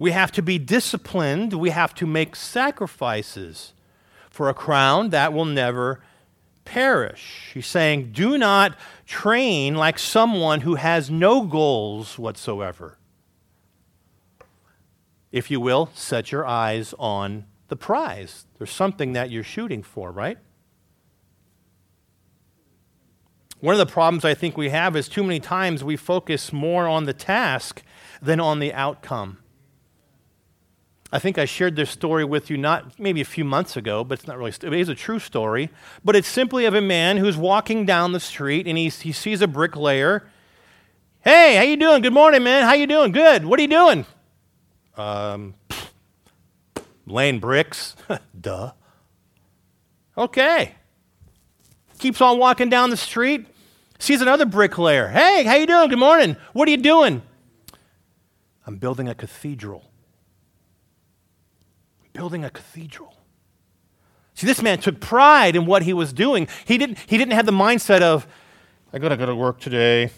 we 0.00 0.10
have 0.10 0.32
to 0.32 0.42
be 0.42 0.58
disciplined, 0.58 1.52
we 1.52 1.70
have 1.70 1.94
to 1.94 2.08
make 2.08 2.34
sacrifices 2.34 3.72
for 4.30 4.48
a 4.48 4.54
crown 4.54 5.10
that 5.10 5.32
will 5.32 5.44
never 5.44 6.00
perish. 6.64 7.50
He's 7.54 7.66
saying, 7.66 8.12
do 8.12 8.38
not 8.38 8.76
train 9.06 9.74
like 9.74 9.98
someone 9.98 10.62
who 10.62 10.76
has 10.76 11.10
no 11.10 11.42
goals 11.42 12.18
whatsoever. 12.18 12.98
If 15.30 15.50
you 15.50 15.60
will, 15.60 15.90
set 15.94 16.30
your 16.30 16.46
eyes 16.46 16.94
on 16.98 17.46
the 17.68 17.76
prize. 17.76 18.46
There's 18.58 18.70
something 18.70 19.14
that 19.14 19.30
you're 19.30 19.42
shooting 19.42 19.82
for, 19.82 20.12
right? 20.12 20.38
One 23.60 23.74
of 23.74 23.78
the 23.78 23.86
problems 23.86 24.24
I 24.24 24.34
think 24.34 24.56
we 24.56 24.70
have 24.70 24.96
is 24.96 25.08
too 25.08 25.22
many 25.22 25.40
times 25.40 25.84
we 25.84 25.96
focus 25.96 26.52
more 26.52 26.88
on 26.88 27.04
the 27.04 27.12
task 27.12 27.82
than 28.20 28.40
on 28.40 28.58
the 28.58 28.74
outcome. 28.74 29.38
I 31.12 31.18
think 31.18 31.36
I 31.36 31.44
shared 31.44 31.76
this 31.76 31.90
story 31.90 32.24
with 32.24 32.48
you 32.48 32.56
not 32.56 32.98
maybe 32.98 33.20
a 33.20 33.26
few 33.26 33.44
months 33.44 33.76
ago, 33.76 34.02
but 34.02 34.18
it's 34.18 34.26
not 34.26 34.38
really, 34.38 34.50
it 34.50 34.72
is 34.72 34.88
a 34.88 34.94
true 34.94 35.18
story. 35.18 35.68
But 36.02 36.16
it's 36.16 36.26
simply 36.26 36.64
of 36.64 36.74
a 36.74 36.80
man 36.80 37.18
who's 37.18 37.36
walking 37.36 37.84
down 37.84 38.12
the 38.12 38.20
street 38.20 38.66
and 38.66 38.78
he, 38.78 38.88
he 38.88 39.12
sees 39.12 39.42
a 39.42 39.46
bricklayer. 39.46 40.26
Hey, 41.20 41.56
how 41.56 41.62
you 41.62 41.76
doing? 41.76 42.00
Good 42.00 42.14
morning, 42.14 42.42
man. 42.42 42.64
How 42.64 42.72
you 42.72 42.86
doing? 42.86 43.12
Good. 43.12 43.44
What 43.44 43.58
are 43.58 43.62
you 43.62 43.68
doing? 43.68 44.06
Um, 44.96 45.54
laying 47.06 47.40
bricks. 47.40 47.94
Duh. 48.40 48.72
Okay. 50.16 50.74
Keeps 51.98 52.20
on 52.22 52.38
walking 52.38 52.70
down 52.70 52.88
the 52.88 52.96
street 52.96 53.46
sees 54.02 54.20
another 54.20 54.44
bricklayer. 54.44 55.08
Hey, 55.08 55.44
how 55.44 55.54
you 55.54 55.66
doing? 55.66 55.88
Good 55.88 55.98
morning. 55.98 56.36
What 56.52 56.66
are 56.66 56.70
you 56.72 56.76
doing? 56.76 57.22
I'm 58.66 58.76
building 58.76 59.08
a 59.08 59.14
cathedral. 59.14 59.91
Building 62.12 62.44
a 62.44 62.50
cathedral. 62.50 63.14
See, 64.34 64.46
this 64.46 64.62
man 64.62 64.78
took 64.78 65.00
pride 65.00 65.56
in 65.56 65.66
what 65.66 65.82
he 65.82 65.92
was 65.92 66.12
doing. 66.12 66.48
He 66.64 66.78
didn't, 66.78 66.98
he 67.06 67.18
didn't 67.18 67.32
have 67.32 67.46
the 67.46 67.52
mindset 67.52 68.00
of, 68.00 68.26
I 68.92 68.98
gotta 68.98 69.16
go 69.16 69.26
to 69.26 69.34
work 69.34 69.60
today 69.60 70.10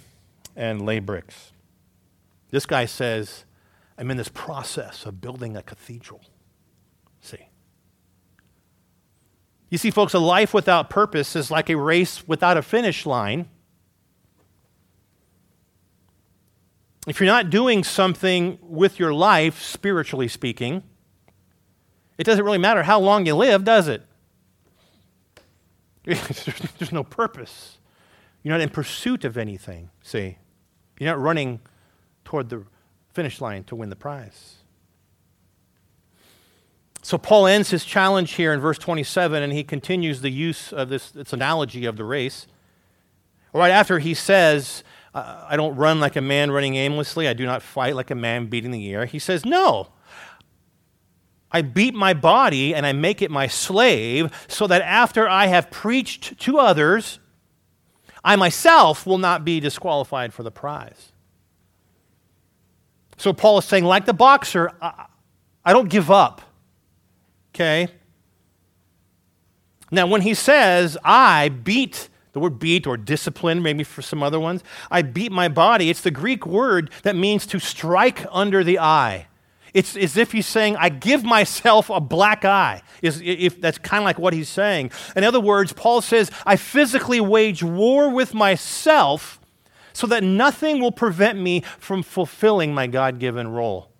and 0.57 0.85
lay 0.85 1.01
bricks. 1.01 1.53
This 2.51 2.67
guy 2.67 2.87
says, 2.87 3.45
I'm 3.99 4.11
in 4.11 4.17
this 4.17 4.29
process 4.29 5.07
of 5.07 5.21
building 5.21 5.57
a 5.57 5.63
cathedral. 5.63 6.21
See? 7.21 7.49
You 9.71 9.79
see, 9.79 9.91
folks, 9.91 10.15
a 10.15 10.19
life 10.21 10.55
without 10.55 10.91
purpose 10.91 11.35
is 11.35 11.51
like 11.51 11.69
a 11.69 11.77
race 11.77 12.27
without 12.29 12.57
a 12.57 12.63
finish 12.63 13.07
line. 13.07 13.49
if 17.07 17.21
you're 17.21 17.27
not 17.27 17.51
doing 17.51 17.85
something 17.85 18.59
with 18.63 18.99
your 18.99 19.13
life, 19.13 19.63
spiritually 19.63 20.29
speaking, 20.29 20.83
it 22.19 22.25
doesn't 22.25 22.45
really 22.45 22.59
matter 22.59 22.83
how 22.83 23.01
long 23.01 23.27
you 23.27 23.35
live, 23.35 23.65
does 23.65 23.89
it? 23.89 24.03
There's 26.05 26.93
no 26.93 27.03
purpose. 27.03 27.79
You're 28.43 28.53
not 28.53 28.61
in 28.61 28.69
pursuit 28.69 29.25
of 29.25 29.37
anything, 29.37 29.91
see? 30.03 30.39
You're 30.99 31.11
not 31.11 31.21
running 31.21 31.61
toward 32.25 32.51
the 32.51 32.65
finish 33.12 33.41
line 33.41 33.65
to 33.65 33.77
win 33.77 33.91
the 33.91 33.97
prize. 33.97 34.57
So 37.03 37.19
Paul 37.19 37.47
ends 37.47 37.71
his 37.71 37.85
challenge 37.85 38.33
here 38.33 38.53
in 38.53 38.61
verse 38.61 38.79
27, 38.79 39.43
and 39.43 39.53
he 39.53 39.62
continues 39.62 40.21
the 40.21 40.31
use 40.31 40.73
of 40.73 40.89
this, 40.89 41.11
this 41.11 41.33
analogy 41.33 41.85
of 41.85 41.97
the 41.97 42.05
race. 42.05 42.47
Right 43.53 43.71
after 43.71 43.99
he 43.99 44.15
says, 44.15 44.83
I 45.15 45.57
don't 45.57 45.77
run 45.77 46.01
like 46.01 46.17
a 46.17 46.21
man 46.21 46.51
running 46.51 46.75
aimlessly. 46.75 47.29
I 47.29 47.35
do 47.35 47.47
not 47.47 47.62
fight 47.62 47.95
like 47.95 48.11
a 48.11 48.15
man 48.15 48.47
beating 48.47 48.73
the 48.73 48.93
air. 48.93 49.07
He 49.07 49.19
says, 49.19 49.45
No. 49.45 49.89
I 51.55 51.63
beat 51.63 51.95
my 51.95 52.15
body 52.15 52.75
and 52.75 52.85
I 52.85 52.93
make 52.93 53.23
it 53.23 53.31
my 53.31 53.47
slave 53.47 54.33
so 54.49 54.67
that 54.67 54.83
after 54.83 55.29
I 55.29 55.47
have 55.47 55.71
preached 55.71 56.37
to 56.41 56.59
others, 56.59 57.21
I 58.25 58.35
myself 58.35 59.07
will 59.07 59.19
not 59.19 59.45
be 59.45 59.61
disqualified 59.61 60.35
for 60.35 60.43
the 60.43 60.51
prize. 60.51 61.13
So 63.19 63.33
Paul 63.33 63.59
is 63.59 63.67
saying, 63.67 63.85
like 63.85 64.05
the 64.05 64.13
boxer, 64.13 64.73
I, 64.83 65.73
don't 65.73 65.89
give 65.89 66.11
up. 66.11 66.43
Okay? 67.55 67.87
Now, 69.93 70.09
when 70.09 70.23
he 70.23 70.35
says, 70.35 70.99
I 71.05 71.51
beat 71.51 72.09
the 72.33 72.41
word 72.41 72.59
beat 72.59 72.85
or 72.85 72.97
discipline, 72.97 73.63
maybe 73.63 73.85
for 73.85 74.03
some 74.03 74.25
other 74.25 74.41
ones. 74.41 74.65
I 74.91 75.03
beat 75.03 75.31
my 75.31 75.47
body. 75.47 75.89
It's 75.89 76.01
the 76.01 76.11
Greek 76.11 76.45
word 76.45 76.91
that 77.05 77.15
means 77.15 77.47
to 77.47 77.61
strike 77.61 78.27
under 78.33 78.65
the 78.65 78.81
eye. 78.81 79.29
It's 79.75 79.97
as 79.97 80.16
if 80.16 80.31
he's 80.31 80.47
saying, 80.47 80.77
I 80.77 80.89
give 80.89 81.25
myself 81.25 81.91
a 81.91 82.01
black 82.01 82.45
eye. 82.45 82.81
Is, 83.03 83.20
if 83.25 83.61
that's 83.61 83.77
kind 83.77 84.03
of 84.03 84.05
like 84.05 84.20
what 84.20 84.33
he's 84.33 84.49
saying. 84.49 84.93
In 85.16 85.25
other 85.25 85.41
words, 85.41 85.72
Paul 85.72 86.01
says, 86.01 86.31
I 86.47 86.55
physically 86.55 87.20
wage 87.20 87.62
war 87.62 88.09
with 88.09 88.33
myself 88.33 89.41
so 89.93 90.07
that 90.07 90.22
nothing 90.22 90.81
will 90.81 90.93
prevent 90.93 91.41
me 91.41 91.62
from 91.79 92.05
fulfilling 92.05 92.72
my 92.72 92.87
God 92.87 93.18
given 93.18 93.49
role. 93.49 93.91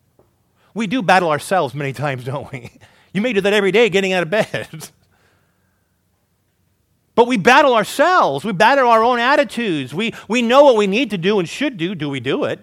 We 0.75 0.87
do 0.87 1.03
battle 1.03 1.31
ourselves 1.31 1.75
many 1.75 1.93
times, 2.05 2.25
don't 2.25 2.51
we? 2.53 2.71
You 3.13 3.21
may 3.21 3.33
do 3.33 3.41
that 3.41 3.53
every 3.53 3.73
day 3.73 3.89
getting 3.91 4.13
out 4.13 4.23
of 4.23 4.31
bed. 4.31 4.91
But 7.17 7.29
we 7.29 7.37
battle 7.37 7.75
ourselves. 7.75 8.45
We 8.45 8.51
battle 8.51 8.89
our 8.89 9.05
own 9.05 9.21
attitudes. 9.21 9.95
We, 9.95 10.13
we 10.27 10.43
know 10.43 10.65
what 10.65 10.77
we 10.77 10.89
need 10.89 11.11
to 11.11 11.17
do 11.17 11.39
and 11.39 11.49
should 11.49 11.77
do. 11.77 11.95
Do 11.95 12.09
we 12.09 12.19
do 12.19 12.43
it? 12.43 12.59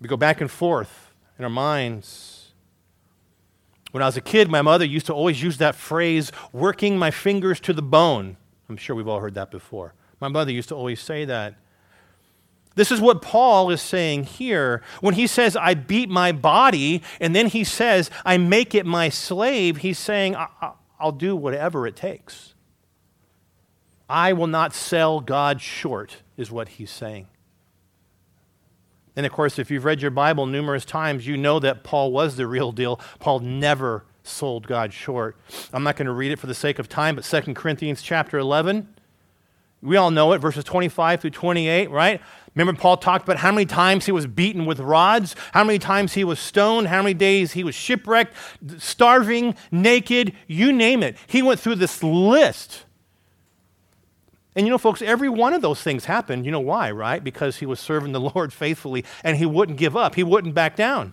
We 0.00 0.08
go 0.08 0.16
back 0.16 0.40
and 0.40 0.50
forth 0.50 1.12
in 1.38 1.44
our 1.44 1.50
minds. 1.50 2.52
When 3.92 4.02
I 4.02 4.06
was 4.06 4.16
a 4.16 4.20
kid, 4.20 4.50
my 4.50 4.62
mother 4.62 4.84
used 4.84 5.06
to 5.06 5.14
always 5.14 5.42
use 5.42 5.58
that 5.58 5.74
phrase, 5.74 6.32
working 6.52 6.98
my 6.98 7.10
fingers 7.10 7.60
to 7.60 7.72
the 7.72 7.82
bone. 7.82 8.36
I'm 8.68 8.76
sure 8.76 8.94
we've 8.94 9.08
all 9.08 9.20
heard 9.20 9.34
that 9.34 9.50
before. 9.50 9.94
My 10.20 10.28
mother 10.28 10.52
used 10.52 10.68
to 10.68 10.74
always 10.74 11.00
say 11.00 11.24
that. 11.24 11.54
This 12.74 12.90
is 12.90 13.00
what 13.00 13.22
Paul 13.22 13.70
is 13.70 13.80
saying 13.80 14.24
here. 14.24 14.82
When 15.00 15.14
he 15.14 15.26
says, 15.26 15.56
I 15.56 15.72
beat 15.72 16.10
my 16.10 16.30
body, 16.30 17.02
and 17.20 17.34
then 17.34 17.46
he 17.46 17.64
says, 17.64 18.10
I 18.22 18.36
make 18.36 18.74
it 18.74 18.84
my 18.84 19.08
slave, 19.08 19.78
he's 19.78 19.98
saying, 19.98 20.36
I'll 21.00 21.12
do 21.12 21.34
whatever 21.34 21.86
it 21.86 21.96
takes. 21.96 22.52
I 24.10 24.34
will 24.34 24.46
not 24.46 24.74
sell 24.74 25.20
God 25.20 25.62
short, 25.62 26.18
is 26.36 26.50
what 26.50 26.68
he's 26.70 26.90
saying. 26.90 27.28
And 29.16 29.24
of 29.24 29.32
course, 29.32 29.58
if 29.58 29.70
you've 29.70 29.84
read 29.84 30.02
your 30.02 30.10
Bible 30.10 30.46
numerous 30.46 30.84
times, 30.84 31.26
you 31.26 31.36
know 31.36 31.58
that 31.58 31.82
Paul 31.82 32.12
was 32.12 32.36
the 32.36 32.46
real 32.46 32.70
deal. 32.70 33.00
Paul 33.18 33.40
never 33.40 34.04
sold 34.22 34.66
God 34.66 34.92
short. 34.92 35.36
I'm 35.72 35.82
not 35.82 35.96
going 35.96 36.06
to 36.06 36.12
read 36.12 36.32
it 36.32 36.38
for 36.38 36.46
the 36.46 36.54
sake 36.54 36.78
of 36.78 36.88
time, 36.88 37.16
but 37.16 37.24
2 37.24 37.54
Corinthians 37.54 38.02
chapter 38.02 38.38
11, 38.38 38.88
we 39.82 39.96
all 39.96 40.10
know 40.10 40.32
it, 40.32 40.38
verses 40.38 40.64
25 40.64 41.20
through 41.20 41.30
28, 41.30 41.90
right? 41.90 42.20
Remember, 42.54 42.78
Paul 42.78 42.96
talked 42.96 43.24
about 43.24 43.36
how 43.36 43.52
many 43.52 43.66
times 43.66 44.06
he 44.06 44.12
was 44.12 44.26
beaten 44.26 44.64
with 44.64 44.80
rods, 44.80 45.36
how 45.52 45.62
many 45.62 45.78
times 45.78 46.14
he 46.14 46.24
was 46.24 46.40
stoned, 46.40 46.88
how 46.88 47.02
many 47.02 47.14
days 47.14 47.52
he 47.52 47.62
was 47.62 47.74
shipwrecked, 47.74 48.34
starving, 48.78 49.54
naked, 49.70 50.32
you 50.46 50.72
name 50.72 51.02
it. 51.02 51.16
He 51.26 51.42
went 51.42 51.60
through 51.60 51.76
this 51.76 52.02
list. 52.02 52.85
And 54.56 54.66
you 54.66 54.70
know, 54.70 54.78
folks, 54.78 55.02
every 55.02 55.28
one 55.28 55.52
of 55.52 55.60
those 55.60 55.82
things 55.82 56.06
happened. 56.06 56.46
You 56.46 56.50
know 56.50 56.60
why, 56.60 56.90
right? 56.90 57.22
Because 57.22 57.58
he 57.58 57.66
was 57.66 57.78
serving 57.78 58.12
the 58.12 58.20
Lord 58.34 58.52
faithfully 58.52 59.04
and 59.22 59.36
he 59.36 59.44
wouldn't 59.46 59.78
give 59.78 59.96
up, 59.96 60.14
he 60.14 60.24
wouldn't 60.24 60.54
back 60.54 60.74
down. 60.74 61.12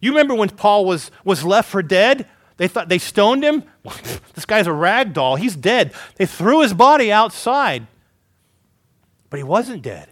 You 0.00 0.12
remember 0.12 0.34
when 0.34 0.50
Paul 0.50 0.84
was, 0.84 1.10
was 1.24 1.44
left 1.44 1.68
for 1.68 1.82
dead? 1.82 2.28
They 2.56 2.68
thought 2.68 2.88
they 2.88 2.98
stoned 2.98 3.42
him. 3.42 3.64
this 4.34 4.44
guy's 4.44 4.66
a 4.66 4.72
rag 4.72 5.12
doll. 5.12 5.36
He's 5.36 5.56
dead. 5.56 5.92
They 6.16 6.26
threw 6.26 6.60
his 6.60 6.74
body 6.74 7.10
outside. 7.10 7.86
But 9.30 9.38
he 9.38 9.44
wasn't 9.44 9.82
dead. 9.82 10.10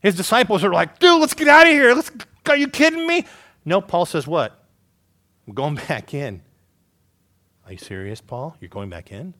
His 0.00 0.14
disciples 0.14 0.62
are 0.64 0.72
like, 0.72 0.98
dude, 1.00 1.20
let's 1.20 1.34
get 1.34 1.48
out 1.48 1.66
of 1.66 1.72
here. 1.72 1.92
Let's, 1.92 2.10
are 2.48 2.56
you 2.56 2.68
kidding 2.68 3.06
me? 3.06 3.26
No, 3.64 3.80
Paul 3.80 4.06
says, 4.06 4.26
what? 4.26 4.64
I'm 5.46 5.54
going 5.54 5.74
back 5.88 6.14
in. 6.14 6.42
Are 7.66 7.72
you 7.72 7.78
serious, 7.78 8.20
Paul? 8.20 8.56
You're 8.60 8.70
going 8.70 8.88
back 8.88 9.12
in? 9.12 9.34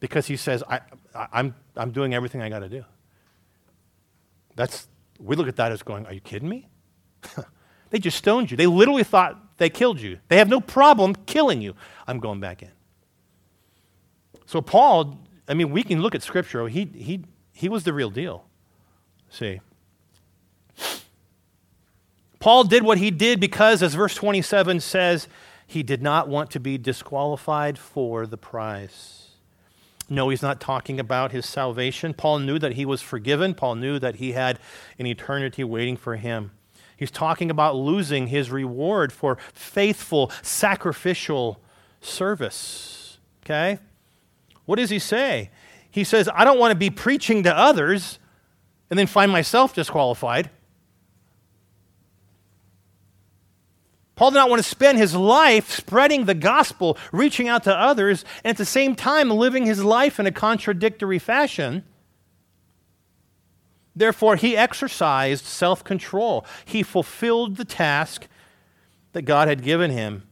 Because 0.00 0.26
he 0.26 0.36
says, 0.36 0.62
I, 0.68 0.80
I, 1.14 1.26
I'm, 1.32 1.54
I'm 1.76 1.90
doing 1.90 2.14
everything 2.14 2.42
I 2.42 2.48
got 2.48 2.60
to 2.60 2.68
do. 2.68 2.84
That's, 4.54 4.88
we 5.18 5.36
look 5.36 5.48
at 5.48 5.56
that 5.56 5.72
as 5.72 5.82
going, 5.82 6.06
are 6.06 6.12
you 6.12 6.20
kidding 6.20 6.48
me? 6.48 6.68
they 7.90 7.98
just 7.98 8.16
stoned 8.16 8.50
you. 8.50 8.56
They 8.56 8.66
literally 8.66 9.04
thought 9.04 9.58
they 9.58 9.70
killed 9.70 10.00
you. 10.00 10.18
They 10.28 10.38
have 10.38 10.48
no 10.48 10.60
problem 10.60 11.14
killing 11.26 11.60
you. 11.60 11.74
I'm 12.06 12.20
going 12.20 12.40
back 12.40 12.62
in. 12.62 12.70
So, 14.46 14.62
Paul, 14.62 15.18
I 15.46 15.54
mean, 15.54 15.70
we 15.70 15.82
can 15.82 16.00
look 16.00 16.14
at 16.14 16.22
Scripture. 16.22 16.68
He, 16.68 16.84
he, 16.86 17.24
he 17.52 17.68
was 17.68 17.84
the 17.84 17.92
real 17.92 18.10
deal. 18.10 18.44
See? 19.30 19.60
Paul 22.38 22.64
did 22.64 22.82
what 22.82 22.98
he 22.98 23.10
did 23.10 23.40
because, 23.40 23.82
as 23.82 23.94
verse 23.94 24.14
27 24.14 24.80
says, 24.80 25.28
he 25.66 25.82
did 25.82 26.02
not 26.02 26.28
want 26.28 26.50
to 26.52 26.60
be 26.60 26.78
disqualified 26.78 27.78
for 27.78 28.26
the 28.26 28.38
prize. 28.38 29.17
No, 30.08 30.30
he's 30.30 30.42
not 30.42 30.60
talking 30.60 30.98
about 30.98 31.32
his 31.32 31.44
salvation. 31.44 32.14
Paul 32.14 32.38
knew 32.38 32.58
that 32.58 32.74
he 32.74 32.86
was 32.86 33.02
forgiven. 33.02 33.54
Paul 33.54 33.74
knew 33.74 33.98
that 33.98 34.16
he 34.16 34.32
had 34.32 34.58
an 34.98 35.06
eternity 35.06 35.62
waiting 35.64 35.96
for 35.96 36.16
him. 36.16 36.52
He's 36.96 37.10
talking 37.10 37.50
about 37.50 37.76
losing 37.76 38.28
his 38.28 38.50
reward 38.50 39.12
for 39.12 39.38
faithful, 39.52 40.32
sacrificial 40.42 41.60
service. 42.00 43.18
Okay? 43.44 43.78
What 44.64 44.76
does 44.76 44.90
he 44.90 44.98
say? 44.98 45.50
He 45.90 46.04
says, 46.04 46.28
I 46.34 46.44
don't 46.44 46.58
want 46.58 46.72
to 46.72 46.78
be 46.78 46.90
preaching 46.90 47.42
to 47.44 47.56
others 47.56 48.18
and 48.90 48.98
then 48.98 49.06
find 49.06 49.30
myself 49.30 49.74
disqualified. 49.74 50.50
Paul 54.18 54.32
did 54.32 54.38
not 54.38 54.50
want 54.50 54.60
to 54.60 54.68
spend 54.68 54.98
his 54.98 55.14
life 55.14 55.70
spreading 55.70 56.24
the 56.24 56.34
gospel, 56.34 56.98
reaching 57.12 57.46
out 57.46 57.62
to 57.62 57.72
others, 57.72 58.24
and 58.42 58.50
at 58.50 58.56
the 58.56 58.64
same 58.64 58.96
time 58.96 59.30
living 59.30 59.64
his 59.64 59.84
life 59.84 60.18
in 60.18 60.26
a 60.26 60.32
contradictory 60.32 61.20
fashion. 61.20 61.84
Therefore, 63.94 64.34
he 64.34 64.56
exercised 64.56 65.44
self 65.44 65.84
control. 65.84 66.44
He 66.64 66.82
fulfilled 66.82 67.58
the 67.58 67.64
task 67.64 68.26
that 69.12 69.22
God 69.22 69.46
had 69.46 69.62
given 69.62 69.92
him. 69.92 70.24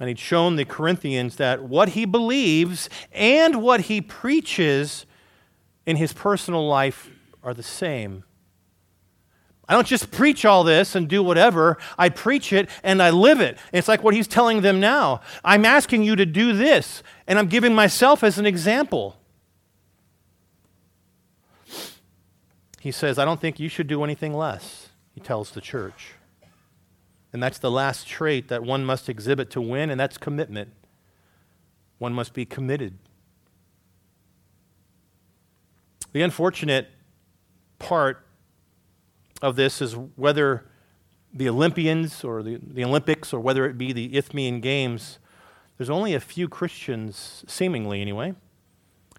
And 0.00 0.08
he'd 0.08 0.18
shown 0.18 0.56
the 0.56 0.64
Corinthians 0.64 1.36
that 1.36 1.64
what 1.64 1.90
he 1.90 2.06
believes 2.06 2.88
and 3.12 3.60
what 3.62 3.82
he 3.82 4.00
preaches 4.00 5.04
in 5.84 5.96
his 5.96 6.14
personal 6.14 6.66
life 6.66 7.10
are 7.42 7.52
the 7.52 7.62
same. 7.62 8.24
I 9.68 9.74
don't 9.74 9.86
just 9.86 10.10
preach 10.12 10.44
all 10.44 10.62
this 10.62 10.94
and 10.94 11.08
do 11.08 11.22
whatever. 11.22 11.76
I 11.98 12.08
preach 12.08 12.52
it 12.52 12.68
and 12.84 13.02
I 13.02 13.10
live 13.10 13.40
it. 13.40 13.58
It's 13.72 13.88
like 13.88 14.04
what 14.04 14.14
he's 14.14 14.28
telling 14.28 14.60
them 14.60 14.78
now. 14.78 15.22
I'm 15.44 15.64
asking 15.64 16.04
you 16.04 16.14
to 16.16 16.26
do 16.26 16.52
this, 16.52 17.02
and 17.26 17.38
I'm 17.38 17.48
giving 17.48 17.74
myself 17.74 18.22
as 18.22 18.38
an 18.38 18.46
example. 18.46 19.16
He 22.80 22.92
says, 22.92 23.18
I 23.18 23.24
don't 23.24 23.40
think 23.40 23.58
you 23.58 23.68
should 23.68 23.88
do 23.88 24.04
anything 24.04 24.32
less, 24.32 24.90
he 25.12 25.20
tells 25.20 25.50
the 25.50 25.60
church. 25.60 26.12
And 27.32 27.42
that's 27.42 27.58
the 27.58 27.70
last 27.70 28.06
trait 28.06 28.48
that 28.48 28.62
one 28.62 28.84
must 28.84 29.08
exhibit 29.08 29.50
to 29.50 29.60
win, 29.60 29.90
and 29.90 29.98
that's 29.98 30.16
commitment. 30.16 30.72
One 31.98 32.12
must 32.12 32.32
be 32.32 32.44
committed. 32.44 32.98
The 36.12 36.22
unfortunate 36.22 36.88
part 37.78 38.25
of 39.42 39.56
this 39.56 39.82
is 39.82 39.94
whether 39.94 40.66
the 41.32 41.48
Olympians 41.48 42.24
or 42.24 42.42
the, 42.42 42.58
the 42.62 42.84
Olympics 42.84 43.32
or 43.32 43.40
whether 43.40 43.66
it 43.66 43.76
be 43.76 43.92
the 43.92 44.16
Isthmian 44.16 44.60
Games, 44.60 45.18
there's 45.76 45.90
only 45.90 46.14
a 46.14 46.20
few 46.20 46.48
Christians, 46.48 47.44
seemingly 47.46 48.00
anyway, 48.00 48.34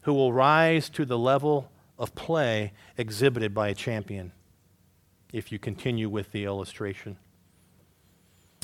who 0.03 0.13
will 0.13 0.33
rise 0.33 0.89
to 0.89 1.05
the 1.05 1.17
level 1.17 1.71
of 1.99 2.15
play 2.15 2.73
exhibited 2.97 3.53
by 3.53 3.69
a 3.69 3.73
champion, 3.73 4.31
if 5.31 5.51
you 5.51 5.59
continue 5.59 6.09
with 6.09 6.31
the 6.31 6.45
illustration. 6.45 7.17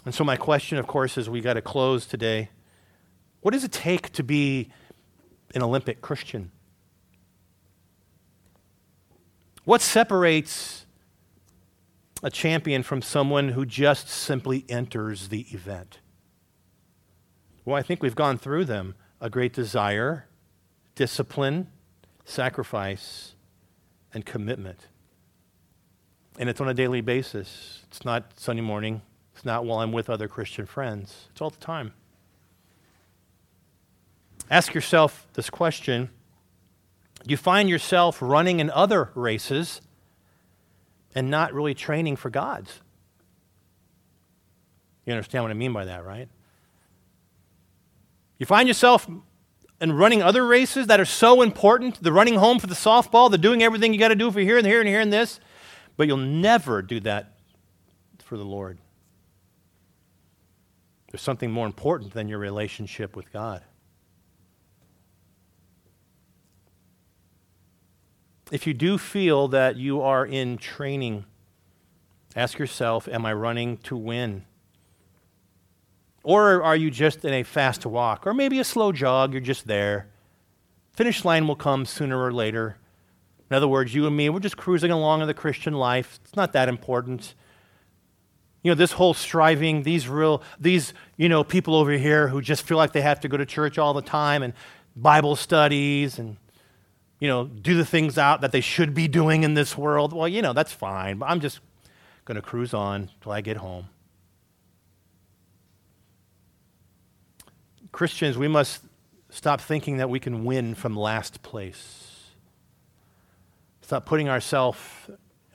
And 0.05 0.13
so, 0.13 0.23
my 0.23 0.35
question, 0.35 0.77
of 0.77 0.87
course, 0.87 1.17
is 1.17 1.29
we 1.29 1.41
got 1.41 1.53
to 1.53 1.61
close 1.61 2.05
today. 2.05 2.49
What 3.41 3.51
does 3.51 3.63
it 3.63 3.71
take 3.71 4.11
to 4.13 4.23
be 4.23 4.69
an 5.53 5.61
Olympic 5.61 6.01
Christian? 6.01 6.51
What 9.65 9.81
separates 9.81 10.85
a 12.23 12.31
champion 12.31 12.81
from 12.81 13.01
someone 13.01 13.49
who 13.49 13.65
just 13.65 14.07
simply 14.07 14.65
enters 14.69 15.27
the 15.27 15.41
event? 15.51 15.99
Well, 17.65 17.75
I 17.75 17.83
think 17.83 18.01
we've 18.01 18.15
gone 18.15 18.37
through 18.37 18.65
them 18.65 18.95
a 19.21 19.29
great 19.29 19.53
desire, 19.53 20.25
discipline, 20.95 21.67
sacrifice, 22.25 23.35
and 24.13 24.25
commitment. 24.25 24.87
And 26.39 26.49
it's 26.49 26.59
on 26.59 26.67
a 26.67 26.73
daily 26.73 27.01
basis. 27.01 27.83
It's 27.87 28.03
not 28.03 28.39
Sunday 28.39 28.61
morning, 28.61 29.01
it's 29.35 29.45
not 29.45 29.65
while 29.65 29.79
I'm 29.79 29.91
with 29.91 30.09
other 30.09 30.27
Christian 30.27 30.65
friends, 30.65 31.27
it's 31.31 31.41
all 31.41 31.49
the 31.49 31.57
time. 31.57 31.93
Ask 34.49 34.73
yourself 34.73 35.27
this 35.33 35.49
question 35.49 36.09
Do 37.23 37.31
you 37.31 37.37
find 37.37 37.69
yourself 37.69 38.21
running 38.21 38.59
in 38.59 38.69
other 38.69 39.11
races? 39.15 39.81
And 41.15 41.29
not 41.29 41.53
really 41.53 41.73
training 41.73 42.15
for 42.15 42.29
God's. 42.29 42.79
You 45.05 45.13
understand 45.13 45.43
what 45.43 45.51
I 45.51 45.55
mean 45.55 45.73
by 45.73 45.85
that, 45.85 46.05
right? 46.05 46.29
You 48.37 48.45
find 48.45 48.67
yourself 48.67 49.07
in 49.81 49.91
running 49.91 50.21
other 50.21 50.45
races 50.45 50.87
that 50.87 50.99
are 50.99 51.05
so 51.05 51.41
important, 51.41 52.01
the 52.01 52.13
running 52.13 52.35
home 52.35 52.59
for 52.59 52.67
the 52.67 52.75
softball, 52.75 53.29
the 53.29 53.37
doing 53.37 53.61
everything 53.61 53.93
you 53.93 53.99
got 53.99 54.09
to 54.09 54.15
do 54.15 54.31
for 54.31 54.39
here 54.39 54.57
and 54.57 54.65
here 54.65 54.79
and 54.79 54.87
here 54.87 55.01
and 55.01 55.11
this, 55.11 55.39
but 55.97 56.07
you'll 56.07 56.17
never 56.17 56.81
do 56.81 56.99
that 57.01 57.33
for 58.23 58.37
the 58.37 58.45
Lord. 58.45 58.77
There's 61.11 61.21
something 61.21 61.51
more 61.51 61.67
important 61.67 62.13
than 62.13 62.27
your 62.27 62.39
relationship 62.39 63.15
with 63.15 63.31
God. 63.31 63.61
If 68.53 68.67
you 68.67 68.75
do 68.75 68.99
feel 68.99 69.47
that 69.47 69.77
you 69.77 70.03
are 70.03 70.23
in 70.23 70.59
training, 70.59 71.25
ask 72.35 72.59
yourself 72.59 73.07
Am 73.07 73.25
I 73.25 73.33
running 73.33 73.77
to 73.77 73.97
win? 73.97 74.45
Or 76.21 76.61
are 76.61 76.75
you 76.75 76.91
just 76.91 77.25
in 77.25 77.33
a 77.33 77.41
fast 77.41 77.83
walk? 77.83 78.27
Or 78.27 78.33
maybe 78.35 78.59
a 78.59 78.63
slow 78.63 78.91
jog, 78.91 79.33
you're 79.33 79.41
just 79.41 79.65
there. 79.65 80.07
Finish 80.91 81.25
line 81.25 81.47
will 81.47 81.55
come 81.55 81.87
sooner 81.87 82.23
or 82.23 82.31
later. 82.31 82.77
In 83.49 83.55
other 83.57 83.67
words, 83.67 83.95
you 83.95 84.05
and 84.05 84.15
me, 84.15 84.29
we're 84.29 84.39
just 84.39 84.55
cruising 84.55 84.91
along 84.91 85.21
in 85.21 85.27
the 85.27 85.33
Christian 85.33 85.73
life. 85.73 86.19
It's 86.23 86.35
not 86.35 86.53
that 86.53 86.69
important. 86.69 87.33
You 88.61 88.69
know, 88.69 88.75
this 88.75 88.91
whole 88.91 89.15
striving, 89.15 89.81
these 89.81 90.07
real, 90.07 90.43
these, 90.59 90.93
you 91.17 91.27
know, 91.27 91.43
people 91.43 91.73
over 91.73 91.93
here 91.93 92.27
who 92.27 92.39
just 92.39 92.61
feel 92.61 92.77
like 92.77 92.93
they 92.93 93.01
have 93.01 93.19
to 93.21 93.27
go 93.27 93.35
to 93.35 93.47
church 93.47 93.79
all 93.79 93.95
the 93.95 94.03
time 94.03 94.43
and 94.43 94.53
Bible 94.95 95.35
studies 95.35 96.19
and 96.19 96.37
you 97.23 97.29
know, 97.29 97.45
do 97.45 97.73
the 97.73 97.85
things 97.85 98.17
out 98.17 98.41
that 98.41 98.51
they 98.51 98.59
should 98.59 98.93
be 98.93 99.07
doing 99.07 99.43
in 99.43 99.53
this 99.53 99.77
world. 99.77 100.11
Well, 100.11 100.27
you 100.27 100.41
know, 100.41 100.51
that's 100.51 100.73
fine, 100.73 101.19
but 101.19 101.27
I'm 101.27 101.39
just 101.39 101.61
going 102.25 102.35
to 102.35 102.41
cruise 102.41 102.73
on 102.73 103.11
till 103.21 103.31
I 103.31 103.39
get 103.39 103.55
home. 103.55 103.87
Christians, 107.93 108.37
we 108.37 108.49
must 108.49 108.81
stop 109.29 109.61
thinking 109.61 109.95
that 109.99 110.09
we 110.09 110.19
can 110.19 110.43
win 110.43 110.75
from 110.75 110.97
last 110.97 111.41
place. 111.43 112.33
Stop 113.81 114.05
putting 114.05 114.27
ourselves 114.27 114.81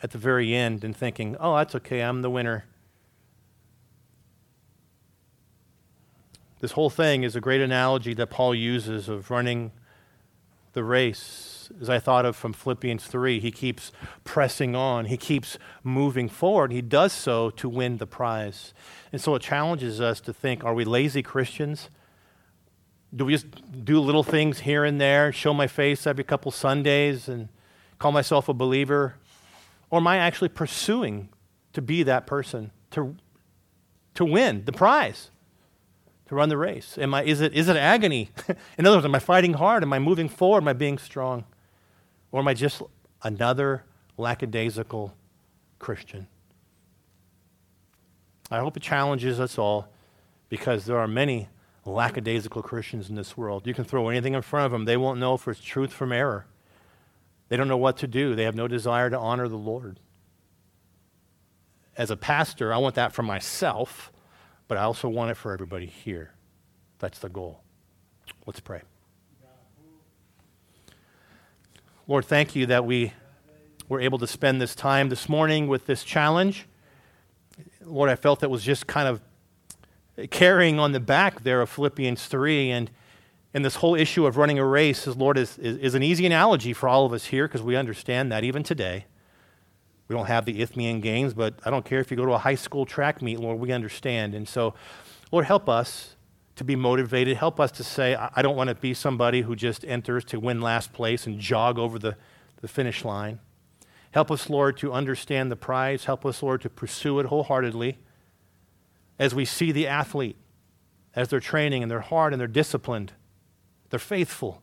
at 0.02 0.12
the 0.12 0.18
very 0.18 0.54
end 0.54 0.84
and 0.84 0.96
thinking, 0.96 1.36
oh, 1.38 1.54
that's 1.58 1.74
okay, 1.74 2.00
I'm 2.00 2.22
the 2.22 2.30
winner. 2.30 2.64
This 6.60 6.72
whole 6.72 6.88
thing 6.88 7.24
is 7.24 7.36
a 7.36 7.42
great 7.42 7.60
analogy 7.60 8.14
that 8.14 8.30
Paul 8.30 8.54
uses 8.54 9.10
of 9.10 9.30
running 9.30 9.70
the 10.72 10.82
race 10.82 11.47
as 11.80 11.88
I 11.90 11.98
thought 11.98 12.24
of 12.24 12.36
from 12.36 12.52
Philippians 12.52 13.06
3. 13.06 13.40
He 13.40 13.50
keeps 13.50 13.92
pressing 14.24 14.74
on, 14.74 15.06
he 15.06 15.16
keeps 15.16 15.58
moving 15.82 16.28
forward. 16.28 16.72
He 16.72 16.82
does 16.82 17.12
so 17.12 17.50
to 17.50 17.68
win 17.68 17.98
the 17.98 18.06
prize. 18.06 18.74
And 19.12 19.20
so 19.20 19.34
it 19.34 19.42
challenges 19.42 20.00
us 20.00 20.20
to 20.22 20.32
think 20.32 20.64
are 20.64 20.74
we 20.74 20.84
lazy 20.84 21.22
Christians? 21.22 21.90
Do 23.14 23.24
we 23.24 23.32
just 23.32 23.84
do 23.84 24.00
little 24.00 24.22
things 24.22 24.60
here 24.60 24.84
and 24.84 25.00
there, 25.00 25.32
show 25.32 25.54
my 25.54 25.66
face 25.66 26.06
every 26.06 26.24
couple 26.24 26.50
Sundays 26.50 27.26
and 27.28 27.48
call 27.98 28.12
myself 28.12 28.48
a 28.48 28.54
believer? 28.54 29.14
Or 29.90 30.00
am 30.00 30.06
I 30.06 30.18
actually 30.18 30.50
pursuing 30.50 31.30
to 31.72 31.80
be 31.80 32.02
that 32.02 32.26
person, 32.26 32.70
to, 32.90 33.16
to 34.14 34.24
win 34.24 34.64
the 34.66 34.72
prize? 34.72 35.30
to 36.28 36.34
run 36.34 36.48
the 36.48 36.56
race? 36.56 36.96
Am 36.98 37.14
I, 37.14 37.24
is, 37.24 37.40
it, 37.40 37.54
is 37.54 37.68
it 37.68 37.76
agony? 37.76 38.30
In 38.78 38.86
other 38.86 38.98
words, 38.98 39.06
am 39.06 39.14
I 39.14 39.18
fighting 39.18 39.54
hard? 39.54 39.82
Am 39.82 39.92
I 39.92 39.98
moving 39.98 40.28
forward? 40.28 40.62
Am 40.62 40.68
I 40.68 40.72
being 40.74 40.98
strong? 40.98 41.44
Or 42.30 42.40
am 42.40 42.48
I 42.48 42.54
just 42.54 42.82
another 43.22 43.84
lackadaisical 44.16 45.14
Christian? 45.78 46.26
I 48.50 48.60
hope 48.60 48.76
it 48.76 48.82
challenges 48.82 49.40
us 49.40 49.58
all 49.58 49.88
because 50.48 50.86
there 50.86 50.98
are 50.98 51.08
many 51.08 51.48
lackadaisical 51.84 52.62
Christians 52.62 53.08
in 53.08 53.14
this 53.14 53.36
world. 53.36 53.66
You 53.66 53.74
can 53.74 53.84
throw 53.84 54.08
anything 54.08 54.34
in 54.34 54.42
front 54.42 54.66
of 54.66 54.72
them, 54.72 54.84
they 54.84 54.96
won't 54.96 55.20
know 55.20 55.34
if 55.34 55.46
it's 55.48 55.60
truth 55.60 55.92
from 55.92 56.12
error. 56.12 56.46
They 57.48 57.56
don't 57.56 57.68
know 57.68 57.78
what 57.78 57.96
to 57.98 58.06
do, 58.06 58.34
they 58.34 58.44
have 58.44 58.54
no 58.54 58.68
desire 58.68 59.10
to 59.10 59.18
honor 59.18 59.48
the 59.48 59.56
Lord. 59.56 60.00
As 61.96 62.10
a 62.10 62.16
pastor, 62.16 62.72
I 62.72 62.78
want 62.78 62.94
that 62.94 63.12
for 63.12 63.22
myself, 63.22 64.12
but 64.68 64.78
I 64.78 64.82
also 64.82 65.08
want 65.08 65.30
it 65.30 65.36
for 65.36 65.52
everybody 65.52 65.86
here. 65.86 66.32
That's 66.98 67.18
the 67.18 67.28
goal. 67.28 67.62
Let's 68.46 68.60
pray. 68.60 68.82
Lord, 72.08 72.24
thank 72.24 72.56
you 72.56 72.64
that 72.64 72.86
we 72.86 73.12
were 73.86 74.00
able 74.00 74.18
to 74.20 74.26
spend 74.26 74.62
this 74.62 74.74
time 74.74 75.10
this 75.10 75.28
morning 75.28 75.68
with 75.68 75.84
this 75.84 76.02
challenge. 76.02 76.66
Lord, 77.84 78.08
I 78.08 78.16
felt 78.16 78.40
that 78.40 78.48
was 78.48 78.64
just 78.64 78.86
kind 78.86 79.06
of 79.06 79.20
carrying 80.30 80.78
on 80.78 80.92
the 80.92 81.00
back 81.00 81.42
there 81.42 81.60
of 81.60 81.68
Philippians 81.68 82.24
3. 82.24 82.70
And 82.70 82.90
And 83.52 83.62
this 83.62 83.76
whole 83.76 83.94
issue 83.94 84.24
of 84.24 84.38
running 84.38 84.58
a 84.58 84.64
race, 84.64 85.06
is, 85.06 85.18
Lord, 85.18 85.36
is, 85.36 85.58
is, 85.58 85.76
is 85.76 85.94
an 85.94 86.02
easy 86.02 86.24
analogy 86.24 86.72
for 86.72 86.88
all 86.88 87.04
of 87.04 87.12
us 87.12 87.26
here 87.26 87.46
because 87.46 87.60
we 87.60 87.76
understand 87.76 88.32
that 88.32 88.42
even 88.42 88.62
today. 88.62 89.04
We 90.08 90.16
don't 90.16 90.28
have 90.28 90.46
the 90.46 90.62
Isthmian 90.62 91.02
Games, 91.02 91.34
but 91.34 91.60
I 91.66 91.68
don't 91.68 91.84
care 91.84 92.00
if 92.00 92.10
you 92.10 92.16
go 92.16 92.24
to 92.24 92.32
a 92.32 92.38
high 92.38 92.54
school 92.54 92.86
track 92.86 93.20
meet, 93.20 93.38
Lord, 93.38 93.60
we 93.60 93.70
understand. 93.70 94.34
And 94.34 94.48
so, 94.48 94.72
Lord, 95.30 95.44
help 95.44 95.68
us 95.68 96.16
to 96.58 96.64
be 96.64 96.76
motivated. 96.76 97.36
Help 97.36 97.58
us 97.58 97.70
to 97.72 97.84
say, 97.84 98.14
I 98.14 98.42
don't 98.42 98.56
want 98.56 98.68
to 98.68 98.74
be 98.74 98.94
somebody 98.94 99.42
who 99.42 99.56
just 99.56 99.84
enters 99.84 100.24
to 100.26 100.38
win 100.38 100.60
last 100.60 100.92
place 100.92 101.26
and 101.26 101.38
jog 101.38 101.78
over 101.78 101.98
the, 101.98 102.16
the 102.60 102.68
finish 102.68 103.04
line. 103.04 103.40
Help 104.12 104.30
us, 104.30 104.48
Lord, 104.50 104.76
to 104.78 104.92
understand 104.92 105.50
the 105.50 105.56
prize. 105.56 106.04
Help 106.04 106.24
us, 106.26 106.42
Lord, 106.42 106.60
to 106.62 106.70
pursue 106.70 107.18
it 107.20 107.26
wholeheartedly 107.26 107.98
as 109.18 109.34
we 109.34 109.44
see 109.44 109.72
the 109.72 109.86
athlete, 109.86 110.36
as 111.14 111.28
they're 111.28 111.40
training 111.40 111.82
and 111.82 111.90
they're 111.90 112.00
hard 112.00 112.32
and 112.32 112.40
they're 112.40 112.46
disciplined, 112.46 113.12
they're 113.90 113.98
faithful. 113.98 114.62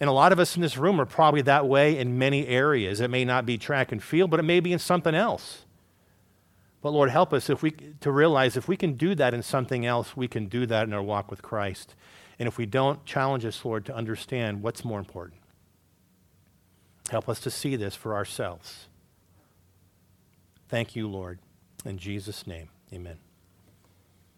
And 0.00 0.08
a 0.08 0.12
lot 0.12 0.32
of 0.32 0.38
us 0.38 0.56
in 0.56 0.62
this 0.62 0.76
room 0.76 1.00
are 1.00 1.06
probably 1.06 1.42
that 1.42 1.66
way 1.66 1.98
in 1.98 2.18
many 2.18 2.46
areas. 2.46 3.00
It 3.00 3.10
may 3.10 3.24
not 3.24 3.46
be 3.46 3.56
track 3.56 3.92
and 3.92 4.02
field, 4.02 4.30
but 4.30 4.40
it 4.40 4.44
may 4.44 4.60
be 4.60 4.72
in 4.72 4.78
something 4.78 5.14
else. 5.14 5.65
But 6.86 6.92
Lord, 6.92 7.10
help 7.10 7.32
us 7.32 7.50
if 7.50 7.64
we, 7.64 7.72
to 7.72 8.12
realize 8.12 8.56
if 8.56 8.68
we 8.68 8.76
can 8.76 8.92
do 8.92 9.16
that 9.16 9.34
in 9.34 9.42
something 9.42 9.84
else, 9.84 10.16
we 10.16 10.28
can 10.28 10.46
do 10.46 10.66
that 10.66 10.86
in 10.86 10.92
our 10.92 11.02
walk 11.02 11.32
with 11.32 11.42
Christ. 11.42 11.96
And 12.38 12.46
if 12.46 12.58
we 12.58 12.64
don't, 12.64 13.04
challenge 13.04 13.44
us, 13.44 13.64
Lord, 13.64 13.84
to 13.86 13.92
understand 13.92 14.62
what's 14.62 14.84
more 14.84 15.00
important. 15.00 15.40
Help 17.10 17.28
us 17.28 17.40
to 17.40 17.50
see 17.50 17.74
this 17.74 17.96
for 17.96 18.14
ourselves. 18.14 18.86
Thank 20.68 20.94
you, 20.94 21.08
Lord. 21.08 21.40
In 21.84 21.98
Jesus' 21.98 22.46
name, 22.46 22.68
amen. 22.92 23.25